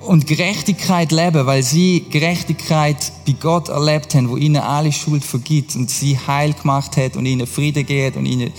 und 0.00 0.26
Gerechtigkeit 0.26 1.12
leben, 1.12 1.46
weil 1.46 1.62
sie 1.62 2.04
Gerechtigkeit 2.10 3.12
bei 3.26 3.32
Gott 3.32 3.68
erlebt 3.68 4.14
haben, 4.14 4.28
wo 4.28 4.36
ihnen 4.36 4.56
alle 4.56 4.92
Schuld 4.92 5.24
vergibt 5.24 5.76
und 5.76 5.90
sie 5.90 6.18
heil 6.18 6.52
gemacht 6.52 6.96
hat 6.96 7.16
und 7.16 7.26
ihnen 7.26 7.46
Frieden 7.46 7.86
geht 7.86 8.16
und 8.16 8.26
ihnen, 8.26 8.52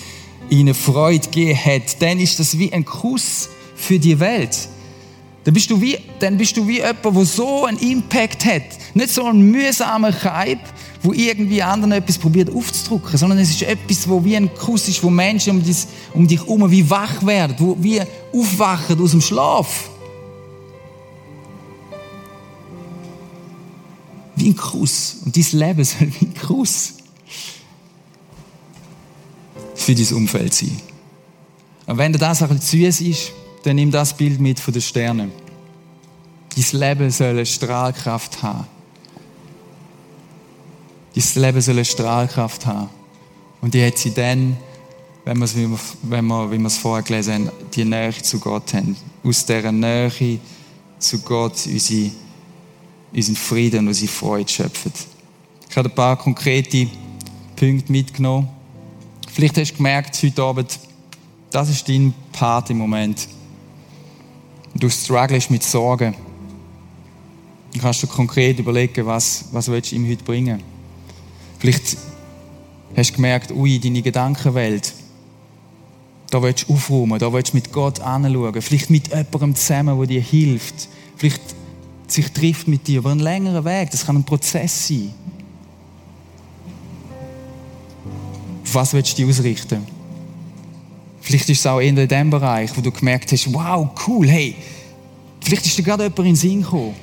ihnen 0.50 0.74
Freude 0.74 1.28
gegeben 1.28 1.60
hat, 1.64 2.02
dann 2.02 2.20
ist 2.20 2.40
das 2.40 2.58
wie 2.58 2.72
ein 2.72 2.86
Kuss 2.86 3.50
für 3.76 4.00
die 4.00 4.20
Welt. 4.20 4.70
Dann 5.44 5.54
bist 5.54 5.70
du 5.70 5.80
wie, 5.80 5.98
dann 6.20 6.38
bist 6.38 6.58
du 6.58 6.68
wie 6.68 6.78
jemand, 6.78 7.04
der 7.04 7.26
so 7.26 7.66
einen 7.66 7.78
Impact 7.80 8.46
hat. 8.46 8.64
Nicht 8.94 9.10
so 9.10 9.26
ein 9.26 9.42
mühsamer 9.42 10.12
Kaib, 10.12 10.60
wo 11.02 11.14
irgendwie 11.14 11.64
anderen 11.64 11.94
etwas 11.94 12.18
probiert 12.18 12.54
aufzudrücken, 12.54 13.18
sondern 13.18 13.40
es 13.40 13.52
ist 13.52 13.62
etwas, 13.64 14.08
wo 14.08 14.24
wie 14.24 14.36
ein 14.36 14.54
Kuss 14.54 14.88
ist, 14.90 15.02
wo 15.02 15.10
Menschen 15.10 15.58
um, 15.58 15.64
dich, 15.64 15.78
um 16.14 16.28
dich 16.28 16.40
herum 16.40 16.70
wie 16.70 16.90
wach 16.90 17.26
werden, 17.26 17.56
wo 17.58 17.78
wie 17.80 18.02
aufwachen 18.34 19.02
aus 19.02 19.12
dem 19.12 19.22
Schlaf. 19.22 19.90
Wie 24.36 24.50
ein 24.50 24.56
Kuss. 24.58 25.18
Und 25.26 25.36
dein 25.36 25.60
Leben 25.60 25.84
soll 25.86 26.12
wie 26.20 26.26
ein 26.26 26.34
Kuss 26.34 26.96
für 29.76 29.96
dein 29.96 30.14
Umfeld 30.14 30.54
sein. 30.54 30.78
Und 31.88 31.98
wenn 31.98 32.12
dir 32.12 32.20
das 32.20 32.42
ein 32.44 32.50
bisschen 32.50 32.92
süß 32.92 33.02
ist, 33.02 33.32
dann 33.64 33.76
nimm 33.76 33.92
das 33.92 34.16
Bild 34.16 34.40
mit 34.40 34.60
von 34.60 34.74
den 34.74 34.82
Sternen. 34.82 35.32
Dein 36.56 36.80
Leben 36.80 37.12
soll 37.12 37.30
eine 37.30 37.46
Strahlkraft 37.46 38.42
haben. 38.42 38.68
Dein 41.16 41.44
Leben 41.44 41.62
soll 41.62 41.76
eine 41.76 41.86
Strahlkraft 41.86 42.66
haben. 42.66 42.90
Und 43.62 43.74
die 43.74 43.86
hat 43.86 43.98
sie 43.98 44.14
dann, 44.14 44.58
wenn 45.26 45.38
wir 45.38 45.46
es, 45.46 45.56
wenn 46.04 46.28
wir, 46.28 46.52
wie 46.52 46.58
wir 46.58 46.68
es 46.68 46.78
vorher 46.78 47.04
gelesen 47.04 47.34
haben, 47.34 47.52
die 47.74 47.86
Nähe 47.86 48.14
zu 48.14 48.40
Gott 48.40 48.74
haben. 48.74 48.96
Aus 49.24 49.46
dieser 49.46 49.72
Nähe 49.72 50.40
zu 50.98 51.20
Gott 51.20 51.66
unsere, 51.66 52.12
unseren 53.14 53.36
Frieden 53.36 53.80
und 53.80 53.88
unsere 53.90 54.12
Freude 54.12 54.50
schöpfen. 54.50 54.94
Ich 55.70 55.78
habe 55.78 55.90
ein 55.90 55.96
paar 55.96 56.18
konkrete 56.18 56.88
Punkte 57.56 57.92
mitgenommen. 57.92 58.48
Vielleicht 59.32 59.58
hast 59.58 59.72
du 59.72 59.78
gemerkt, 59.78 60.22
heute 60.24 60.42
Abend, 60.42 60.80
das 61.52 61.70
ist 61.70 61.88
dein 61.88 62.14
Part 62.32 62.70
im 62.70 62.78
Moment. 62.78 63.28
Du 64.76 64.90
struggles 64.90 65.50
mit 65.50 65.64
Sorgen. 65.64 66.16
Dann 67.72 67.82
kannst 67.82 68.04
du 68.04 68.08
konkret 68.08 68.60
überlegen, 68.60 69.06
was, 69.06 69.46
was 69.52 69.68
willst 69.68 69.92
du 69.92 69.96
ihm 69.96 70.10
heute 70.10 70.24
bringen. 70.24 70.62
Vielleicht 71.60 71.98
hast 72.96 73.12
du 73.12 73.16
gemerkt, 73.16 73.52
ui, 73.52 73.80
deine 73.80 74.02
Gedankenwelt, 74.02 74.94
da 76.30 76.42
willst 76.42 76.68
du 76.68 76.74
aufräumen, 76.74 77.20
da 77.20 77.32
willst 77.34 77.54
du 77.54 77.58
mit 77.58 77.72
Gott 77.72 78.00
anschauen. 78.00 78.62
Vielleicht 78.62 78.90
mit 78.90 79.10
jemandem 79.10 79.56
zusammen, 79.56 79.98
der 79.98 80.08
dir 80.08 80.22
hilft. 80.22 80.88
Vielleicht 81.16 81.42
sich 82.08 82.32
trifft 82.32 82.68
mit 82.68 82.88
dir 82.88 83.00
über 83.00 83.12
einen 83.12 83.20
längeren 83.20 83.66
Weg. 83.66 83.92
Das 83.92 84.06
kann 84.06 84.16
ein 84.16 84.24
Prozess 84.24 84.88
sein. 84.88 85.14
Auf 88.64 88.76
was 88.76 88.94
willst 88.94 89.18
du 89.18 89.26
dich 89.26 89.30
ausrichten? 89.30 89.99
Vielleicht 91.22 91.50
ist 91.50 91.60
es 91.60 91.66
auch 91.68 91.80
in 91.80 91.96
dem 91.96 92.30
Bereich, 92.30 92.76
wo 92.76 92.82
du 92.82 92.92
gemerkt 92.92 93.32
hast, 93.32 93.52
wow, 93.54 93.90
cool, 94.08 94.28
hey, 94.28 94.56
vielleicht 95.42 95.66
ist 95.66 95.78
dir 95.78 95.84
gerade 95.84 96.04
jemand 96.04 96.20
in 96.20 96.26
den 96.26 96.36
Sinn 96.36 96.62
gekommen. 96.62 96.96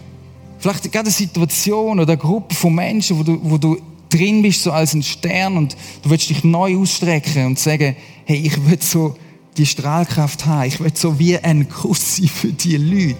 Vielleicht 0.59 0.91
gerade 0.91 1.07
eine 1.07 1.11
Situation 1.11 2.01
oder 2.01 2.13
eine 2.13 2.21
Gruppe 2.21 2.55
von 2.55 2.75
Menschen, 2.75 3.19
wo 3.19 3.23
du, 3.23 3.39
wo 3.43 3.59
du 3.59 3.79
drin 4.09 4.43
bist, 4.43 4.63
so 4.63 4.73
als 4.73 4.95
ein 4.95 5.03
Stern 5.03 5.57
und 5.57 5.77
du 6.03 6.11
willst 6.11 6.31
dich 6.31 6.45
neu 6.45 6.77
ausstrecken 6.79 7.47
und 7.47 7.59
sagen, 7.59 7.97
hey, 8.25 8.39
ich 8.39 8.69
will 8.69 8.81
so 8.81 9.17
die 9.57 9.67
Strahlkraft 9.67 10.47
haben, 10.47 10.69
ich 10.69 10.81
will 10.81 10.93
so 10.95 11.19
wie 11.19 11.39
ein 11.39 11.69
Kuss 11.69 12.17
sein 12.17 12.29
für 12.29 12.53
die 12.53 12.77
Leute. 12.77 13.17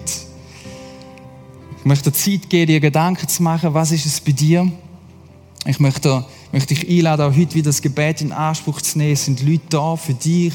Ich 1.79 1.85
möchte 1.85 2.11
dir 2.11 2.17
Zeit 2.17 2.49
geben, 2.49 2.67
dir 2.67 2.79
Gedanken 2.79 3.27
zu 3.27 3.43
machen, 3.43 3.73
was 3.73 3.91
ist 3.91 4.05
es 4.05 4.19
bei 4.19 4.31
dir? 4.31 4.69
Ich 5.65 5.79
möchte, 5.79 6.25
möchte 6.51 6.73
dich 6.73 6.89
einladen, 6.89 7.21
auch 7.21 7.37
heute 7.37 7.55
wieder 7.55 7.69
das 7.69 7.81
Gebet 7.81 8.21
in 8.21 8.31
Anspruch 8.31 8.81
zu 8.81 8.97
nehmen. 8.97 9.13
Es 9.13 9.25
sind 9.25 9.41
Leute 9.41 9.63
da 9.69 9.95
für 9.95 10.13
dich, 10.13 10.53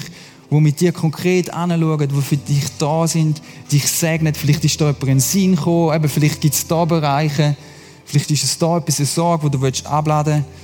die 0.53 0.61
mit 0.61 0.80
dir 0.80 0.92
konkret 0.92 1.53
anschauen, 1.53 2.09
die 2.09 2.22
für 2.22 2.36
dich 2.36 2.64
da 2.78 3.07
sind, 3.07 3.40
dich 3.70 3.86
segnen. 3.86 4.34
Vielleicht 4.34 4.64
ist 4.64 4.80
da 4.80 4.86
jemand 4.86 5.03
in 5.03 5.09
den 5.09 5.20
Sinn 5.20 5.57
gekommen, 5.57 5.94
eben 5.94 6.09
vielleicht 6.09 6.40
gibt 6.40 6.55
es 6.55 6.66
da 6.66 6.84
Bereiche, 6.84 7.57
vielleicht 8.05 8.30
ist 8.30 8.44
es 8.44 8.59
da 8.59 8.76
etwas, 8.76 8.98
eine 8.98 9.07
Sorge, 9.07 9.46
die 9.46 9.57
du 9.57 9.62
willst 9.62 9.86
abladen 9.86 10.44
willst. 10.44 10.62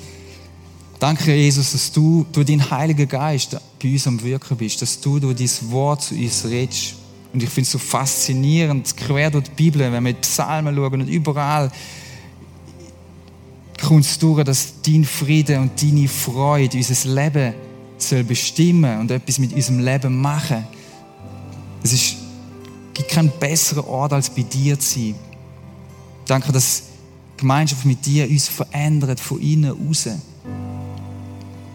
Danke, 1.01 1.33
Jesus, 1.33 1.73
dass 1.73 1.93
du 1.93 2.27
durch 2.33 2.47
deinen 2.47 2.69
Heiligen 2.71 3.09
Geist 3.09 3.57
bei 3.81 3.93
uns 3.93 4.07
am 4.09 4.21
Wirken 4.21 4.57
bist, 4.57 4.83
dass 4.83 5.01
du 5.01 5.21
durch 5.21 5.37
dein 5.37 5.71
Wort 5.71 6.03
zu 6.03 6.15
uns 6.15 6.45
redest. 6.45 6.97
Und 7.33 7.41
ich 7.43 7.49
finde 7.49 7.67
es 7.67 7.73
so 7.73 7.79
faszinierend, 7.79 8.97
quer 8.97 9.31
durch 9.31 9.45
die 9.45 9.51
Bibel, 9.53 9.93
wenn 9.93 10.05
wir 10.05 10.13
die 10.13 10.21
Psalmen 10.21 10.75
schauen 10.75 11.03
und 11.03 11.09
überall 11.09 11.71
kommt 13.81 14.05
es 14.05 14.19
durch, 14.19 14.43
dass 14.43 14.73
dein 14.85 15.05
Friede 15.05 15.61
und 15.61 15.81
deine 15.81 16.09
Freude 16.09 16.77
unser 16.77 17.09
Leben 17.09 17.55
soll 17.99 18.25
bestimmen 18.25 19.01
und 19.01 19.11
etwas 19.11 19.39
mit 19.39 19.53
unserem 19.53 19.81
Leben 19.81 20.21
machen. 20.21 20.65
Es 21.83 21.93
ist, 21.93 22.17
gibt 22.95 23.11
keinen 23.11 23.31
besseren 23.39 23.85
Ort, 23.85 24.13
als 24.13 24.31
bei 24.31 24.43
dir 24.43 24.79
zu 24.79 24.99
sein. 24.99 25.15
Danke, 26.27 26.53
dass 26.53 26.83
die 27.35 27.41
Gemeinschaft 27.41 27.85
mit 27.85 28.05
dir 28.05 28.29
uns 28.29 28.49
verändert 28.49 29.21
von 29.21 29.41
innen 29.41 29.71
raus. 29.71 30.09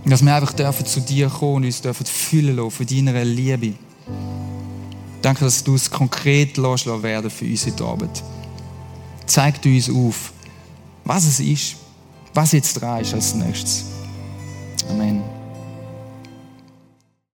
Und 0.04 0.12
dass 0.12 0.24
wir 0.24 0.36
einfach 0.36 0.54
dürfen 0.54 0.86
zu 0.86 1.00
dir 1.02 1.30
kommen 1.30 1.56
und 1.56 1.66
uns 1.66 1.82
dürfen 1.82 2.06
füllen 2.06 2.56
lassen 2.56 2.72
von 2.72 2.86
deiner 2.86 3.24
Liebe. 3.24 3.74
Danke, 5.22 5.46
dass 5.46 5.64
du 5.64 5.76
es 5.76 5.90
konkret 5.90 6.58
werden 6.58 7.30
für 7.30 7.46
uns 7.46 7.66
heute 7.66 7.86
Abend. 7.86 8.24
Zeig 9.26 9.66
uns 9.66 9.90
auf, 9.90 10.34
was 11.06 11.26
es 11.26 11.40
ist, 11.40 11.76
was 12.34 12.52
jetzt 12.52 12.82
dran 12.82 13.02
ist 13.02 13.14
als 13.14 13.34
nächstes. 13.34 13.86
Amen. 14.90 15.33